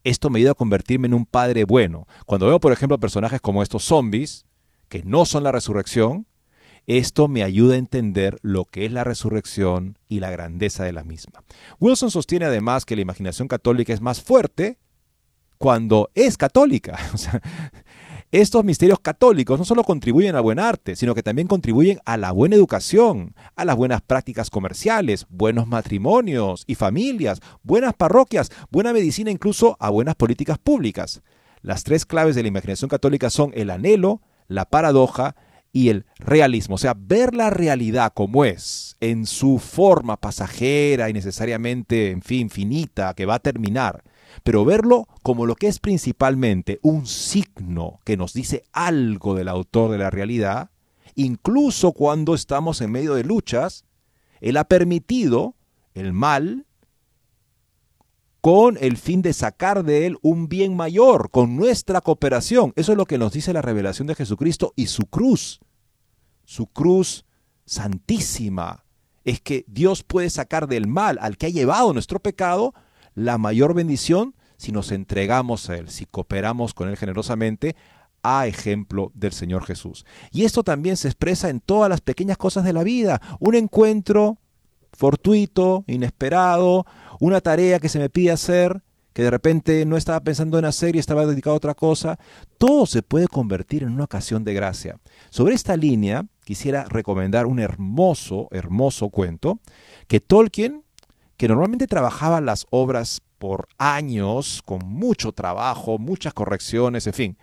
esto 0.04 0.28
me 0.28 0.38
ayuda 0.38 0.52
a 0.52 0.54
convertirme 0.54 1.06
en 1.06 1.14
un 1.14 1.26
padre 1.26 1.64
bueno. 1.64 2.06
Cuando 2.26 2.46
veo, 2.46 2.60
por 2.60 2.72
ejemplo, 2.72 2.98
personajes 2.98 3.40
como 3.40 3.62
estos 3.62 3.84
zombies, 3.84 4.44
que 4.88 5.02
no 5.02 5.24
son 5.24 5.44
la 5.44 5.52
resurrección, 5.52 6.26
esto 6.86 7.28
me 7.28 7.42
ayuda 7.42 7.74
a 7.74 7.78
entender 7.78 8.38
lo 8.42 8.66
que 8.66 8.84
es 8.84 8.92
la 8.92 9.04
resurrección 9.04 9.98
y 10.08 10.20
la 10.20 10.30
grandeza 10.30 10.84
de 10.84 10.92
la 10.92 11.04
misma. 11.04 11.42
Wilson 11.80 12.10
sostiene 12.10 12.44
además 12.44 12.84
que 12.84 12.96
la 12.96 13.02
imaginación 13.02 13.48
católica 13.48 13.94
es 13.94 14.02
más 14.02 14.22
fuerte 14.22 14.78
cuando 15.56 16.10
es 16.14 16.36
católica. 16.36 16.98
estos 18.40 18.64
misterios 18.64 18.98
católicos 18.98 19.60
no 19.60 19.64
solo 19.64 19.84
contribuyen 19.84 20.34
al 20.34 20.42
buen 20.42 20.58
arte, 20.58 20.96
sino 20.96 21.14
que 21.14 21.22
también 21.22 21.46
contribuyen 21.46 22.00
a 22.04 22.16
la 22.16 22.32
buena 22.32 22.56
educación, 22.56 23.32
a 23.54 23.64
las 23.64 23.76
buenas 23.76 24.02
prácticas 24.02 24.50
comerciales, 24.50 25.26
buenos 25.28 25.68
matrimonios 25.68 26.64
y 26.66 26.74
familias, 26.74 27.40
buenas 27.62 27.94
parroquias, 27.94 28.50
buena 28.72 28.92
medicina, 28.92 29.30
incluso 29.30 29.76
a 29.78 29.88
buenas 29.88 30.16
políticas 30.16 30.58
públicas. 30.58 31.22
Las 31.62 31.84
tres 31.84 32.04
claves 32.04 32.34
de 32.34 32.42
la 32.42 32.48
imaginación 32.48 32.88
católica 32.88 33.30
son 33.30 33.52
el 33.54 33.70
anhelo, 33.70 34.20
la 34.48 34.64
paradoja 34.64 35.36
y 35.72 35.90
el 35.90 36.04
realismo, 36.18 36.74
o 36.74 36.78
sea, 36.78 36.94
ver 36.96 37.34
la 37.34 37.50
realidad 37.50 38.12
como 38.16 38.44
es, 38.44 38.96
en 38.98 39.26
su 39.26 39.60
forma 39.60 40.16
pasajera 40.16 41.08
y 41.08 41.12
necesariamente, 41.12 42.10
en 42.10 42.20
fin, 42.20 42.50
finita, 42.50 43.14
que 43.14 43.26
va 43.26 43.36
a 43.36 43.38
terminar, 43.38 44.02
pero 44.42 44.64
verlo 44.64 45.06
como 45.22 45.46
lo 45.46 45.54
que 45.54 45.68
es 45.68 45.78
principalmente 45.78 46.78
un 46.82 47.06
signo 47.06 48.00
que 48.04 48.16
nos 48.16 48.32
dice 48.32 48.64
algo 48.72 49.34
del 49.34 49.48
autor 49.48 49.90
de 49.90 49.98
la 49.98 50.10
realidad, 50.10 50.70
incluso 51.14 51.92
cuando 51.92 52.34
estamos 52.34 52.80
en 52.80 52.90
medio 52.90 53.14
de 53.14 53.24
luchas, 53.24 53.84
él 54.40 54.56
ha 54.56 54.64
permitido 54.64 55.54
el 55.94 56.12
mal 56.12 56.66
con 58.44 58.76
el 58.78 58.98
fin 58.98 59.22
de 59.22 59.32
sacar 59.32 59.84
de 59.84 60.04
él 60.04 60.18
un 60.20 60.50
bien 60.50 60.76
mayor, 60.76 61.30
con 61.30 61.56
nuestra 61.56 62.02
cooperación. 62.02 62.74
Eso 62.76 62.92
es 62.92 62.98
lo 62.98 63.06
que 63.06 63.16
nos 63.16 63.32
dice 63.32 63.54
la 63.54 63.62
revelación 63.62 64.06
de 64.06 64.14
Jesucristo 64.14 64.74
y 64.76 64.88
su 64.88 65.06
cruz. 65.06 65.60
Su 66.44 66.66
cruz 66.66 67.24
santísima. 67.64 68.84
Es 69.24 69.40
que 69.40 69.64
Dios 69.66 70.02
puede 70.02 70.28
sacar 70.28 70.68
del 70.68 70.86
mal 70.86 71.16
al 71.22 71.38
que 71.38 71.46
ha 71.46 71.48
llevado 71.48 71.94
nuestro 71.94 72.20
pecado 72.20 72.74
la 73.14 73.38
mayor 73.38 73.74
bendición 73.74 74.34
si 74.56 74.72
nos 74.72 74.92
entregamos 74.92 75.68
a 75.68 75.76
Él, 75.76 75.88
si 75.88 76.06
cooperamos 76.06 76.74
con 76.74 76.88
Él 76.88 76.96
generosamente, 76.96 77.76
a 78.22 78.46
ejemplo 78.46 79.12
del 79.14 79.32
Señor 79.32 79.64
Jesús. 79.64 80.06
Y 80.30 80.44
esto 80.44 80.62
también 80.62 80.96
se 80.96 81.08
expresa 81.08 81.50
en 81.50 81.60
todas 81.60 81.90
las 81.90 82.00
pequeñas 82.00 82.38
cosas 82.38 82.64
de 82.64 82.72
la 82.72 82.82
vida. 82.82 83.20
Un 83.38 83.54
encuentro 83.54 84.38
fortuito, 84.92 85.84
inesperado, 85.86 86.86
una 87.20 87.40
tarea 87.40 87.80
que 87.80 87.88
se 87.88 87.98
me 87.98 88.08
pide 88.08 88.30
hacer, 88.30 88.82
que 89.12 89.22
de 89.22 89.30
repente 89.30 89.84
no 89.84 89.96
estaba 89.96 90.20
pensando 90.20 90.58
en 90.58 90.64
hacer 90.64 90.96
y 90.96 90.98
estaba 90.98 91.26
dedicado 91.26 91.54
a 91.54 91.58
otra 91.58 91.74
cosa, 91.74 92.18
todo 92.58 92.86
se 92.86 93.02
puede 93.02 93.28
convertir 93.28 93.82
en 93.82 93.92
una 93.92 94.04
ocasión 94.04 94.44
de 94.44 94.54
gracia. 94.54 94.98
Sobre 95.30 95.54
esta 95.54 95.76
línea 95.76 96.26
quisiera 96.44 96.84
recomendar 96.84 97.46
un 97.46 97.58
hermoso, 97.58 98.48
hermoso 98.50 99.10
cuento 99.10 99.60
que 100.08 100.20
Tolkien, 100.20 100.83
que 101.36 101.48
normalmente 101.48 101.86
trabajaba 101.86 102.40
las 102.40 102.66
obras 102.70 103.22
por 103.38 103.68
años, 103.78 104.62
con 104.64 104.80
mucho 104.86 105.32
trabajo, 105.32 105.98
muchas 105.98 106.32
correcciones, 106.32 107.06
en 107.06 107.12
fin, 107.12 107.38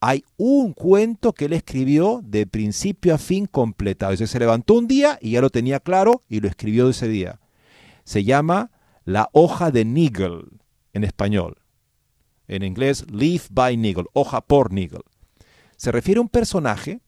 hay 0.00 0.24
un 0.38 0.72
cuento 0.72 1.34
que 1.34 1.44
él 1.44 1.52
escribió 1.52 2.20
de 2.24 2.46
principio 2.46 3.14
a 3.14 3.18
fin 3.18 3.46
completado. 3.46 4.16
se 4.16 4.38
levantó 4.38 4.74
un 4.74 4.88
día 4.88 5.18
y 5.20 5.32
ya 5.32 5.42
lo 5.42 5.50
tenía 5.50 5.78
claro 5.78 6.22
y 6.28 6.40
lo 6.40 6.48
escribió 6.48 6.88
ese 6.88 7.06
día. 7.06 7.38
Se 8.04 8.24
llama 8.24 8.70
La 9.04 9.28
hoja 9.32 9.70
de 9.70 9.84
Nigel 9.84 10.60
en 10.94 11.04
español. 11.04 11.58
En 12.48 12.62
inglés, 12.62 13.04
Leaf 13.12 13.48
by 13.50 13.76
Nigel, 13.76 14.06
hoja 14.14 14.40
por 14.40 14.72
Nigel. 14.72 15.02
Se 15.76 15.92
refiere 15.92 16.18
a 16.18 16.22
un 16.22 16.28
personaje 16.28 17.00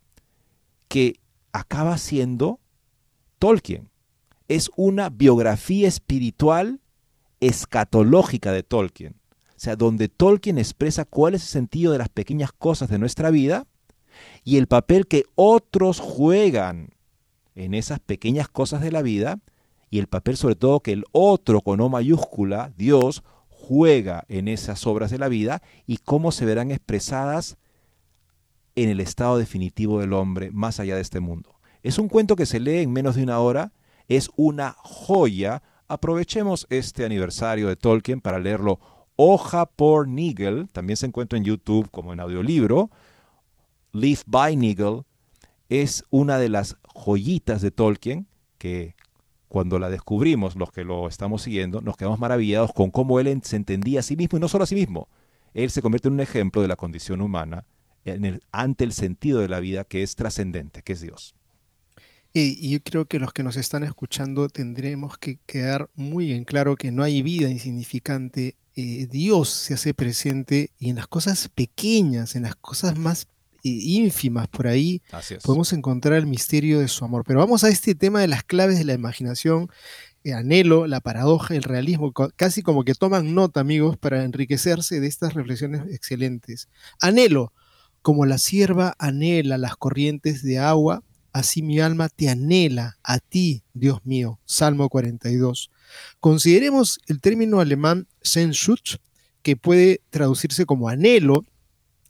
que 0.89 1.19
acaba 1.53 1.97
siendo 1.97 2.61
Tolkien. 3.39 3.92
Es 4.53 4.71
una 4.77 5.09
biografía 5.09 5.89
espiritual 5.89 6.81
escatológica 7.41 8.53
de 8.53 8.63
Tolkien. 8.63 9.15
O 9.49 9.55
sea, 9.57 9.77
donde 9.77 10.11
Tolkien 10.11 10.59
expresa 10.59 11.07
cuál 11.07 11.35
es 11.35 11.41
el 11.41 11.49
sentido 11.49 11.91
de 11.93 11.97
las 11.97 12.11
pequeñas 12.11 12.53
cosas 12.53 12.91
de 12.91 12.99
nuestra 12.99 13.31
vida 13.31 13.67
y 14.45 14.59
el 14.59 14.67
papel 14.67 15.07
que 15.07 15.25
otros 15.37 16.01
juegan 16.01 16.91
en 17.55 17.73
esas 17.73 17.99
pequeñas 17.99 18.47
cosas 18.47 18.83
de 18.83 18.93
la 18.93 19.01
vida 19.01 19.41
y 19.89 19.99
el 20.01 20.07
papel 20.07 20.37
sobre 20.37 20.55
todo 20.55 20.81
que 20.81 20.93
el 20.93 21.05
otro 21.13 21.63
con 21.63 21.81
O 21.81 21.89
mayúscula, 21.89 22.75
Dios, 22.77 23.23
juega 23.49 24.27
en 24.29 24.49
esas 24.49 24.87
obras 24.87 25.11
de 25.11 25.19
la 25.19 25.29
vida 25.29 25.63
y 25.87 25.97
cómo 25.97 26.31
se 26.31 26.45
verán 26.45 26.71
expresadas 26.71 27.57
en 28.75 28.91
el 28.91 29.01
estado 29.01 29.39
definitivo 29.39 29.99
del 29.99 30.13
hombre 30.13 30.51
más 30.51 30.79
allá 30.79 30.97
de 30.97 31.01
este 31.01 31.21
mundo. 31.21 31.55
Es 31.83 31.99
un 31.99 32.11
cuento 32.11 32.37
que 32.37 32.45
se 32.45 32.61
lee 32.61 32.81
en 32.81 32.93
menos 32.93 33.17
de 33.17 33.23
una 33.23 33.39
hora, 33.39 33.73
es 34.17 34.31
una 34.37 34.77
joya. 34.79 35.63
Aprovechemos 35.89 36.67
este 36.71 37.05
aniversario 37.05 37.69
de 37.69 37.77
Tolkien 37.77 38.21
para 38.21 38.39
leerlo 38.39 38.79
hoja 39.17 39.67
por 39.67 40.09
Nigel, 40.09 40.69
también 40.71 40.97
se 40.97 41.07
encuentra 41.07 41.39
en 41.39 41.45
YouTube 41.45 41.91
como 41.91 42.13
en 42.13 42.21
audiolibro. 42.21 42.91
Leaf 43.93 44.23
by 44.27 44.57
Nigel 44.57 45.03
es 45.69 46.05
una 46.11 46.39
de 46.39 46.49
las 46.49 46.77
joyitas 46.95 47.63
de 47.63 47.71
Tolkien 47.71 48.27
que 48.59 48.95
cuando 49.49 49.79
la 49.79 49.91
descubrimos, 49.91 50.57
los 50.57 50.73
que 50.73 50.83
lo 50.83 51.09
estamos 51.09 51.43
siguiendo, 51.43 51.83
nos 51.83 51.97
quedamos 51.97 52.19
maravillados 52.19 52.73
con 52.73 52.91
cómo 52.91 53.21
él 53.21 53.41
se 53.45 53.57
entendía 53.57 54.01
a 54.01 54.03
sí 54.03 54.17
mismo 54.17 54.39
y 54.39 54.41
no 54.41 54.49
solo 54.49 54.65
a 54.65 54.67
sí 54.67 54.75
mismo. 54.75 55.09
Él 55.53 55.71
se 55.71 55.83
convierte 55.83 56.09
en 56.09 56.15
un 56.15 56.21
ejemplo 56.21 56.63
de 56.63 56.69
la 56.69 56.77
condición 56.77 57.21
humana 57.21 57.67
ante 58.51 58.85
el 58.85 58.93
sentido 58.93 59.41
de 59.41 59.49
la 59.49 59.61
vida 59.61 59.85
que 59.85 60.03
es 60.03 60.17
trascendente, 60.17 60.83
que 60.83 60.95
es 60.95 61.03
Dios. 61.03 61.35
Y, 62.33 62.71
yo 62.71 62.83
creo 62.83 63.05
que 63.07 63.19
los 63.19 63.33
que 63.33 63.43
nos 63.43 63.57
están 63.57 63.85
escuchando 63.85 64.49
tendremos 64.49 65.19
que 65.19 65.39
quedar 65.47 65.91
muy 65.95 66.33
en 66.33 66.45
claro 66.45 66.77
que 66.77 66.91
no 66.91 67.03
hay 67.03 67.23
vida 67.23 67.51
insignificante. 67.51 68.57
Eh, 68.75 69.07
Dios 69.11 69.51
se 69.51 69.75
hace 69.75 69.93
presente 69.93 70.71
y 70.79 70.91
en 70.91 70.97
las 70.97 71.07
cosas 71.07 71.49
pequeñas, 71.49 72.35
en 72.35 72.45
las 72.45 72.57
cosas 72.57 72.97
más 72.97 73.27
ínfimas 73.63 74.49
por 74.49 74.67
ahí, 74.67 75.03
podemos 75.45 75.73
encontrar 75.73 76.15
el 76.19 76.27
misterio 76.27 76.81
de 76.81 76.89
su 76.89 77.05
amor. 77.05 77.25
Pero 77.27 77.39
vamos 77.39 77.65
a 77.65 77.69
este 77.69 77.95
tema 77.95 78.21
de 78.21 78.29
las 78.29 78.43
claves 78.43 78.79
de 78.79 78.85
la 78.85 78.95
imaginación, 78.95 79.69
el 80.25 80.35
anhelo, 80.35 80.87
la 80.87 81.01
paradoja, 81.01 81.55
el 81.55 81.63
realismo, 81.63 82.13
casi 82.13 82.63
como 82.63 82.85
que 82.85 82.95
toman 82.95 83.35
nota, 83.35 83.61
amigos, 83.61 83.97
para 83.97 84.25
enriquecerse 84.25 85.01
de 85.01 85.07
estas 85.07 85.35
reflexiones 85.35 85.83
excelentes. 85.93 86.69
Anhelo, 87.01 87.53
como 88.03 88.27
la 88.27 88.39
sierva 88.39 88.97
anhela 88.99 89.59
las 89.59 89.77
corrientes 89.77 90.43
de 90.43 90.59
agua, 90.59 91.05
así 91.33 91.63
mi 91.63 91.81
alma 91.81 92.09
te 92.09 92.29
anhela 92.29 92.99
a 93.03 93.19
ti, 93.19 93.63
Dios 93.75 94.05
mío. 94.05 94.39
Salmo 94.45 94.89
42. 94.89 95.71
Consideremos 96.21 97.01
el 97.07 97.21
término 97.21 97.61
alemán 97.61 98.07
Sehnsucht, 98.23 98.97
que 99.43 99.57
puede 99.57 100.01
traducirse 100.11 100.67
como 100.67 100.89
anhelo, 100.89 101.45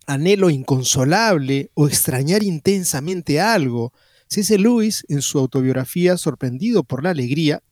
anhelo 0.06 0.50
inconsolable 0.50 1.70
o 1.74 1.88
extrañar 1.88 2.42
intensamente 2.42 3.40
algo. 3.40 3.92
C.S. 4.28 4.58
Lewis, 4.58 5.04
en 5.08 5.22
su 5.22 5.38
autobiografía 5.38 6.16
Sorprendido 6.16 6.84
por 6.84 7.02
la 7.02 7.10
Alegría, 7.10 7.62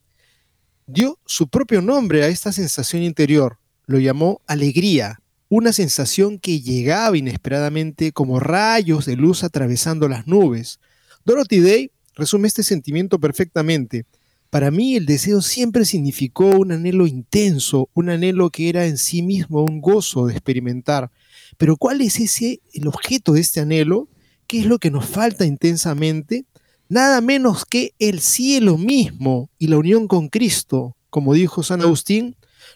dio 0.87 1.19
su 1.25 1.47
propio 1.47 1.81
nombre 1.81 2.23
a 2.23 2.27
esta 2.27 2.51
sensación 2.51 3.03
interior. 3.03 3.57
Lo 3.85 3.99
llamó 3.99 4.41
alegría, 4.47 5.21
una 5.49 5.73
sensación 5.73 6.39
que 6.39 6.61
llegaba 6.61 7.17
inesperadamente 7.17 8.11
como 8.11 8.39
rayos 8.39 9.05
de 9.05 9.15
luz 9.15 9.43
atravesando 9.43 10.07
las 10.07 10.27
nubes. 10.27 10.79
Dorothy 11.25 11.59
Day 11.59 11.91
resume 12.15 12.47
este 12.47 12.63
sentimiento 12.63 13.19
perfectamente. 13.19 14.05
Para 14.49 14.69
mí 14.69 14.97
el 14.97 15.05
deseo 15.05 15.41
siempre 15.41 15.85
significó 15.85 16.45
un 16.45 16.73
anhelo 16.73 17.07
intenso, 17.07 17.89
un 17.93 18.09
anhelo 18.09 18.49
que 18.49 18.67
era 18.67 18.85
en 18.85 18.97
sí 18.97 19.21
mismo 19.21 19.63
un 19.63 19.79
gozo 19.79 20.25
de 20.25 20.33
experimentar. 20.33 21.09
Pero 21.57 21.77
¿cuál 21.77 22.01
es 22.01 22.19
ese 22.19 22.61
el 22.73 22.87
objeto 22.87 23.33
de 23.33 23.41
este 23.41 23.61
anhelo 23.61 24.09
qué 24.47 24.59
es 24.59 24.65
lo 24.65 24.77
que 24.77 24.91
nos 24.91 25.05
falta 25.05 25.45
intensamente? 25.45 26.45
Nada 26.89 27.21
menos 27.21 27.63
que 27.63 27.93
el 27.99 28.19
cielo 28.19 28.77
mismo 28.77 29.49
y 29.57 29.67
la 29.67 29.77
unión 29.77 30.09
con 30.09 30.27
Cristo. 30.27 30.97
Como 31.09 31.33
dijo 31.33 31.63
San 31.63 31.81
Agustín, 31.81 32.35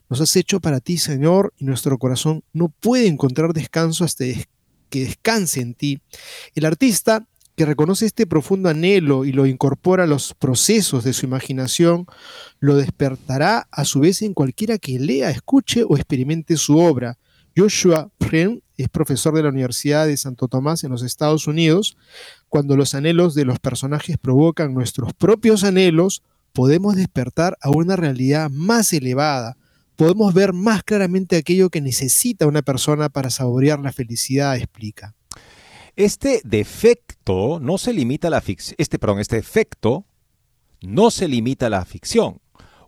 nos 0.09 0.21
has 0.21 0.33
hecho 0.37 0.61
para 0.61 0.79
ti, 0.79 0.97
Señor, 0.97 1.53
y 1.57 1.65
nuestro 1.65 1.97
corazón 1.97 2.43
no 2.53 2.69
puede 2.69 3.07
encontrar 3.07 3.51
descanso 3.51 4.05
hasta 4.05 4.23
que 4.89 5.03
descanse 5.03 5.59
en 5.59 5.73
ti. 5.73 5.99
El 6.53 6.63
artista 6.63 7.27
que 7.55 7.65
reconoce 7.65 8.05
este 8.05 8.27
profundo 8.27 8.69
anhelo 8.69 9.25
y 9.25 9.31
lo 9.31 9.45
incorpora 9.45 10.03
a 10.03 10.07
los 10.07 10.33
procesos 10.33 11.03
de 11.03 11.13
su 11.13 11.25
imaginación, 11.25 12.05
lo 12.59 12.75
despertará 12.75 13.67
a 13.71 13.85
su 13.85 14.01
vez 14.01 14.21
en 14.21 14.33
cualquiera 14.33 14.77
que 14.77 14.99
lea, 14.99 15.29
escuche 15.29 15.83
o 15.87 15.95
experimente 15.95 16.57
su 16.57 16.77
obra. 16.77 17.17
Joshua 17.57 18.11
Pren 18.17 18.61
es 18.75 18.89
profesor 18.89 19.33
de 19.33 19.43
la 19.43 19.49
Universidad 19.49 20.07
de 20.07 20.17
Santo 20.17 20.49
Tomás 20.49 20.83
en 20.83 20.91
los 20.91 21.03
Estados 21.03 21.47
Unidos. 21.47 21.97
Cuando 22.49 22.75
los 22.75 22.93
anhelos 22.93 23.33
de 23.33 23.45
los 23.45 23.59
personajes 23.59 24.17
provocan 24.17 24.73
nuestros 24.73 25.13
propios 25.13 25.63
anhelos, 25.63 26.21
podemos 26.51 26.95
despertar 26.95 27.57
a 27.61 27.69
una 27.69 27.95
realidad 27.95 28.49
más 28.49 28.91
elevada. 28.91 29.55
Podemos 29.95 30.33
ver 30.33 30.51
más 30.51 30.83
claramente 30.83 31.37
aquello 31.37 31.69
que 31.69 31.79
necesita 31.79 32.47
una 32.47 32.61
persona 32.61 33.07
para 33.07 33.29
saborear 33.29 33.79
la 33.79 33.93
felicidad, 33.93 34.57
explica. 34.57 35.15
Este 35.97 36.41
defecto 36.43 37.61
no 37.61 37.77
se 37.77 37.93
limita 37.93 38.27
a 38.27 38.31
la 38.31 38.41
ficción. 38.41 38.75
Este, 38.77 38.99
perdón, 38.99 39.19
este 39.19 39.37
efecto 39.37 40.05
no 40.81 41.09
se 41.09 41.29
limita 41.29 41.67
a 41.67 41.69
la 41.69 41.85
ficción. 41.85 42.41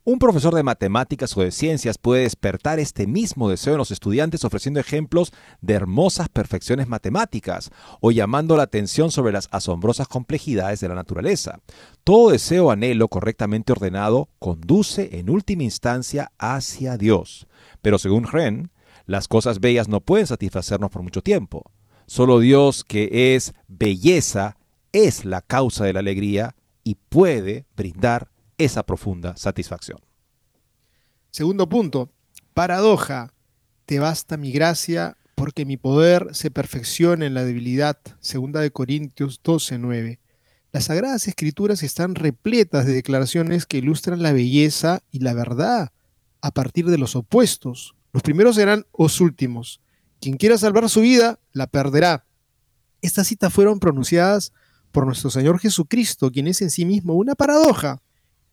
Un 0.03 0.19
profesor 0.19 0.53
de 0.53 0.63
matemáticas 0.63 1.35
o 1.37 1.41
de 1.41 1.51
ciencias 1.51 1.97
puede 1.97 2.23
despertar 2.23 2.79
este 2.79 3.07
mismo 3.07 3.49
deseo 3.49 3.73
en 3.73 3.77
los 3.77 3.91
estudiantes 3.91 4.43
ofreciendo 4.43 4.81
ejemplos 4.81 5.31
de 5.61 5.75
hermosas 5.75 6.27
perfecciones 6.27 6.89
matemáticas 6.89 7.71
o 8.01 8.11
llamando 8.11 8.57
la 8.57 8.63
atención 8.63 9.09
sobre 9.09 9.31
las 9.31 9.47
asombrosas 9.51 10.09
complejidades 10.09 10.81
de 10.81 10.89
la 10.89 10.95
naturaleza. 10.95 11.61
Todo 12.03 12.31
deseo 12.31 12.65
o 12.65 12.71
anhelo 12.71 13.07
correctamente 13.07 13.71
ordenado 13.71 14.27
conduce 14.37 15.17
en 15.17 15.29
última 15.29 15.63
instancia 15.63 16.33
hacia 16.37 16.97
Dios. 16.97 17.47
Pero 17.81 17.99
según 17.99 18.25
Ren, 18.25 18.71
las 19.05 19.29
cosas 19.29 19.61
bellas 19.61 19.87
no 19.87 20.01
pueden 20.01 20.27
satisfacernos 20.27 20.91
por 20.91 21.03
mucho 21.03 21.21
tiempo. 21.21 21.71
Solo 22.07 22.39
Dios, 22.39 22.83
que 22.85 23.35
es 23.35 23.53
belleza, 23.67 24.57
es 24.93 25.25
la 25.25 25.41
causa 25.41 25.83
de 25.83 25.93
la 25.93 25.99
alegría 25.99 26.55
y 26.83 26.95
puede 26.95 27.65
brindar 27.75 28.31
esa 28.57 28.83
profunda 28.83 29.35
satisfacción. 29.35 29.99
Segundo 31.31 31.67
punto, 31.69 32.09
paradoja. 32.53 33.33
Te 33.85 33.99
basta 33.99 34.37
mi 34.37 34.51
gracia 34.51 35.17
porque 35.35 35.65
mi 35.65 35.77
poder 35.77 36.29
se 36.31 36.49
perfecciona 36.49 37.25
en 37.25 37.33
la 37.33 37.43
debilidad. 37.43 37.99
Segunda 38.19 38.61
de 38.61 38.71
Corintios 38.71 39.41
12:9. 39.43 40.19
Las 40.71 40.85
sagradas 40.85 41.27
escrituras 41.27 41.83
están 41.83 42.15
repletas 42.15 42.85
de 42.85 42.93
declaraciones 42.93 43.65
que 43.65 43.77
ilustran 43.77 44.23
la 44.23 44.31
belleza 44.31 45.03
y 45.11 45.19
la 45.19 45.33
verdad 45.33 45.91
a 46.41 46.51
partir 46.51 46.85
de 46.85 46.97
los 46.97 47.15
opuestos. 47.15 47.95
Los 48.13 48.23
primeros 48.23 48.55
serán 48.55 48.85
los 48.97 49.21
últimos. 49.21 49.81
Quien 50.19 50.37
quiera 50.37 50.57
salvar 50.57 50.89
su 50.89 51.01
vida, 51.01 51.39
la 51.53 51.67
perderá. 51.67 52.25
Estas 53.01 53.27
citas 53.27 53.53
fueron 53.53 53.79
pronunciadas 53.79 54.51
por 54.91 55.05
nuestro 55.05 55.29
Señor 55.29 55.59
Jesucristo, 55.59 56.31
quien 56.31 56.47
es 56.47 56.61
en 56.61 56.71
sí 56.71 56.85
mismo 56.85 57.13
una 57.13 57.35
paradoja. 57.35 58.01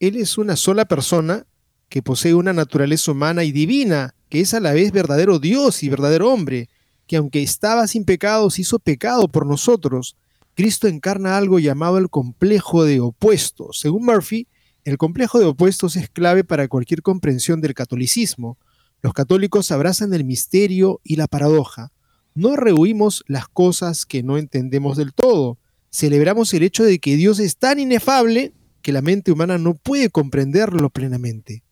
Él 0.01 0.17
es 0.17 0.37
una 0.37 0.57
sola 0.57 0.85
persona 0.85 1.47
que 1.89 2.03
posee 2.03 2.35
una 2.35 2.53
naturaleza 2.53 3.13
humana 3.13 3.45
y 3.45 3.53
divina, 3.53 4.15
que 4.29 4.41
es 4.41 4.53
a 4.53 4.61
la 4.61 4.73
vez 4.73 4.93
verdadero 4.93 5.39
Dios 5.39 5.83
y 5.83 5.89
verdadero 5.89 6.33
hombre, 6.33 6.69
que 7.07 7.17
aunque 7.17 7.43
estaba 7.43 7.87
sin 7.87 8.05
pecados, 8.05 8.59
hizo 8.59 8.79
pecado 8.79 9.29
por 9.29 9.47
nosotros. 9.47 10.17
Cristo 10.55 10.89
encarna 10.89 11.37
algo 11.37 11.59
llamado 11.59 11.99
el 11.99 12.11
complejo 12.11 12.85
de 12.85 13.01
opuestos. 13.01 13.81
Según 13.81 14.05
Murphy, 14.05 14.47
el 14.85 14.99
complejo 14.99 15.39
de 15.39 15.47
opuestos 15.47 15.97
es 15.97 16.11
clave 16.11 16.45
para 16.45 16.69
cualquier 16.69 17.03
comprensión 17.03 17.61
del 17.61 17.75
catolicismo. 17.75 18.59
Los 19.05 19.13
católicos 19.13 19.71
abrazan 19.71 20.15
el 20.15 20.25
misterio 20.25 21.03
y 21.05 21.17
la 21.17 21.27
paradoja. 21.27 21.93
No 22.35 22.57
rehuimos 22.57 23.23
las 23.27 23.49
cosas 23.49 24.07
que 24.07 24.23
no 24.23 24.39
entendemos 24.39 24.97
del 24.97 25.13
todo. 25.13 25.59
Celebramos 25.91 26.55
el 26.55 26.63
hecho 26.63 26.85
de 26.85 26.99
que 26.99 27.17
Dios 27.17 27.39
es 27.39 27.59
tan 27.59 27.79
inefable 27.79 28.55
que 28.81 28.93
la 28.93 29.03
mente 29.03 29.31
humana 29.31 29.59
no 29.59 29.75
puede 29.75 30.09
comprenderlo 30.09 30.89
plenamente. 30.89 31.65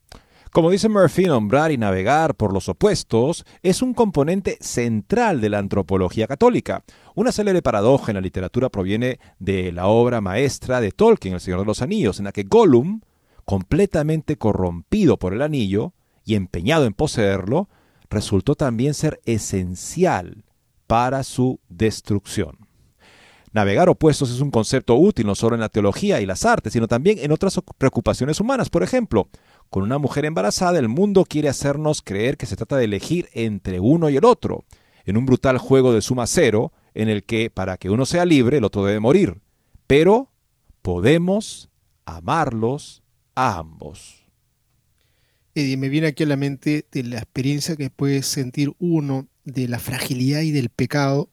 Como 0.53 0.71
dice 0.71 0.91
Murphy, 0.91 1.25
nombrar 1.25 1.73
y 1.73 1.79
navegar 1.79 2.35
por 2.35 2.53
los 2.53 2.69
opuestos 2.69 3.47
es 3.63 3.81
un 3.81 3.95
componente 3.95 4.59
central 4.61 5.41
de 5.41 5.49
la 5.49 5.59
antropología 5.59 6.27
católica. 6.27 6.85
Una 7.15 7.33
célebre 7.33 7.63
paradoja 7.63 8.11
en 8.11 8.17
la 8.17 8.21
literatura 8.21 8.69
proviene 8.69 9.21
de 9.39 9.73
la 9.73 9.87
obra 9.87 10.21
maestra 10.21 10.83
de 10.83 10.93
Tolkien, 10.93 11.33
El 11.33 11.41
Señor 11.41 11.61
de 11.61 11.65
los 11.65 11.81
Anillos, 11.81 12.19
en 12.19 12.27
la 12.27 12.33
que 12.33 12.43
Gollum, 12.43 13.01
completamente 13.47 14.37
corrompido 14.37 15.19
por 15.19 15.33
el 15.33 15.41
anillo 15.41 15.95
y 16.25 16.35
empeñado 16.35 16.87
en 16.87 16.93
poseerlo, 16.93 17.69
resultó 18.11 18.55
también 18.55 18.95
ser 18.95 19.21
esencial 19.25 20.45
para 20.87 21.23
su 21.23 21.61
destrucción. 21.69 22.59
Navegar 23.53 23.91
opuestos 23.91 24.31
es 24.31 24.41
un 24.41 24.51
concepto 24.51 24.97
útil 24.97 25.27
no 25.27 25.35
solo 25.35 25.55
en 25.55 25.61
la 25.61 25.69
teología 25.69 26.21
y 26.21 26.27
las 26.27 26.47
artes, 26.47 26.73
sino 26.73 26.89
también 26.89 27.19
en 27.19 27.33
otras 27.33 27.61
preocupaciones 27.77 28.41
humanas. 28.41 28.71
Por 28.71 28.83
ejemplo, 28.83 29.29
con 29.69 29.83
una 29.83 29.99
mujer 29.99 30.25
embarazada, 30.25 30.79
el 30.79 30.89
mundo 30.89 31.27
quiere 31.27 31.51
hacernos 31.51 32.01
creer 32.01 32.39
que 32.39 32.47
se 32.47 32.57
trata 32.57 32.77
de 32.77 32.85
elegir 32.85 33.29
entre 33.35 33.79
uno 33.79 34.09
y 34.09 34.17
el 34.17 34.25
otro, 34.25 34.65
en 35.05 35.19
un 35.19 35.27
brutal 35.27 35.59
juego 35.59 35.93
de 35.93 36.01
suma 36.01 36.27
cero, 36.27 36.73
en 36.95 37.09
el 37.09 37.25
que 37.25 37.51
para 37.51 37.77
que 37.77 37.91
uno 37.91 38.07
sea 38.07 38.25
libre, 38.25 38.59
el 38.59 38.65
otro 38.65 38.85
debe 38.85 39.01
morir. 39.01 39.41
Pero 39.87 40.31
podemos 40.81 41.69
amarlos 42.07 43.03
a 43.35 43.59
ambos. 43.59 44.22
Me 45.55 45.89
viene 45.89 46.07
aquí 46.07 46.23
a 46.23 46.27
la 46.27 46.37
mente 46.37 46.87
de 46.91 47.03
la 47.03 47.19
experiencia 47.19 47.77
que 47.77 47.91
puede 47.91 48.23
sentir 48.23 48.73
uno 48.79 49.29
de 49.45 49.69
la 49.69 49.79
fragilidad 49.79 50.41
y 50.41 50.51
del 50.51 50.71
pecado 50.71 51.29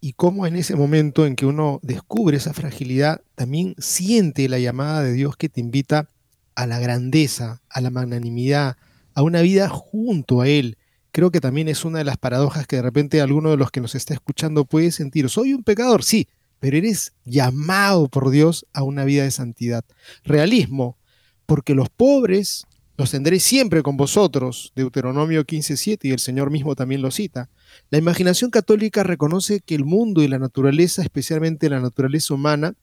y 0.00 0.14
cómo 0.14 0.48
en 0.48 0.56
ese 0.56 0.74
momento 0.74 1.26
en 1.26 1.36
que 1.36 1.46
uno 1.46 1.78
descubre 1.82 2.36
esa 2.36 2.52
fragilidad, 2.52 3.22
también 3.36 3.76
siente 3.78 4.48
la 4.48 4.58
llamada 4.58 5.04
de 5.04 5.12
Dios 5.12 5.36
que 5.36 5.48
te 5.48 5.60
invita 5.60 6.08
a 6.56 6.66
la 6.66 6.80
grandeza, 6.80 7.62
a 7.68 7.80
la 7.80 7.90
magnanimidad, 7.90 8.76
a 9.14 9.22
una 9.22 9.42
vida 9.42 9.68
junto 9.68 10.40
a 10.40 10.48
Él. 10.48 10.76
Creo 11.12 11.30
que 11.30 11.40
también 11.40 11.68
es 11.68 11.84
una 11.84 11.98
de 11.98 12.04
las 12.04 12.16
paradojas 12.16 12.66
que 12.66 12.76
de 12.76 12.82
repente 12.82 13.20
alguno 13.20 13.50
de 13.50 13.56
los 13.56 13.70
que 13.70 13.80
nos 13.80 13.94
está 13.94 14.12
escuchando 14.12 14.64
puede 14.64 14.90
sentir. 14.90 15.28
Soy 15.28 15.54
un 15.54 15.62
pecador, 15.62 16.02
sí, 16.02 16.26
pero 16.58 16.76
eres 16.76 17.12
llamado 17.24 18.08
por 18.08 18.30
Dios 18.30 18.66
a 18.72 18.82
una 18.82 19.04
vida 19.04 19.22
de 19.22 19.30
santidad. 19.30 19.84
Realismo, 20.24 20.98
porque 21.46 21.76
los 21.76 21.90
pobres 21.90 22.66
los 22.96 23.10
tendré 23.10 23.40
siempre 23.40 23.82
con 23.82 23.96
vosotros, 23.96 24.72
Deuteronomio 24.76 25.44
15.7, 25.44 25.98
y 26.02 26.10
el 26.10 26.18
Señor 26.18 26.50
mismo 26.50 26.74
también 26.74 27.02
lo 27.02 27.10
cita. 27.10 27.48
La 27.90 27.98
imaginación 27.98 28.50
católica 28.50 29.02
reconoce 29.02 29.60
que 29.60 29.74
el 29.74 29.84
mundo 29.84 30.22
y 30.22 30.28
la 30.28 30.38
naturaleza, 30.38 31.02
especialmente 31.02 31.70
la 31.70 31.80
naturaleza 31.80 32.34
humana, 32.34 32.74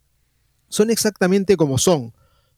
son 0.68 0.90
exactamente 0.90 1.58
como 1.58 1.78
son, 1.78 2.14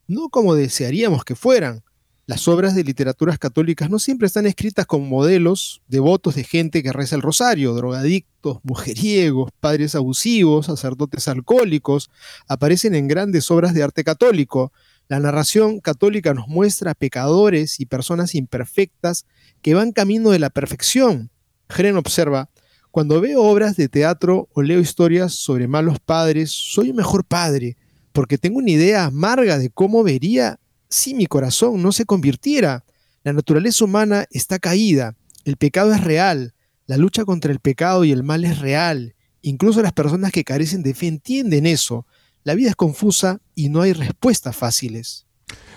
no 0.08 0.30
como 0.30 0.56
desearíamos 0.56 1.24
que 1.24 1.36
fueran. 1.36 1.84
Las 2.28 2.48
obras 2.48 2.76
de 2.76 2.84
literaturas 2.84 3.40
católicas 3.40 3.90
no 3.90 4.00
siempre 4.00 4.28
están 4.28 4.46
escritas 4.46 4.86
con 4.86 5.10
modelos 5.10 5.82
devotos 5.88 6.36
de 6.36 6.44
gente 6.44 6.84
que 6.84 6.94
reza 6.94 7.16
el 7.16 7.22
rosario, 7.22 7.74
drogadictos, 7.74 8.60
mujeriegos, 8.64 9.52
padres 9.60 9.96
abusivos, 9.96 10.68
sacerdotes 10.68 11.28
alcohólicos, 11.28 12.10
aparecen 12.48 12.96
en 12.96 13.08
grandes 13.10 13.52
obras 13.52 13.74
de 13.74 13.84
arte 13.84 14.04
católico. 14.04 14.72
La 15.12 15.20
narración 15.20 15.82
católica 15.82 16.34
nos 16.34 16.48
muestra 16.48 16.94
pecadores 16.94 17.82
y 17.82 17.86
personas 17.86 18.34
imperfectas 18.34 19.26
que 19.62 19.74
van 19.74 19.92
camino 19.92 20.30
de 20.30 20.40
la 20.40 20.50
perfección, 20.50 21.32
Gren 21.68 21.98
observa, 21.98 22.50
cuando 22.92 23.20
veo 23.20 23.44
obras 23.44 23.76
de 23.76 23.90
teatro 23.90 24.48
o 24.54 24.62
leo 24.62 24.80
historias 24.80 25.34
sobre 25.34 25.68
malos 25.68 26.00
padres, 26.00 26.52
soy 26.52 26.92
un 26.92 26.96
mejor 26.96 27.26
padre, 27.26 27.76
porque 28.14 28.38
tengo 28.38 28.60
una 28.60 28.72
idea 28.72 29.04
amarga 29.04 29.58
de 29.58 29.70
cómo 29.70 30.02
vería 30.02 30.62
si 30.88 31.14
mi 31.14 31.26
corazón 31.26 31.84
no 31.84 31.92
se 31.92 32.06
convirtiera. 32.06 32.86
La 33.26 33.34
naturaleza 33.34 33.84
humana 33.84 34.28
está 34.32 34.60
caída, 34.60 35.18
el 35.44 35.58
pecado 35.58 35.94
es 35.94 36.06
real, 36.06 36.54
la 36.86 36.96
lucha 36.96 37.26
contra 37.26 37.52
el 37.52 37.60
pecado 37.60 38.06
y 38.06 38.14
el 38.14 38.24
mal 38.24 38.46
es 38.46 38.60
real. 38.60 39.14
Incluso 39.42 39.82
las 39.82 39.92
personas 39.92 40.32
que 40.32 40.46
carecen 40.46 40.84
de 40.84 40.94
fe 40.94 41.08
entienden 41.08 41.66
eso. 41.66 42.06
La 42.44 42.56
vida 42.56 42.70
es 42.70 42.76
confusa 42.76 43.40
y 43.54 43.70
no 43.70 43.82
hay 43.82 43.94
respuestas 43.94 44.56
fáciles. 44.56 45.28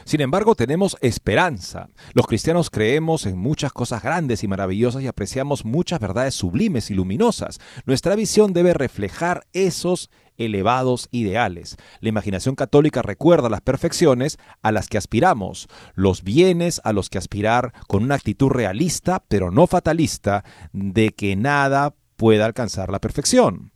Sin 0.05 0.21
embargo, 0.21 0.55
tenemos 0.55 0.97
esperanza. 1.01 1.89
Los 2.13 2.27
cristianos 2.27 2.71
creemos 2.71 3.27
en 3.27 3.39
muchas 3.39 3.73
cosas 3.73 4.03
grandes 4.03 4.45
y 4.45 4.49
maravillosas 4.49 5.03
y 5.03 5.07
apreciamos 5.07 5.65
muchas 5.65 5.99
verdades 5.99 6.35
sublimes 6.35 6.91
y 6.91 6.95
luminosas. 6.95 7.59
Nuestra 7.87 8.15
visión 8.15 8.53
debe 8.53 8.75
reflejar 8.75 9.47
esos 9.53 10.11
elevados 10.37 11.09
ideales. 11.11 11.77
La 12.01 12.09
imaginación 12.09 12.55
católica 12.55 13.03
recuerda 13.03 13.49
las 13.49 13.61
perfecciones 13.61 14.39
a 14.63 14.73
las 14.73 14.89
que 14.89 14.99
aspiramos, 14.99 15.69
los 15.95 16.23
bienes 16.23 16.81
a 16.85 16.93
los 16.93 17.09
que 17.09 17.19
aspirar 17.19 17.73
con 17.87 18.03
una 18.03 18.17
actitud 18.17 18.49
realista, 18.49 19.23
pero 19.29 19.51
no 19.51 19.67
fatalista, 19.67 20.45
de 20.73 21.11
que 21.11 21.37
nada 21.37 21.95
pueda 22.17 22.47
alcanzar 22.47 22.91
la 22.91 23.01
perfección. 23.01 23.73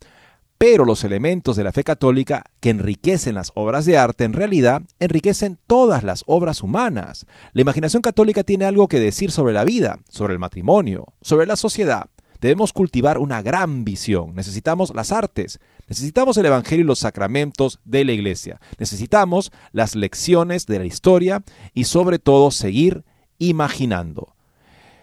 Pero 0.59 0.84
los 0.84 1.04
elementos 1.04 1.54
de 1.54 1.62
la 1.62 1.70
fe 1.70 1.84
católica 1.84 2.44
que 2.59 2.70
enriquecen 2.70 3.36
las 3.36 3.52
obras 3.54 3.86
de 3.86 3.96
arte 3.96 4.24
en 4.24 4.32
realidad 4.32 4.82
enriquecen 4.98 5.56
todas 5.68 6.02
las 6.02 6.24
obras 6.26 6.64
humanas. 6.64 7.26
La 7.52 7.62
imaginación 7.62 8.02
católica 8.02 8.42
tiene 8.42 8.64
algo 8.64 8.88
que 8.88 8.98
decir 8.98 9.30
sobre 9.30 9.52
la 9.52 9.64
vida, 9.64 10.00
sobre 10.09 10.32
el 10.32 10.40
matrimonio, 10.40 11.14
sobre 11.22 11.46
la 11.46 11.54
sociedad. 11.54 12.11
Debemos 12.40 12.72
cultivar 12.72 13.18
una 13.18 13.40
gran 13.40 13.84
visión. 13.84 14.34
Necesitamos 14.34 14.92
las 14.94 15.12
artes, 15.12 15.61
necesitamos 15.88 16.36
el 16.36 16.46
Evangelio 16.46 16.84
y 16.84 16.88
los 16.88 17.00
sacramentos 17.00 17.78
de 17.84 18.04
la 18.04 18.12
Iglesia. 18.12 18.61
Necesitamos 18.78 19.52
las 19.70 19.94
lecciones 19.94 20.66
de 20.66 20.80
la 20.80 20.86
historia 20.86 21.44
y 21.72 21.84
sobre 21.84 22.18
todo 22.18 22.50
seguir 22.50 23.04
imaginando. 23.38 24.34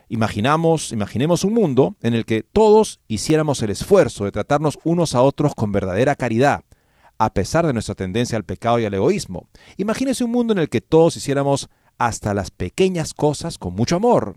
Imaginamos, 0.08 0.92
imaginemos 0.92 1.44
un 1.44 1.54
mundo 1.54 1.96
en 2.02 2.14
el 2.14 2.26
que 2.26 2.44
todos 2.44 3.00
hiciéramos 3.08 3.62
el 3.62 3.72
esfuerzo 3.72 4.26
de 4.26 4.32
tratarnos 4.32 4.78
unos 4.84 5.16
a 5.16 5.22
otros 5.22 5.56
con 5.56 5.72
verdadera 5.72 6.16
caridad, 6.16 6.64
a 7.18 7.34
pesar 7.34 7.66
de 7.66 7.74
nuestra 7.74 7.96
tendencia 7.96 8.38
al 8.38 8.44
pecado 8.44 8.80
y 8.80 8.86
al 8.86 8.94
egoísmo. 8.94 9.48
Imagínese 9.78 10.24
un 10.24 10.32
mundo 10.32 10.54
en 10.54 10.60
el 10.60 10.70
que 10.70 10.82
todos 10.82 11.18
hiciéramos 11.18 11.70
hasta 11.98 12.34
las 12.34 12.52
pequeñas 12.52 13.14
cosas 13.14 13.58
con 13.58 13.74
mucho 13.74 13.96
amor. 13.96 14.36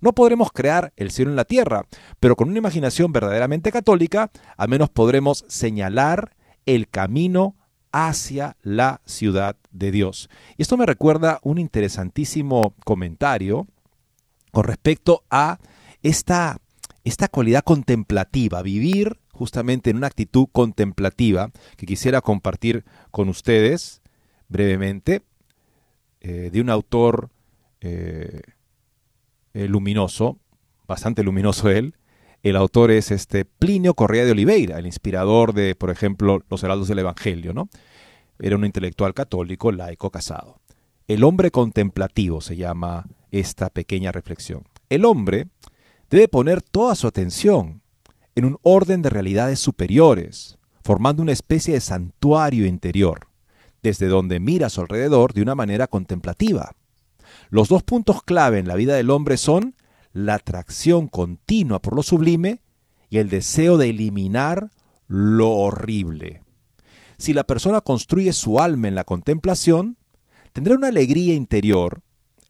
No 0.00 0.12
podremos 0.12 0.52
crear 0.52 0.92
el 0.96 1.10
cielo 1.10 1.30
en 1.30 1.36
la 1.36 1.44
tierra, 1.44 1.86
pero 2.20 2.36
con 2.36 2.48
una 2.48 2.58
imaginación 2.58 3.12
verdaderamente 3.12 3.72
católica, 3.72 4.30
al 4.56 4.68
menos 4.68 4.90
podremos 4.90 5.44
señalar 5.48 6.36
el 6.66 6.88
camino 6.88 7.56
hacia 7.92 8.56
la 8.62 9.00
ciudad 9.06 9.56
de 9.70 9.90
Dios. 9.90 10.28
Y 10.58 10.62
esto 10.62 10.76
me 10.76 10.84
recuerda 10.84 11.40
un 11.42 11.56
interesantísimo 11.58 12.74
comentario 12.84 13.68
con 14.56 14.64
respecto 14.64 15.22
a 15.28 15.58
esta, 16.02 16.62
esta 17.04 17.28
cualidad 17.28 17.62
contemplativa, 17.62 18.62
vivir 18.62 19.18
justamente 19.30 19.90
en 19.90 19.98
una 19.98 20.06
actitud 20.06 20.46
contemplativa 20.50 21.50
que 21.76 21.84
quisiera 21.84 22.22
compartir 22.22 22.86
con 23.10 23.28
ustedes 23.28 24.00
brevemente, 24.48 25.20
eh, 26.22 26.48
de 26.50 26.60
un 26.62 26.70
autor 26.70 27.28
eh, 27.82 28.40
eh, 29.52 29.68
luminoso, 29.68 30.38
bastante 30.88 31.22
luminoso 31.22 31.68
él. 31.68 31.94
El 32.42 32.56
autor 32.56 32.90
es 32.90 33.10
este 33.10 33.44
Plinio 33.44 33.92
Correa 33.92 34.24
de 34.24 34.30
Oliveira, 34.30 34.78
el 34.78 34.86
inspirador 34.86 35.52
de, 35.52 35.74
por 35.74 35.90
ejemplo, 35.90 36.42
Los 36.48 36.62
Heraldos 36.62 36.88
del 36.88 37.00
Evangelio, 37.00 37.52
¿no? 37.52 37.68
Era 38.38 38.56
un 38.56 38.64
intelectual 38.64 39.12
católico, 39.12 39.70
laico, 39.70 40.08
casado. 40.08 40.62
El 41.08 41.24
hombre 41.24 41.50
contemplativo 41.50 42.40
se 42.40 42.56
llama 42.56 43.06
esta 43.40 43.70
pequeña 43.70 44.12
reflexión. 44.12 44.64
El 44.88 45.04
hombre 45.04 45.48
debe 46.10 46.28
poner 46.28 46.62
toda 46.62 46.94
su 46.94 47.06
atención 47.06 47.82
en 48.34 48.44
un 48.44 48.58
orden 48.62 49.02
de 49.02 49.10
realidades 49.10 49.58
superiores, 49.58 50.58
formando 50.84 51.22
una 51.22 51.32
especie 51.32 51.74
de 51.74 51.80
santuario 51.80 52.66
interior, 52.66 53.28
desde 53.82 54.06
donde 54.06 54.40
mira 54.40 54.66
a 54.66 54.70
su 54.70 54.80
alrededor 54.80 55.32
de 55.32 55.42
una 55.42 55.54
manera 55.54 55.86
contemplativa. 55.86 56.76
Los 57.50 57.68
dos 57.68 57.82
puntos 57.82 58.22
clave 58.22 58.58
en 58.58 58.68
la 58.68 58.74
vida 58.74 58.94
del 58.94 59.10
hombre 59.10 59.36
son 59.36 59.74
la 60.12 60.34
atracción 60.34 61.08
continua 61.08 61.80
por 61.80 61.94
lo 61.94 62.02
sublime 62.02 62.60
y 63.10 63.18
el 63.18 63.28
deseo 63.28 63.76
de 63.76 63.90
eliminar 63.90 64.70
lo 65.08 65.50
horrible. 65.50 66.42
Si 67.18 67.32
la 67.32 67.44
persona 67.44 67.80
construye 67.80 68.32
su 68.32 68.60
alma 68.60 68.88
en 68.88 68.94
la 68.94 69.04
contemplación, 69.04 69.96
tendrá 70.52 70.74
una 70.74 70.88
alegría 70.88 71.34
interior 71.34 72.02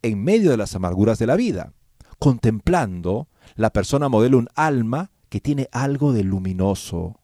en 0.06 0.22
medio 0.22 0.50
de 0.50 0.56
las 0.56 0.74
amarguras 0.74 1.18
de 1.18 1.26
la 1.26 1.36
vida. 1.36 1.72
Contemplando, 2.18 3.28
la 3.54 3.70
persona 3.70 4.08
modela 4.08 4.36
un 4.36 4.48
alma 4.54 5.10
que 5.28 5.40
tiene 5.40 5.68
algo 5.72 6.12
de 6.12 6.24
luminoso. 6.24 7.20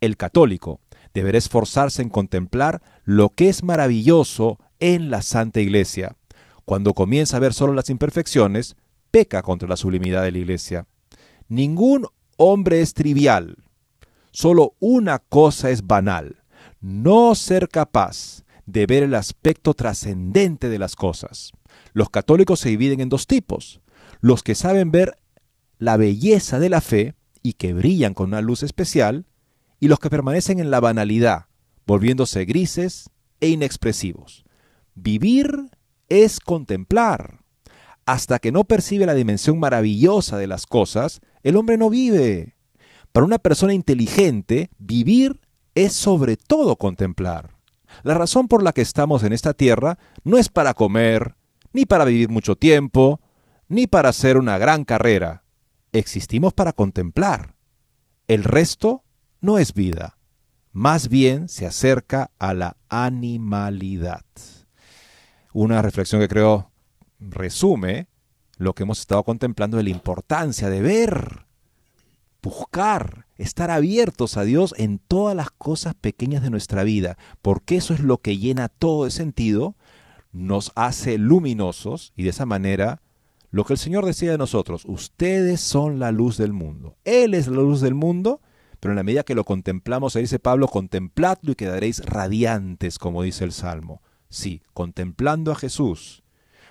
El 0.00 0.16
católico 0.16 0.80
deberá 1.14 1.38
esforzarse 1.38 2.02
en 2.02 2.08
contemplar 2.08 2.82
lo 3.04 3.30
que 3.30 3.48
es 3.48 3.62
maravilloso 3.62 4.58
en 4.80 5.10
la 5.10 5.22
Santa 5.22 5.60
Iglesia. 5.60 6.16
Cuando 6.64 6.94
comienza 6.94 7.36
a 7.36 7.40
ver 7.40 7.54
solo 7.54 7.72
las 7.72 7.90
imperfecciones, 7.90 8.76
peca 9.10 9.42
contra 9.42 9.68
la 9.68 9.76
sublimidad 9.76 10.22
de 10.22 10.32
la 10.32 10.38
Iglesia. 10.38 10.86
Ningún 11.48 12.06
hombre 12.36 12.80
es 12.80 12.94
trivial. 12.94 13.56
Solo 14.30 14.74
una 14.80 15.18
cosa 15.18 15.70
es 15.70 15.86
banal, 15.86 16.42
no 16.80 17.34
ser 17.34 17.68
capaz 17.68 18.42
de 18.66 18.86
ver 18.86 19.02
el 19.02 19.14
aspecto 19.14 19.74
trascendente 19.74 20.68
de 20.68 20.78
las 20.78 20.96
cosas. 20.96 21.52
Los 21.92 22.10
católicos 22.10 22.60
se 22.60 22.70
dividen 22.70 23.00
en 23.00 23.08
dos 23.08 23.26
tipos. 23.26 23.80
Los 24.20 24.42
que 24.42 24.54
saben 24.54 24.90
ver 24.90 25.18
la 25.78 25.96
belleza 25.96 26.58
de 26.58 26.68
la 26.68 26.80
fe 26.80 27.14
y 27.42 27.54
que 27.54 27.74
brillan 27.74 28.14
con 28.14 28.28
una 28.28 28.40
luz 28.40 28.62
especial, 28.62 29.26
y 29.80 29.88
los 29.88 29.98
que 29.98 30.10
permanecen 30.10 30.60
en 30.60 30.70
la 30.70 30.78
banalidad, 30.78 31.46
volviéndose 31.86 32.44
grises 32.44 33.10
e 33.40 33.48
inexpresivos. 33.48 34.44
Vivir 34.94 35.70
es 36.08 36.38
contemplar. 36.38 37.40
Hasta 38.06 38.38
que 38.38 38.52
no 38.52 38.64
percibe 38.64 39.06
la 39.06 39.14
dimensión 39.14 39.58
maravillosa 39.58 40.38
de 40.38 40.46
las 40.46 40.66
cosas, 40.66 41.20
el 41.42 41.56
hombre 41.56 41.78
no 41.78 41.90
vive. 41.90 42.54
Para 43.10 43.26
una 43.26 43.38
persona 43.38 43.74
inteligente, 43.74 44.70
vivir 44.78 45.40
es 45.74 45.92
sobre 45.92 46.36
todo 46.36 46.76
contemplar. 46.76 47.56
La 48.04 48.14
razón 48.14 48.48
por 48.48 48.62
la 48.62 48.72
que 48.72 48.82
estamos 48.82 49.22
en 49.22 49.32
esta 49.32 49.52
tierra 49.52 49.98
no 50.24 50.38
es 50.38 50.48
para 50.48 50.74
comer, 50.74 51.34
ni 51.72 51.86
para 51.86 52.04
vivir 52.04 52.28
mucho 52.28 52.56
tiempo, 52.56 53.20
ni 53.68 53.86
para 53.86 54.10
hacer 54.10 54.36
una 54.36 54.58
gran 54.58 54.84
carrera. 54.84 55.44
Existimos 55.92 56.52
para 56.52 56.72
contemplar. 56.72 57.54
El 58.28 58.44
resto 58.44 59.04
no 59.40 59.58
es 59.58 59.74
vida, 59.74 60.18
más 60.72 61.08
bien 61.08 61.48
se 61.48 61.66
acerca 61.66 62.30
a 62.38 62.54
la 62.54 62.76
animalidad. 62.88 64.24
Una 65.52 65.82
reflexión 65.82 66.20
que 66.20 66.28
creo 66.28 66.70
resume 67.18 68.08
lo 68.56 68.74
que 68.74 68.84
hemos 68.84 69.00
estado 69.00 69.24
contemplando 69.24 69.76
de 69.76 69.82
la 69.82 69.90
importancia 69.90 70.70
de 70.70 70.80
ver, 70.80 71.46
buscar, 72.42 73.26
estar 73.36 73.70
abiertos 73.70 74.36
a 74.36 74.44
Dios 74.44 74.74
en 74.78 74.98
todas 74.98 75.36
las 75.36 75.50
cosas 75.50 75.94
pequeñas 75.94 76.42
de 76.42 76.50
nuestra 76.50 76.84
vida, 76.84 77.18
porque 77.42 77.76
eso 77.76 77.92
es 77.92 78.00
lo 78.00 78.18
que 78.18 78.38
llena 78.38 78.68
todo 78.68 79.04
de 79.04 79.10
sentido 79.10 79.76
nos 80.32 80.72
hace 80.74 81.18
luminosos 81.18 82.12
y 82.16 82.24
de 82.24 82.30
esa 82.30 82.46
manera 82.46 83.00
lo 83.50 83.64
que 83.64 83.74
el 83.74 83.78
Señor 83.78 84.06
decía 84.06 84.30
de 84.30 84.38
nosotros, 84.38 84.84
ustedes 84.86 85.60
son 85.60 85.98
la 85.98 86.10
luz 86.10 86.38
del 86.38 86.54
mundo. 86.54 86.96
Él 87.04 87.34
es 87.34 87.48
la 87.48 87.56
luz 87.56 87.82
del 87.82 87.94
mundo, 87.94 88.40
pero 88.80 88.92
en 88.92 88.96
la 88.96 89.02
medida 89.02 89.24
que 89.24 89.34
lo 89.34 89.44
contemplamos, 89.44 90.16
ahí 90.16 90.22
dice 90.22 90.38
Pablo, 90.38 90.68
contempladlo 90.68 91.52
y 91.52 91.54
quedaréis 91.54 92.02
radiantes, 92.04 92.98
como 92.98 93.22
dice 93.22 93.44
el 93.44 93.52
Salmo. 93.52 94.00
Sí, 94.30 94.62
contemplando 94.72 95.52
a 95.52 95.54
Jesús, 95.54 96.22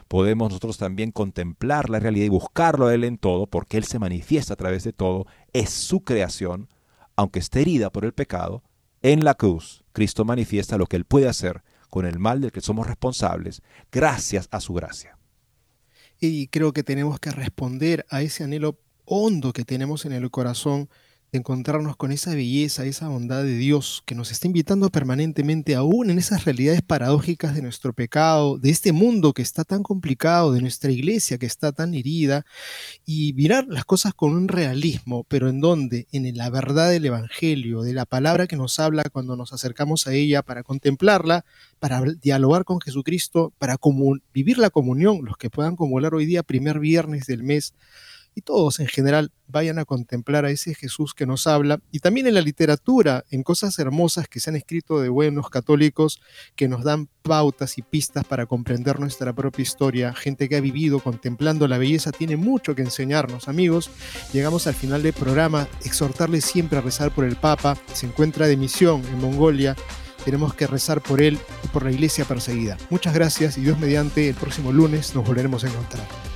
podemos 0.07 0.49
nosotros 0.49 0.79
también 0.79 1.11
contemplar 1.11 1.91
la 1.91 1.99
realidad 1.99 2.25
y 2.25 2.29
buscarlo 2.29 2.87
a 2.87 2.95
Él 2.95 3.03
en 3.03 3.19
todo, 3.19 3.45
porque 3.45 3.77
Él 3.77 3.83
se 3.83 3.99
manifiesta 3.99 4.55
a 4.55 4.57
través 4.57 4.83
de 4.83 4.91
todo, 4.91 5.27
es 5.53 5.69
su 5.69 6.01
creación, 6.03 6.67
aunque 7.15 7.37
esté 7.37 7.61
herida 7.61 7.91
por 7.91 8.05
el 8.05 8.13
pecado, 8.13 8.63
en 9.03 9.23
la 9.23 9.35
cruz 9.35 9.83
Cristo 9.93 10.25
manifiesta 10.25 10.77
lo 10.77 10.87
que 10.87 10.95
Él 10.95 11.05
puede 11.05 11.27
hacer 11.27 11.63
con 11.91 12.05
el 12.07 12.17
mal 12.17 12.41
del 12.41 12.51
que 12.51 12.61
somos 12.61 12.87
responsables, 12.87 13.61
gracias 13.91 14.47
a 14.49 14.61
su 14.61 14.73
gracia. 14.73 15.17
Y 16.19 16.47
creo 16.47 16.71
que 16.71 16.83
tenemos 16.83 17.19
que 17.19 17.31
responder 17.31 18.05
a 18.09 18.21
ese 18.21 18.45
anhelo 18.45 18.79
hondo 19.05 19.53
que 19.53 19.65
tenemos 19.65 20.05
en 20.05 20.13
el 20.13 20.31
corazón 20.31 20.89
de 21.31 21.39
encontrarnos 21.39 21.95
con 21.95 22.11
esa 22.11 22.35
belleza, 22.35 22.83
esa 22.83 23.07
bondad 23.07 23.43
de 23.43 23.55
Dios 23.55 24.03
que 24.05 24.15
nos 24.15 24.31
está 24.31 24.47
invitando 24.47 24.89
permanentemente, 24.89 25.75
aún 25.75 26.09
en 26.09 26.19
esas 26.19 26.43
realidades 26.43 26.81
paradójicas 26.81 27.55
de 27.55 27.61
nuestro 27.61 27.93
pecado, 27.93 28.57
de 28.57 28.69
este 28.69 28.91
mundo 28.91 29.31
que 29.31 29.41
está 29.41 29.63
tan 29.63 29.81
complicado, 29.81 30.51
de 30.51 30.59
nuestra 30.59 30.91
iglesia 30.91 31.37
que 31.37 31.45
está 31.45 31.71
tan 31.71 31.93
herida, 31.93 32.45
y 33.05 33.31
mirar 33.33 33.65
las 33.69 33.85
cosas 33.85 34.13
con 34.13 34.35
un 34.35 34.49
realismo, 34.49 35.23
pero 35.23 35.47
en 35.47 35.61
donde, 35.61 36.05
en 36.11 36.35
la 36.35 36.49
verdad 36.49 36.89
del 36.89 37.05
Evangelio, 37.05 37.81
de 37.81 37.93
la 37.93 38.05
palabra 38.05 38.45
que 38.45 38.57
nos 38.57 38.77
habla 38.79 39.03
cuando 39.09 39.37
nos 39.37 39.53
acercamos 39.53 40.07
a 40.07 40.13
ella 40.13 40.41
para 40.41 40.63
contemplarla, 40.63 41.45
para 41.79 42.01
dialogar 42.01 42.65
con 42.65 42.81
Jesucristo, 42.81 43.53
para 43.57 43.77
vivir 44.33 44.57
la 44.57 44.69
comunión, 44.69 45.21
los 45.23 45.37
que 45.37 45.49
puedan 45.49 45.77
comulgar 45.77 46.13
hoy 46.13 46.25
día, 46.25 46.43
primer 46.43 46.79
viernes 46.79 47.25
del 47.25 47.43
mes, 47.43 47.73
y 48.35 48.41
todos 48.41 48.79
en 48.79 48.87
general 48.87 49.31
vayan 49.47 49.79
a 49.79 49.85
contemplar 49.85 50.45
a 50.45 50.49
ese 50.49 50.73
Jesús 50.73 51.13
que 51.13 51.25
nos 51.25 51.45
habla 51.45 51.81
y 51.91 51.99
también 51.99 52.27
en 52.27 52.35
la 52.35 52.41
literatura, 52.41 53.25
en 53.29 53.43
cosas 53.43 53.77
hermosas 53.79 54.27
que 54.27 54.39
se 54.39 54.49
han 54.49 54.55
escrito 54.55 55.01
de 55.01 55.09
buenos 55.09 55.49
católicos 55.49 56.21
que 56.55 56.69
nos 56.69 56.83
dan 56.83 57.09
pautas 57.21 57.77
y 57.77 57.81
pistas 57.81 58.23
para 58.23 58.45
comprender 58.45 58.99
nuestra 58.99 59.33
propia 59.33 59.63
historia. 59.63 60.13
Gente 60.13 60.47
que 60.47 60.55
ha 60.55 60.61
vivido 60.61 60.99
contemplando 60.99 61.67
la 61.67 61.77
belleza 61.77 62.11
tiene 62.11 62.37
mucho 62.37 62.75
que 62.75 62.81
enseñarnos, 62.81 63.47
amigos. 63.47 63.89
Llegamos 64.31 64.67
al 64.67 64.75
final 64.75 65.03
del 65.03 65.13
programa, 65.13 65.67
exhortarles 65.83 66.45
siempre 66.45 66.77
a 66.77 66.81
rezar 66.81 67.13
por 67.13 67.25
el 67.25 67.35
Papa, 67.35 67.77
se 67.93 68.05
encuentra 68.05 68.47
de 68.47 68.57
misión 68.57 69.03
en 69.05 69.19
Mongolia. 69.19 69.75
Tenemos 70.23 70.53
que 70.53 70.67
rezar 70.67 71.01
por 71.01 71.21
él 71.21 71.39
y 71.63 71.67
por 71.69 71.83
la 71.83 71.91
iglesia 71.91 72.25
perseguida. 72.25 72.77
Muchas 72.89 73.13
gracias 73.13 73.57
y 73.57 73.61
Dios 73.61 73.79
mediante 73.79 74.29
el 74.29 74.35
próximo 74.35 74.71
lunes 74.71 75.15
nos 75.15 75.25
volveremos 75.25 75.63
a 75.63 75.67
encontrar. 75.67 76.30